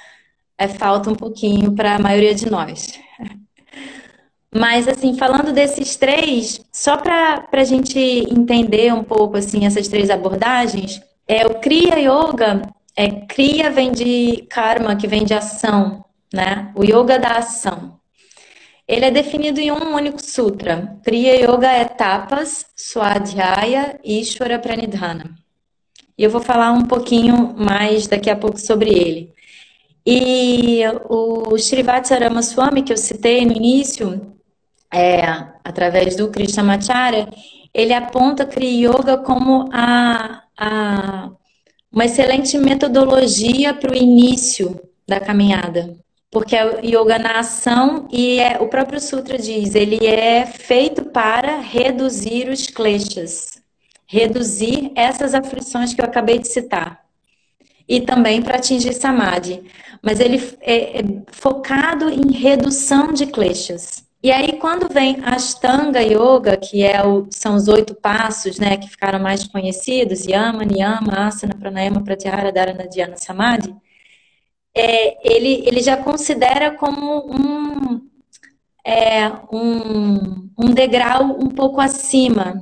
é, 0.59 0.69
falta 0.69 1.11
um 1.11 1.15
pouquinho 1.15 1.73
para 1.73 1.97
a 1.97 1.99
maioria 1.99 2.35
de 2.35 2.51
nós. 2.51 2.99
Mas, 4.55 4.89
assim, 4.89 5.17
falando 5.17 5.53
desses 5.53 5.97
três, 5.97 6.61
só 6.73 6.99
para 6.99 7.47
a 7.51 7.65
gente 7.65 7.99
entender 7.99 8.93
um 8.93 9.05
pouco, 9.05 9.37
assim, 9.39 9.67
essas 9.67 9.89
três 9.89 10.11
abordagens, 10.11 11.01
é 11.27 11.47
o 11.47 11.61
Kriya 11.61 11.99
Yoga, 11.99 12.63
é, 12.97 13.11
Kriya 13.27 13.71
vem 13.71 13.93
de 13.93 14.47
karma, 14.49 14.97
que 14.97 15.07
vem 15.07 15.25
de 15.25 15.35
ação, 15.35 16.05
né? 16.33 16.73
O 16.75 16.83
yoga 16.83 17.19
da 17.19 17.39
ação. 17.39 17.97
Ele 18.89 19.05
é 19.05 19.11
definido 19.11 19.61
em 19.61 19.73
um 19.73 19.95
único 19.95 20.23
sutra. 20.23 20.97
Kriya 21.03 21.35
Yoga 21.35 21.69
é 21.69 21.85
tapas, 21.85 22.67
swadhyaya 22.77 23.99
e 24.05 24.21
Ishvara 24.21 24.61
Pranidhana. 24.61 25.35
E 26.17 26.23
eu 26.23 26.31
vou 26.31 26.41
falar 26.41 26.73
um 26.73 26.85
pouquinho 26.85 27.55
mais 27.59 28.07
daqui 28.07 28.31
a 28.31 28.37
pouco 28.37 28.59
sobre 28.59 28.91
ele. 28.91 29.35
E 30.07 30.83
o 31.09 31.57
Srivastava 31.59 32.25
Ramaswamy, 32.27 32.83
que 32.83 32.93
eu 32.93 32.97
citei 32.97 33.45
no 33.45 33.53
início, 33.53 34.37
é, 34.93 35.21
através 35.65 36.15
do 36.15 36.31
Krishnamacharya, 36.31 37.29
ele 37.75 37.93
aponta 37.93 38.47
Kriya 38.47 38.89
Yoga 38.89 39.19
como 39.19 39.69
a, 39.73 40.45
a, 40.57 41.31
uma 41.97 42.05
excelente 42.05 42.59
metodologia 42.59 43.73
para 43.73 43.91
o 43.91 43.97
início 43.97 44.79
da 45.09 45.19
caminhada. 45.19 45.97
Porque 46.31 46.55
é 46.55 46.85
yoga 46.85 47.19
na 47.19 47.39
ação 47.39 48.07
e 48.13 48.39
é, 48.39 48.59
o 48.61 48.69
próprio 48.69 49.01
sutra 49.01 49.39
diz, 49.39 49.75
ele 49.75 50.07
é 50.07 50.45
feito 50.45 51.07
para 51.07 51.59
reduzir 51.59 52.51
os 52.51 52.67
kleshas, 52.67 53.63
reduzir 54.07 54.93
essas 54.95 55.35
aflições 55.35 55.95
que 55.95 56.03
eu 56.03 56.05
acabei 56.05 56.39
de 56.39 56.49
citar 56.49 57.03
e 57.89 58.03
também 58.03 58.43
para 58.43 58.57
atingir 58.57 58.93
samadhi. 58.93 59.65
Mas 60.03 60.21
ele 60.21 60.37
é, 60.61 61.01
é 61.01 61.03
focado 61.33 62.11
em 62.11 62.31
redução 62.31 63.15
de 63.15 63.25
kleshas. 63.25 64.06
E 64.27 64.33
aí, 64.33 64.55
quando 64.55 64.93
vem 64.93 65.19
Ashtanga 65.23 66.03
Yoga, 66.03 66.57
que 66.57 66.83
é 66.83 67.01
o, 67.07 67.29
são 67.31 67.55
os 67.55 67.69
oito 67.69 67.95
passos, 67.95 68.59
né, 68.59 68.77
que 68.77 68.89
ficaram 68.89 69.21
mais 69.21 69.47
conhecidos, 69.47 70.27
Yama, 70.27 70.65
Niyama, 70.65 71.29
Asana, 71.29 71.55
Pranayama, 71.55 72.03
Pratyahara, 72.03 72.51
Dharana, 72.51 72.89
Dhyana, 72.89 73.17
Samadhi, 73.17 73.73
é, 74.75 75.33
ele, 75.33 75.63
ele 75.69 75.81
já 75.81 75.97
considera 75.97 76.73
como 76.73 77.25
um, 77.33 78.01
é, 78.85 79.29
um, 79.53 80.51
um 80.59 80.75
degrau 80.75 81.23
um 81.41 81.49
pouco 81.49 81.81
acima. 81.81 82.61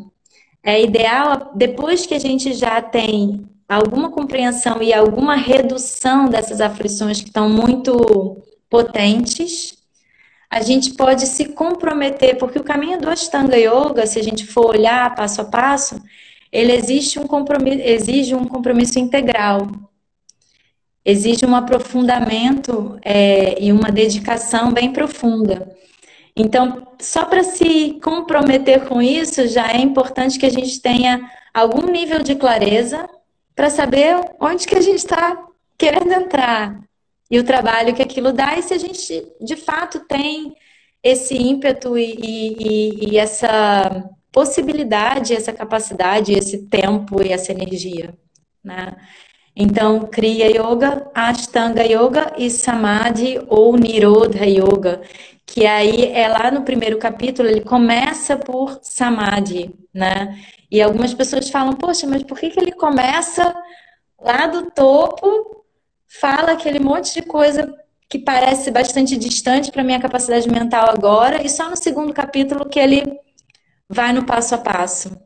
É 0.63 0.83
ideal, 0.83 1.53
depois 1.55 2.05
que 2.05 2.13
a 2.13 2.21
gente 2.21 2.53
já 2.53 2.83
tem 2.83 3.43
alguma 3.67 4.11
compreensão 4.11 4.83
e 4.83 4.93
alguma 4.93 5.35
redução 5.35 6.29
dessas 6.29 6.61
aflições 6.61 7.23
que 7.23 7.29
estão 7.29 7.49
muito 7.49 8.37
potentes, 8.69 9.83
a 10.55 10.63
gente 10.63 10.95
pode 10.95 11.27
se 11.27 11.47
comprometer, 11.47 12.39
porque 12.39 12.61
o 12.61 12.63
caminho 12.63 13.01
do 13.01 13.11
Ashtanga 13.11 13.57
Yoga, 13.59 14.07
se 14.07 14.21
a 14.21 14.23
gente 14.23 14.47
for 14.47 14.67
olhar 14.67 15.13
passo 15.17 15.41
a 15.41 15.45
passo, 15.45 16.01
ele 16.53 16.73
exige 16.73 17.19
um 17.19 17.27
compromisso, 17.27 17.81
exige 17.81 18.35
um 18.37 18.45
compromisso 18.45 19.01
integral. 19.01 19.67
Exige 21.05 21.45
um 21.45 21.57
aprofundamento 21.57 22.97
é, 23.03 23.61
e 23.61 23.73
uma 23.73 23.91
dedicação 23.91 24.73
bem 24.73 24.93
profunda. 24.93 25.77
Então, 26.37 26.87
só 27.01 27.25
para 27.25 27.43
se 27.43 27.99
comprometer 28.01 28.87
com 28.87 29.03
isso, 29.03 29.49
já 29.49 29.73
é 29.73 29.79
importante 29.79 30.39
que 30.39 30.47
a 30.47 30.51
gente 30.51 30.81
tenha 30.81 31.29
algum 31.53 31.91
nível 31.91 32.23
de 32.23 32.37
clareza 32.37 33.09
para 33.57 33.69
saber 33.71 34.21
onde 34.39 34.69
que 34.69 34.77
a 34.77 34.81
gente 34.81 34.99
está 34.99 35.37
querendo 35.77 36.13
entrar 36.13 36.79
e 37.31 37.39
o 37.39 37.45
trabalho 37.45 37.95
que 37.95 38.03
aquilo 38.03 38.33
dá 38.33 38.59
e 38.59 38.63
se 38.63 38.75
a 38.75 38.79
gente 38.79 39.27
de 39.41 39.57
fato 39.57 40.01
tem 40.01 40.55
esse 41.03 41.35
ímpeto 41.37 41.99
e, 41.99 42.15
e, 42.19 43.13
e 43.13 43.19
essa 43.19 44.11
possibilidade, 44.33 45.35
essa 45.35 45.53
capacidade, 45.53 46.33
esse 46.33 46.67
tempo 46.67 47.23
e 47.23 47.33
essa 47.33 47.53
energia, 47.53 48.15
né? 48.63 48.97
Então, 49.57 50.01
Kriya 50.07 50.49
Yoga, 50.49 51.09
Ashtanga 51.15 51.85
Yoga 51.85 52.33
e 52.37 52.51
Samadhi 52.51 53.41
ou 53.47 53.77
Nirodha 53.77 54.45
Yoga, 54.45 55.03
que 55.47 55.65
aí 55.65 56.07
é 56.07 56.27
lá 56.27 56.51
no 56.51 56.63
primeiro 56.63 56.99
capítulo, 56.99 57.49
ele 57.49 57.61
começa 57.61 58.37
por 58.37 58.81
Samadhi, 58.83 59.73
né? 59.93 60.37
E 60.69 60.83
algumas 60.83 61.15
pessoas 61.15 61.49
falam, 61.49 61.75
poxa, 61.75 62.05
mas 62.07 62.25
por 62.25 62.37
que, 62.37 62.51
que 62.51 62.59
ele 62.59 62.73
começa 62.73 63.55
lá 64.19 64.49
do 64.49 64.71
topo, 64.73 65.64
fala 66.21 66.53
aquele 66.53 66.79
monte 66.79 67.15
de 67.15 67.23
coisa 67.23 67.73
que 68.09 68.19
parece 68.19 68.71
bastante 68.71 69.17
distante 69.17 69.73
para 69.73 69.83
minha 69.83 70.01
capacidade 70.01 70.49
mental 70.49 70.89
agora, 70.89 71.45
e 71.45 71.49
só 71.49 71.69
no 71.69 71.77
segundo 71.77 72.13
capítulo 72.13 72.69
que 72.69 72.79
ele 72.79 73.19
vai 73.89 74.13
no 74.13 74.25
passo 74.25 74.55
a 74.55 74.59
passo. 74.59 75.17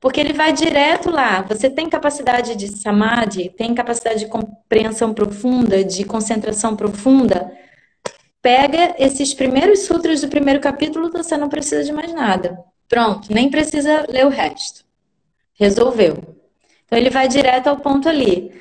Porque 0.00 0.20
ele 0.20 0.34
vai 0.34 0.52
direto 0.52 1.10
lá. 1.10 1.40
Você 1.42 1.70
tem 1.70 1.88
capacidade 1.88 2.54
de 2.56 2.68
samadhi, 2.76 3.48
tem 3.48 3.74
capacidade 3.74 4.20
de 4.20 4.26
compreensão 4.26 5.14
profunda, 5.14 5.82
de 5.82 6.04
concentração 6.04 6.76
profunda. 6.76 7.50
Pega 8.42 8.94
esses 8.98 9.32
primeiros 9.32 9.86
sutras 9.86 10.20
do 10.20 10.28
primeiro 10.28 10.60
capítulo, 10.60 11.10
você 11.10 11.38
não 11.38 11.48
precisa 11.48 11.82
de 11.82 11.92
mais 11.92 12.12
nada. 12.12 12.58
Pronto, 12.86 13.32
nem 13.32 13.50
precisa 13.50 14.04
ler 14.06 14.26
o 14.26 14.28
resto. 14.28 14.84
Resolveu. 15.54 16.36
Então 16.84 16.98
ele 16.98 17.08
vai 17.08 17.26
direto 17.26 17.68
ao 17.68 17.78
ponto 17.78 18.06
ali. 18.06 18.52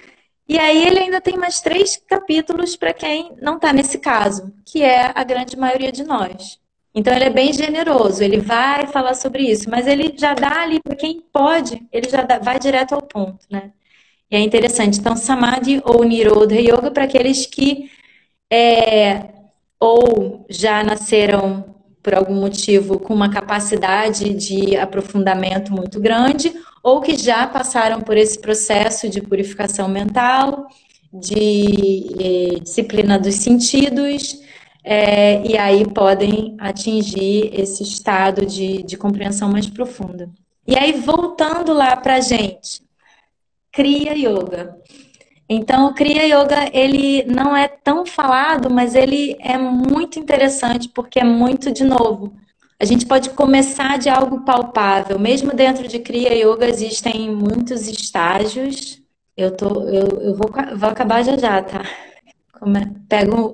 E 0.48 0.60
aí 0.60 0.86
ele 0.86 1.00
ainda 1.00 1.22
tem 1.22 1.38
mais 1.38 1.62
três 1.62 1.98
capítulos 2.08 2.76
para 2.76 2.94
quem 2.94 3.32
não 3.42 3.56
está 3.56 3.72
nesse 3.72 3.98
caso, 4.00 4.54
que 4.66 4.84
é 4.84 5.12
a 5.16 5.24
grande 5.24 5.58
maioria 5.58 5.92
de 5.92 6.04
nós. 6.04 6.60
Então 6.94 7.14
ele 7.16 7.26
é 7.26 7.30
bem 7.30 7.52
generoso, 7.54 8.24
ele 8.24 8.40
vai 8.40 8.86
falar 8.88 9.16
sobre 9.16 9.44
isso, 9.44 9.70
mas 9.70 9.88
ele 9.88 10.14
já 10.16 10.34
dá 10.34 10.62
ali 10.62 10.80
para 10.80 10.96
quem 10.96 11.22
pode, 11.22 11.82
ele 11.92 12.10
já 12.10 12.22
dá, 12.22 12.38
vai 12.40 12.60
direto 12.60 12.94
ao 12.94 13.02
ponto, 13.02 13.46
né? 13.50 13.72
E 14.30 14.36
é 14.36 14.40
interessante. 14.40 15.00
Então, 15.00 15.16
Samadhi 15.16 15.82
ou 15.86 16.04
Nirodha 16.04 16.60
Yoga 16.60 16.92
para 16.92 17.04
aqueles 17.06 17.46
que 17.46 17.92
é, 18.52 19.30
ou 19.80 20.46
já 20.50 20.84
nasceram 20.84 21.73
por 22.04 22.14
algum 22.14 22.36
motivo 22.36 23.00
com 23.00 23.14
uma 23.14 23.30
capacidade 23.30 24.34
de 24.34 24.76
aprofundamento 24.76 25.72
muito 25.72 26.00
grande, 26.02 26.54
ou 26.84 27.00
que 27.00 27.16
já 27.16 27.48
passaram 27.48 28.02
por 28.02 28.18
esse 28.18 28.38
processo 28.40 29.08
de 29.08 29.22
purificação 29.22 29.88
mental, 29.88 30.68
de 31.14 32.08
eh, 32.20 32.60
disciplina 32.60 33.18
dos 33.18 33.36
sentidos, 33.36 34.44
é, 34.84 35.42
e 35.48 35.58
aí 35.58 35.88
podem 35.88 36.58
atingir 36.60 37.52
esse 37.54 37.84
estado 37.84 38.46
de, 38.46 38.84
de 38.84 38.98
compreensão 38.98 39.50
mais 39.50 39.68
profunda. 39.68 40.30
E 40.68 40.78
aí, 40.78 40.94
voltando 40.94 41.74
lá 41.74 41.96
para 41.96 42.16
a 42.16 42.22
gente, 42.22 42.82
Kriya 43.72 44.14
Yoga. 44.14 44.78
Então, 45.48 45.88
o 45.88 45.94
Kriya 45.94 46.24
Yoga, 46.26 46.70
ele 46.74 47.24
não 47.26 47.56
é 47.56 47.68
tão 47.68 48.06
falado, 48.06 48.70
mas 48.72 48.96
ele 48.96 49.36
é 49.40 49.58
muito 49.58 50.18
interessante, 50.18 50.90
porque 50.90 51.20
é 51.20 51.24
muito, 51.24 51.72
de 51.72 51.84
novo, 51.84 52.34
a 52.80 52.86
gente 52.86 53.06
pode 53.06 53.30
começar 53.32 53.98
de 53.98 54.10
algo 54.10 54.42
palpável. 54.42 55.20
Mesmo 55.20 55.54
dentro 55.54 55.88
de 55.88 56.00
Kriya 56.00 56.34
Yoga 56.34 56.68
existem 56.68 57.30
muitos 57.30 57.88
estágios. 57.88 59.02
Eu, 59.36 59.56
tô, 59.56 59.84
eu, 59.90 60.08
eu 60.22 60.36
vou, 60.36 60.50
vou 60.76 60.90
acabar 60.90 61.24
já 61.24 61.38
já, 61.38 61.62
tá? 61.62 61.84
Come, 62.60 62.86
pego 63.10 63.54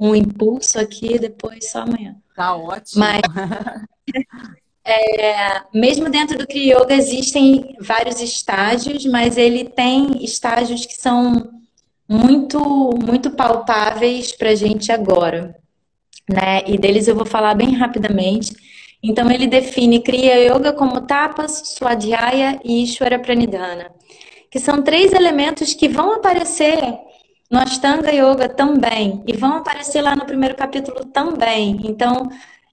um, 0.00 0.08
um 0.08 0.14
impulso 0.14 0.78
aqui 0.78 1.18
depois 1.18 1.70
só 1.70 1.80
amanhã. 1.80 2.16
Tá 2.34 2.54
ótimo. 2.54 3.00
Mas, 3.00 3.22
é, 4.90 5.62
mesmo 5.74 6.08
dentro 6.08 6.38
do 6.38 6.46
Kriya 6.46 6.78
Yoga 6.78 6.94
existem 6.94 7.76
vários 7.80 8.20
estágios, 8.20 9.04
mas 9.06 9.36
ele 9.36 9.64
tem 9.64 10.24
estágios 10.24 10.86
que 10.86 10.94
são 10.94 11.50
muito, 12.08 12.60
muito 13.04 13.30
palpáveis 13.30 14.32
para 14.32 14.50
a 14.50 14.54
gente 14.54 14.92
agora 14.92 15.56
né? 16.28 16.62
E 16.66 16.76
deles 16.76 17.06
eu 17.08 17.14
vou 17.14 17.26
falar 17.26 17.54
bem 17.54 17.74
rapidamente. 17.74 18.54
Então 19.02 19.30
ele 19.30 19.46
define 19.46 20.02
Kriya 20.02 20.36
Yoga 20.38 20.72
como 20.72 21.00
tapas, 21.02 21.74
Swadhyaya 21.76 22.60
e 22.64 22.82
Ishwara 22.82 23.18
Pranidhana, 23.18 23.90
que 24.50 24.58
são 24.58 24.82
três 24.82 25.12
elementos 25.12 25.74
que 25.74 25.88
vão 25.88 26.14
aparecer 26.14 26.80
no 27.50 27.58
Ashtanga 27.60 28.10
Yoga 28.10 28.48
também 28.48 29.22
e 29.26 29.36
vão 29.36 29.56
aparecer 29.58 30.02
lá 30.02 30.16
no 30.16 30.24
primeiro 30.24 30.56
capítulo 30.56 31.04
também. 31.04 31.80
Então, 31.84 32.28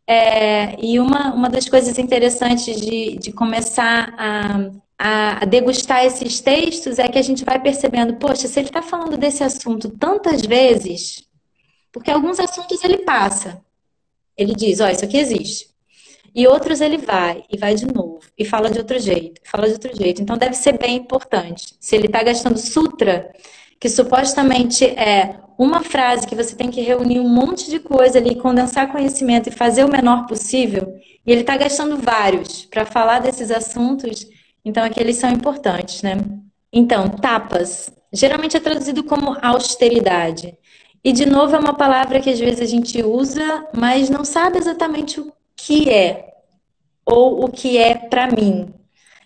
é, 0.08 0.76
e 0.84 1.00
uma, 1.00 1.34
uma 1.34 1.50
das 1.50 1.68
coisas 1.70 1.98
interessantes 1.98 2.80
de, 2.80 3.18
de 3.18 3.32
começar 3.32 4.14
a, 4.18 5.42
a 5.42 5.46
degustar 5.46 6.06
esses 6.06 6.40
textos 6.40 7.00
é 7.00 7.08
que 7.08 7.18
a 7.18 7.22
gente 7.22 7.44
vai 7.44 7.60
percebendo, 7.62 8.16
poxa, 8.16 8.48
se 8.48 8.60
ele 8.60 8.70
está 8.70 8.82
falando 8.82 9.18
desse 9.18 9.44
assunto 9.44 9.90
tantas 9.90 10.42
vezes, 10.42 11.24
porque 11.92 12.12
alguns 12.12 12.40
assuntos 12.40 12.84
ele 12.84 13.00
passa. 13.00 13.62
Ele 14.36 14.56
diz, 14.56 14.80
ó, 14.80 14.88
oh, 14.88 14.90
isso 14.90 15.06
aqui 15.06 15.18
existe. 15.18 15.70
E 16.36 16.48
outros 16.48 16.82
ele 16.82 16.98
vai 16.98 17.44
e 17.50 17.58
vai 17.58 17.76
de 17.76 17.86
novo 17.86 18.20
e 18.38 18.44
fala 18.44 18.70
de 18.70 18.80
outro 18.80 18.98
jeito, 18.98 19.40
fala 19.44 19.68
de 19.68 19.74
outro 19.74 19.96
jeito. 19.96 20.22
Então 20.22 20.38
deve 20.38 20.56
ser 20.56 20.78
bem 20.80 20.96
importante. 20.96 21.76
Se 21.80 21.96
ele 21.96 22.08
está 22.08 22.24
gastando 22.24 22.58
sutra, 22.58 23.32
que 23.84 23.90
supostamente 23.90 24.86
é 24.86 25.42
uma 25.58 25.84
frase 25.84 26.26
que 26.26 26.38
você 26.38 26.56
tem 26.56 26.72
que 26.72 26.80
reunir 26.80 27.20
um 27.20 27.28
monte 27.28 27.70
de 27.70 27.80
coisa 27.80 28.18
ali, 28.18 28.34
condensar 28.34 28.90
conhecimento 28.90 29.50
e 29.50 29.52
fazer 29.52 29.84
o 29.84 29.92
menor 29.92 30.26
possível, 30.26 30.96
e 31.28 31.30
ele 31.30 31.42
está 31.42 31.58
gastando 31.58 31.98
vários 31.98 32.64
para 32.64 32.86
falar 32.86 33.20
desses 33.20 33.52
assuntos, 33.52 34.26
então 34.64 34.86
aqueles 34.86 35.18
são 35.18 35.30
importantes, 35.30 36.02
né? 36.02 36.16
Então, 36.72 37.10
tapas, 37.10 37.92
geralmente 38.14 38.56
é 38.56 38.62
traduzido 38.62 39.04
como 39.04 39.36
austeridade. 39.42 40.58
E 41.04 41.12
de 41.12 41.26
novo 41.26 41.54
é 41.54 41.60
uma 41.60 41.74
palavra 41.74 42.22
que 42.22 42.30
às 42.30 42.40
vezes 42.40 42.62
a 42.62 42.66
gente 42.66 43.04
usa, 43.04 43.68
mas 43.76 44.10
não 44.10 44.24
sabe 44.24 44.60
exatamente 44.60 45.20
o 45.20 45.30
que 45.58 45.90
é 45.90 46.36
ou 47.06 47.44
o 47.44 47.52
que 47.52 47.78
é 47.78 47.96
para 47.96 48.28
mim. 48.28 48.74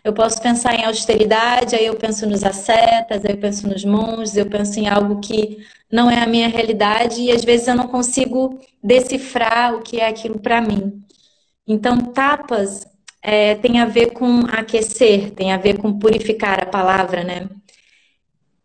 Eu 0.08 0.14
posso 0.14 0.42
pensar 0.42 0.74
em 0.74 0.86
austeridade, 0.86 1.76
aí 1.76 1.86
eu 1.86 1.96
penso 1.96 2.26
nos 2.26 2.42
ascetas, 2.42 3.26
aí 3.26 3.32
eu 3.32 3.38
penso 3.38 3.68
nos 3.68 3.84
monges, 3.84 4.38
eu 4.38 4.46
penso 4.46 4.80
em 4.80 4.88
algo 4.88 5.20
que 5.20 5.58
não 5.92 6.10
é 6.10 6.24
a 6.24 6.26
minha 6.26 6.48
realidade 6.48 7.22
e 7.22 7.30
às 7.30 7.44
vezes 7.44 7.68
eu 7.68 7.76
não 7.76 7.90
consigo 7.90 8.58
decifrar 8.82 9.76
o 9.76 9.82
que 9.82 10.00
é 10.00 10.08
aquilo 10.08 10.40
para 10.40 10.62
mim. 10.62 11.04
Então, 11.68 11.98
tapas 11.98 12.88
é, 13.22 13.56
tem 13.56 13.82
a 13.82 13.86
ver 13.86 14.14
com 14.14 14.46
aquecer, 14.48 15.32
tem 15.32 15.52
a 15.52 15.58
ver 15.58 15.78
com 15.78 16.00
purificar 16.00 16.64
a 16.64 16.66
palavra, 16.66 17.26
né? 17.26 17.50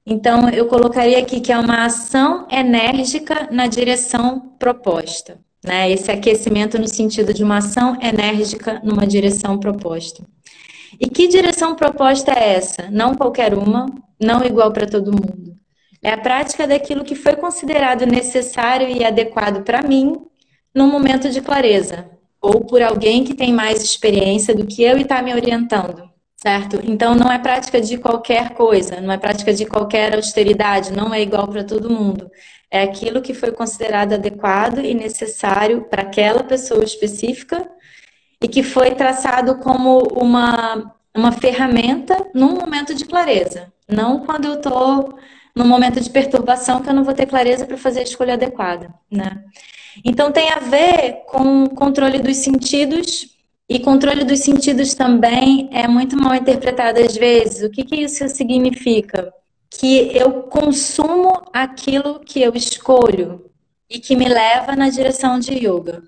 Então, 0.06 0.48
eu 0.48 0.66
colocaria 0.66 1.18
aqui 1.18 1.40
que 1.40 1.50
é 1.50 1.58
uma 1.58 1.86
ação 1.86 2.46
enérgica 2.48 3.48
na 3.50 3.66
direção 3.66 4.54
proposta. 4.60 5.40
Né? 5.64 5.90
Esse 5.90 6.12
aquecimento 6.12 6.78
no 6.78 6.86
sentido 6.86 7.34
de 7.34 7.42
uma 7.42 7.58
ação 7.58 7.98
enérgica 8.00 8.80
numa 8.84 9.04
direção 9.04 9.58
proposta. 9.58 10.24
E 11.00 11.08
que 11.08 11.28
direção 11.28 11.74
proposta 11.74 12.32
é 12.32 12.54
essa? 12.54 12.88
Não 12.90 13.14
qualquer 13.14 13.54
uma, 13.54 13.86
não 14.20 14.44
igual 14.44 14.72
para 14.72 14.86
todo 14.86 15.12
mundo. 15.12 15.56
É 16.02 16.10
a 16.10 16.18
prática 16.18 16.66
daquilo 16.66 17.04
que 17.04 17.14
foi 17.14 17.36
considerado 17.36 18.04
necessário 18.04 18.88
e 18.88 19.04
adequado 19.04 19.62
para 19.62 19.82
mim 19.82 20.14
num 20.74 20.90
momento 20.90 21.28
de 21.30 21.40
clareza, 21.40 22.10
ou 22.40 22.64
por 22.64 22.82
alguém 22.82 23.22
que 23.24 23.34
tem 23.34 23.52
mais 23.52 23.82
experiência 23.82 24.54
do 24.54 24.66
que 24.66 24.82
eu 24.82 24.98
e 24.98 25.02
está 25.02 25.22
me 25.22 25.32
orientando, 25.32 26.10
certo? 26.34 26.80
Então 26.82 27.14
não 27.14 27.30
é 27.30 27.38
prática 27.38 27.80
de 27.80 27.98
qualquer 27.98 28.50
coisa, 28.54 29.00
não 29.00 29.12
é 29.12 29.18
prática 29.18 29.52
de 29.52 29.66
qualquer 29.66 30.14
austeridade, 30.16 30.92
não 30.92 31.14
é 31.14 31.20
igual 31.20 31.46
para 31.46 31.62
todo 31.62 31.90
mundo. 31.90 32.28
É 32.70 32.82
aquilo 32.82 33.22
que 33.22 33.34
foi 33.34 33.52
considerado 33.52 34.14
adequado 34.14 34.78
e 34.78 34.94
necessário 34.94 35.82
para 35.82 36.02
aquela 36.02 36.42
pessoa 36.42 36.82
específica 36.82 37.70
e 38.42 38.48
que 38.48 38.62
foi 38.62 38.90
traçado 38.90 39.56
como 39.56 39.98
uma, 40.14 40.94
uma 41.14 41.32
ferramenta 41.32 42.26
num 42.34 42.54
momento 42.54 42.94
de 42.94 43.04
clareza, 43.04 43.72
não 43.88 44.20
quando 44.26 44.46
eu 44.46 44.54
estou 44.54 45.18
num 45.54 45.66
momento 45.66 46.00
de 46.00 46.10
perturbação 46.10 46.80
que 46.82 46.88
eu 46.88 46.94
não 46.94 47.04
vou 47.04 47.14
ter 47.14 47.26
clareza 47.26 47.66
para 47.66 47.76
fazer 47.76 48.00
a 48.00 48.04
escolha 48.04 48.34
adequada, 48.34 48.92
né? 49.10 49.44
Então 50.04 50.32
tem 50.32 50.50
a 50.50 50.58
ver 50.58 51.22
com 51.26 51.68
controle 51.68 52.18
dos 52.18 52.38
sentidos 52.38 53.28
e 53.68 53.78
controle 53.78 54.24
dos 54.24 54.40
sentidos 54.40 54.94
também 54.94 55.68
é 55.72 55.86
muito 55.86 56.16
mal 56.16 56.34
interpretado 56.34 57.00
às 57.00 57.14
vezes. 57.14 57.62
O 57.62 57.70
que, 57.70 57.84
que 57.84 57.96
isso 57.96 58.26
significa? 58.28 59.32
Que 59.70 60.10
eu 60.16 60.44
consumo 60.44 61.42
aquilo 61.52 62.20
que 62.20 62.40
eu 62.42 62.54
escolho 62.54 63.50
e 63.88 63.98
que 63.98 64.16
me 64.16 64.28
leva 64.28 64.74
na 64.74 64.88
direção 64.88 65.38
de 65.38 65.52
yoga. 65.54 66.02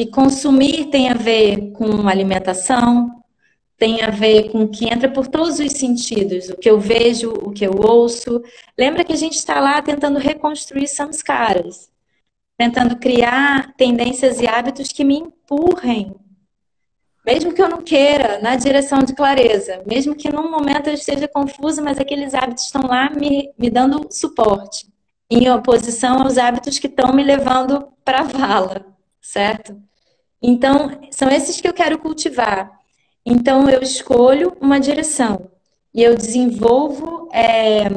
E 0.00 0.06
consumir 0.06 0.86
tem 0.86 1.10
a 1.10 1.14
ver 1.14 1.72
com 1.72 2.08
alimentação, 2.08 3.22
tem 3.76 4.02
a 4.02 4.10
ver 4.10 4.50
com 4.50 4.66
que 4.68 4.86
entra 4.86 5.10
por 5.10 5.26
todos 5.26 5.58
os 5.58 5.72
sentidos, 5.72 6.48
o 6.48 6.56
que 6.56 6.70
eu 6.70 6.78
vejo, 6.80 7.30
o 7.32 7.50
que 7.50 7.66
eu 7.66 7.72
ouço. 7.72 8.42
Lembra 8.78 9.04
que 9.04 9.12
a 9.12 9.16
gente 9.16 9.34
está 9.34 9.60
lá 9.60 9.80
tentando 9.82 10.18
reconstruir 10.18 10.88
samskaras 10.88 11.90
tentando 12.60 12.98
criar 12.98 13.72
tendências 13.74 14.38
e 14.38 14.46
hábitos 14.46 14.92
que 14.92 15.02
me 15.02 15.16
empurrem, 15.16 16.14
mesmo 17.24 17.54
que 17.54 17.62
eu 17.62 17.70
não 17.70 17.80
queira, 17.80 18.38
na 18.42 18.54
direção 18.54 18.98
de 18.98 19.14
clareza, 19.14 19.82
mesmo 19.86 20.14
que 20.14 20.30
num 20.30 20.50
momento 20.50 20.88
eu 20.88 20.92
esteja 20.92 21.26
confusa, 21.26 21.80
mas 21.80 21.98
aqueles 21.98 22.34
hábitos 22.34 22.64
estão 22.64 22.82
lá 22.82 23.08
me, 23.08 23.50
me 23.58 23.70
dando 23.70 24.06
suporte, 24.10 24.86
em 25.30 25.50
oposição 25.50 26.20
aos 26.20 26.36
hábitos 26.36 26.78
que 26.78 26.86
estão 26.86 27.14
me 27.14 27.24
levando 27.24 27.88
para 28.04 28.20
a 28.20 28.24
vala, 28.24 28.84
certo? 29.22 29.74
Então, 30.42 31.00
são 31.10 31.28
esses 31.28 31.60
que 31.60 31.68
eu 31.68 31.74
quero 31.74 31.98
cultivar. 31.98 32.70
Então, 33.24 33.68
eu 33.68 33.82
escolho 33.82 34.56
uma 34.60 34.80
direção 34.80 35.50
e 35.92 36.02
eu 36.02 36.16
desenvolvo 36.16 37.28
é, 37.32 37.88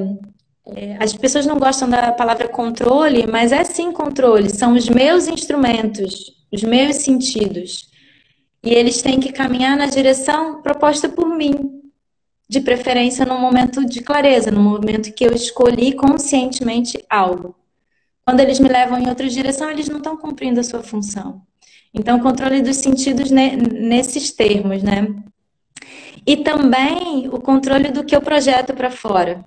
é, 0.65 0.97
as 0.99 1.13
pessoas 1.13 1.45
não 1.45 1.57
gostam 1.59 1.89
da 1.89 2.11
palavra 2.11 2.47
controle, 2.47 3.27
mas 3.27 3.51
é 3.51 3.63
sim 3.63 3.91
controle. 3.91 4.49
São 4.49 4.73
os 4.73 4.87
meus 4.87 5.27
instrumentos, 5.27 6.31
os 6.51 6.63
meus 6.63 6.97
sentidos. 6.97 7.89
E 8.63 8.73
eles 8.73 9.01
têm 9.01 9.19
que 9.19 9.33
caminhar 9.33 9.75
na 9.75 9.87
direção 9.87 10.61
proposta 10.61 11.09
por 11.09 11.27
mim, 11.27 11.81
de 12.49 12.61
preferência 12.61 13.25
num 13.25 13.39
momento 13.39 13.85
de 13.85 14.01
clareza, 14.01 14.51
no 14.51 14.61
momento 14.61 15.11
que 15.13 15.25
eu 15.25 15.33
escolhi 15.33 15.93
conscientemente 15.93 17.03
algo. 17.09 17.55
Quando 18.25 18.39
eles 18.39 18.59
me 18.59 18.69
levam 18.69 18.97
em 18.99 19.09
outra 19.09 19.27
direção, 19.27 19.69
eles 19.69 19.89
não 19.89 19.97
estão 19.97 20.15
cumprindo 20.15 20.61
a 20.61 20.63
sua 20.63 20.81
função. 20.81 21.41
Então, 21.93 22.19
controle 22.19 22.61
dos 22.61 22.77
sentidos 22.77 23.29
nesses 23.29 24.31
termos, 24.31 24.81
né? 24.81 25.07
E 26.25 26.37
também 26.37 27.27
o 27.27 27.39
controle 27.39 27.91
do 27.91 28.03
que 28.03 28.15
eu 28.15 28.21
projeto 28.21 28.73
para 28.73 28.89
fora 28.89 29.45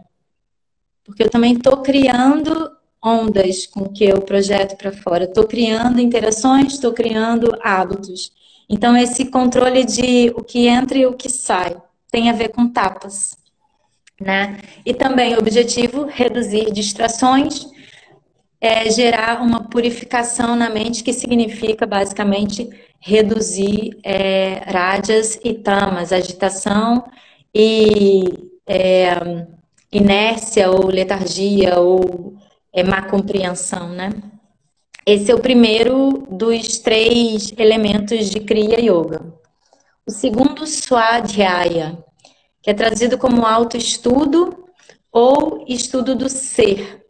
porque 1.06 1.22
eu 1.22 1.30
também 1.30 1.54
estou 1.54 1.78
criando 1.78 2.72
ondas 3.02 3.66
com 3.66 3.88
que 3.88 4.04
eu 4.04 4.20
projeto 4.20 4.76
para 4.76 4.90
fora, 4.90 5.24
estou 5.24 5.44
criando 5.44 6.00
interações, 6.00 6.74
estou 6.74 6.92
criando 6.92 7.56
hábitos. 7.62 8.32
Então, 8.68 8.96
esse 8.96 9.26
controle 9.26 9.84
de 9.84 10.30
o 10.30 10.42
que 10.42 10.66
entra 10.66 10.98
e 10.98 11.06
o 11.06 11.14
que 11.14 11.30
sai 11.30 11.76
tem 12.10 12.28
a 12.28 12.32
ver 12.32 12.48
com 12.48 12.68
tapas. 12.68 13.38
Né? 14.20 14.58
E 14.84 14.92
também 14.92 15.34
o 15.34 15.38
objetivo, 15.38 16.04
reduzir 16.04 16.72
distrações, 16.72 17.66
é 18.60 18.90
gerar 18.90 19.42
uma 19.42 19.68
purificação 19.68 20.56
na 20.56 20.70
mente, 20.70 21.04
que 21.04 21.12
significa 21.12 21.86
basicamente 21.86 22.68
reduzir 23.00 23.98
é, 24.02 24.62
e 25.44 25.54
tamas, 25.54 26.12
agitação 26.12 27.04
e 27.54 28.24
é, 28.66 29.10
inércia 29.92 30.70
ou 30.70 30.86
letargia 30.86 31.78
ou 31.78 32.34
é, 32.72 32.82
má 32.82 33.02
compreensão, 33.02 33.90
né? 33.90 34.10
Esse 35.06 35.30
é 35.30 35.34
o 35.34 35.40
primeiro 35.40 36.26
dos 36.28 36.78
três 36.78 37.52
elementos 37.56 38.28
de 38.28 38.40
Kriya 38.40 38.80
Yoga. 38.80 39.32
O 40.04 40.10
segundo, 40.10 40.66
Swadhyaya, 40.66 41.96
que 42.60 42.70
é 42.70 42.74
traduzido 42.74 43.16
como 43.16 43.46
autoestudo 43.46 44.66
ou 45.12 45.64
estudo 45.68 46.16
do 46.16 46.28
ser. 46.28 47.05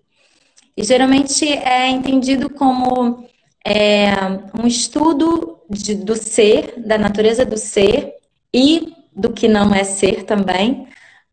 E 0.77 0.85
geralmente 0.85 1.47
é 1.49 1.89
entendido 1.89 2.51
como 2.51 3.27
é, 3.65 4.13
um 4.61 4.67
estudo 4.67 5.61
de, 5.71 5.95
do 5.95 6.15
ser, 6.15 6.75
da 6.79 6.99
natureza 6.99 7.45
do 7.45 7.57
ser 7.57 8.15
e 8.53 8.95
do 9.15 9.33
que 9.33 9.49
não 9.49 9.75
é 9.75 9.83
ser 9.83 10.25
também, 10.25 10.87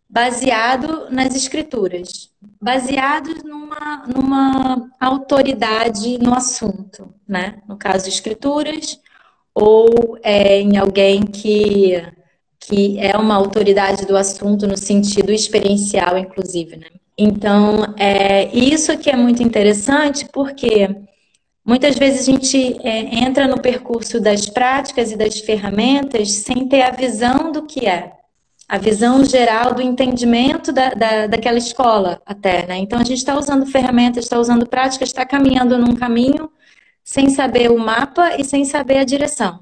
baseado 0.09 1.09
nas 1.09 1.35
escrituras, 1.35 2.29
baseados 2.61 3.43
numa, 3.43 4.05
numa 4.07 4.89
autoridade 4.99 6.17
no 6.19 6.33
assunto, 6.33 7.13
né? 7.27 7.61
No 7.67 7.75
caso, 7.77 8.07
escrituras, 8.07 8.99
ou 9.53 10.17
é, 10.23 10.61
em 10.61 10.77
alguém 10.77 11.23
que, 11.23 12.01
que 12.59 12.99
é 12.99 13.17
uma 13.17 13.35
autoridade 13.35 14.05
do 14.05 14.15
assunto 14.15 14.65
no 14.67 14.77
sentido 14.77 15.31
experiencial, 15.31 16.17
inclusive, 16.17 16.77
né? 16.77 16.87
Então, 17.17 17.93
é, 17.97 18.53
isso 18.55 18.91
aqui 18.91 19.09
é 19.09 19.15
muito 19.15 19.43
interessante 19.43 20.27
porque 20.31 20.89
muitas 21.63 21.95
vezes 21.95 22.27
a 22.27 22.31
gente 22.31 22.77
é, 22.83 23.23
entra 23.23 23.47
no 23.47 23.61
percurso 23.61 24.19
das 24.19 24.49
práticas 24.49 25.11
e 25.11 25.17
das 25.17 25.39
ferramentas 25.39 26.31
sem 26.31 26.67
ter 26.67 26.81
a 26.81 26.91
visão 26.91 27.51
do 27.51 27.63
que 27.65 27.85
é 27.85 28.13
a 28.67 28.77
visão 28.77 29.23
geral 29.23 29.73
do 29.73 29.81
entendimento 29.81 30.71
da, 30.71 30.89
da, 30.89 31.27
daquela 31.27 31.57
escola 31.57 32.21
até, 32.25 32.65
né? 32.65 32.77
Então 32.77 32.99
a 32.99 33.03
gente 33.03 33.19
está 33.19 33.37
usando 33.37 33.65
ferramentas, 33.65 34.25
está 34.25 34.39
usando 34.39 34.65
práticas, 34.65 35.09
está 35.09 35.25
caminhando 35.25 35.77
num 35.77 35.95
caminho 35.95 36.49
sem 37.03 37.29
saber 37.29 37.69
o 37.69 37.77
mapa 37.77 38.35
e 38.39 38.43
sem 38.43 38.63
saber 38.65 38.97
a 38.97 39.03
direção. 39.03 39.59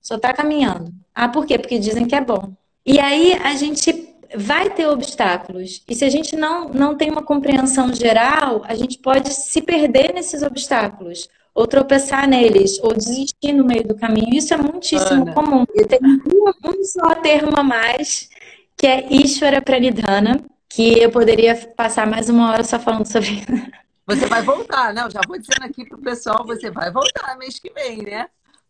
Só 0.00 0.16
está 0.16 0.32
caminhando. 0.32 0.92
Ah, 1.14 1.28
por 1.28 1.46
quê? 1.46 1.58
Porque 1.58 1.78
dizem 1.78 2.06
que 2.06 2.14
é 2.14 2.20
bom. 2.20 2.52
E 2.84 3.00
aí 3.00 3.32
a 3.42 3.56
gente 3.56 3.92
vai 4.36 4.70
ter 4.70 4.86
obstáculos. 4.86 5.82
E 5.88 5.94
se 5.94 6.04
a 6.04 6.10
gente 6.10 6.36
não, 6.36 6.68
não 6.68 6.96
tem 6.96 7.10
uma 7.10 7.22
compreensão 7.22 7.92
geral, 7.92 8.62
a 8.66 8.74
gente 8.74 8.98
pode 8.98 9.32
se 9.32 9.62
perder 9.62 10.12
nesses 10.12 10.42
obstáculos, 10.42 11.28
ou 11.54 11.66
tropeçar 11.66 12.28
neles, 12.28 12.78
ou 12.82 12.92
desistir 12.92 13.52
no 13.52 13.64
meio 13.64 13.86
do 13.86 13.94
caminho. 13.94 14.34
Isso 14.34 14.52
é 14.52 14.56
muitíssimo 14.56 15.22
Ana. 15.22 15.34
comum. 15.34 15.64
Eu 15.74 15.86
tenho 15.86 16.22
um 16.64 16.84
só 16.84 17.14
termo 17.14 17.56
a 17.56 17.62
mais 17.62 18.28
que 18.76 18.86
é 18.86 19.06
Ishvara 19.12 19.62
Pranidhana, 19.62 20.44
que 20.68 20.98
eu 20.98 21.10
poderia 21.10 21.54
passar 21.76 22.06
mais 22.06 22.28
uma 22.28 22.50
hora 22.50 22.64
só 22.64 22.78
falando 22.78 23.06
sobre. 23.06 23.44
Você 24.06 24.26
vai 24.26 24.42
voltar, 24.42 24.92
né? 24.92 25.02
Eu 25.02 25.10
já 25.10 25.20
vou 25.26 25.38
dizendo 25.38 25.64
aqui 25.64 25.86
pro 25.88 25.96
pessoal, 25.96 26.44
você 26.44 26.70
vai 26.70 26.92
voltar 26.92 27.38
mês 27.38 27.58
que 27.58 27.72
vem, 27.72 28.02
né? 28.02 28.26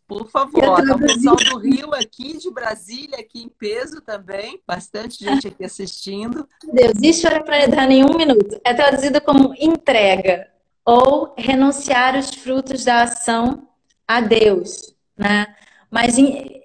Por 0.06 0.28
favor, 0.28 0.80
o 0.80 0.98
pessoal 0.98 1.36
do 1.36 1.58
Rio 1.58 1.94
aqui, 1.94 2.36
de 2.36 2.50
Brasília, 2.50 3.18
aqui 3.18 3.42
em 3.42 3.48
peso 3.48 4.02
também. 4.02 4.60
Bastante 4.66 5.24
gente 5.24 5.48
aqui 5.48 5.64
assistindo. 5.64 6.46
Deus, 6.72 6.94
Ishvara 7.02 7.42
Pranidhana 7.42 7.92
em 7.92 8.04
um 8.04 8.16
minuto. 8.16 8.60
É 8.64 8.74
traduzido 8.74 9.20
como 9.20 9.54
entrega 9.58 10.48
ou 10.84 11.34
renunciar 11.38 12.18
os 12.18 12.30
frutos 12.30 12.84
da 12.84 13.02
ação 13.04 13.66
a 14.06 14.20
Deus, 14.20 14.94
né? 15.16 15.46
Mas 15.90 16.16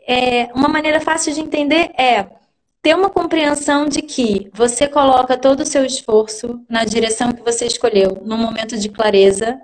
é, 0.06 0.50
uma 0.54 0.68
maneira 0.68 1.00
fácil 1.00 1.34
de 1.34 1.40
entender 1.40 1.92
é 1.98 2.28
ter 2.82 2.96
uma 2.96 3.10
compreensão 3.10 3.88
de 3.88 4.02
que 4.02 4.50
você 4.54 4.88
coloca 4.88 5.38
todo 5.38 5.62
o 5.62 5.66
seu 5.66 5.86
esforço 5.86 6.62
na 6.70 6.84
direção 6.84 7.32
que 7.32 7.42
você 7.42 7.66
escolheu, 7.66 8.22
num 8.26 8.38
momento 8.38 8.78
de 8.78 8.90
clareza, 8.90 9.60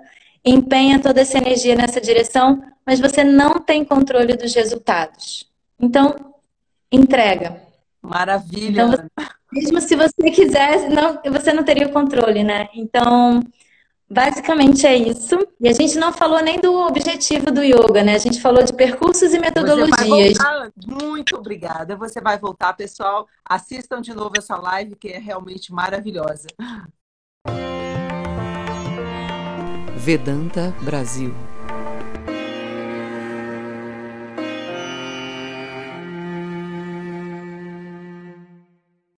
empenha 0.46 1.00
toda 1.00 1.20
essa 1.20 1.36
energia 1.36 1.74
nessa 1.74 2.00
direção, 2.00 2.62
mas 2.86 3.00
você 3.00 3.24
não 3.24 3.58
tem 3.58 3.84
controle 3.84 4.36
dos 4.36 4.54
resultados. 4.54 5.50
Então, 5.78 6.14
entrega. 6.90 7.60
Maravilha. 8.00 8.82
Então, 8.82 9.10
mesmo 9.52 9.80
se 9.80 9.96
você 9.96 10.30
quisesse, 10.30 10.88
não, 10.88 11.20
você 11.32 11.52
não 11.52 11.64
teria 11.64 11.88
o 11.88 11.92
controle, 11.92 12.44
né? 12.44 12.68
Então, 12.72 13.42
basicamente 14.08 14.86
é 14.86 14.96
isso. 14.96 15.36
E 15.60 15.68
a 15.68 15.72
gente 15.72 15.98
não 15.98 16.12
falou 16.12 16.40
nem 16.40 16.60
do 16.60 16.72
objetivo 16.86 17.50
do 17.50 17.62
yoga, 17.62 18.04
né? 18.04 18.14
A 18.14 18.18
gente 18.18 18.40
falou 18.40 18.62
de 18.62 18.72
percursos 18.72 19.34
e 19.34 19.38
metodologias. 19.40 20.38
Muito 20.86 21.36
obrigada. 21.36 21.96
Você 21.96 22.20
vai 22.20 22.38
voltar, 22.38 22.72
pessoal. 22.74 23.26
Assistam 23.44 24.00
de 24.00 24.14
novo 24.14 24.34
essa 24.38 24.56
live 24.56 24.94
que 24.94 25.08
é 25.08 25.18
realmente 25.18 25.72
maravilhosa. 25.72 26.46
Vedanta 29.96 30.74
Brasil 30.84 31.55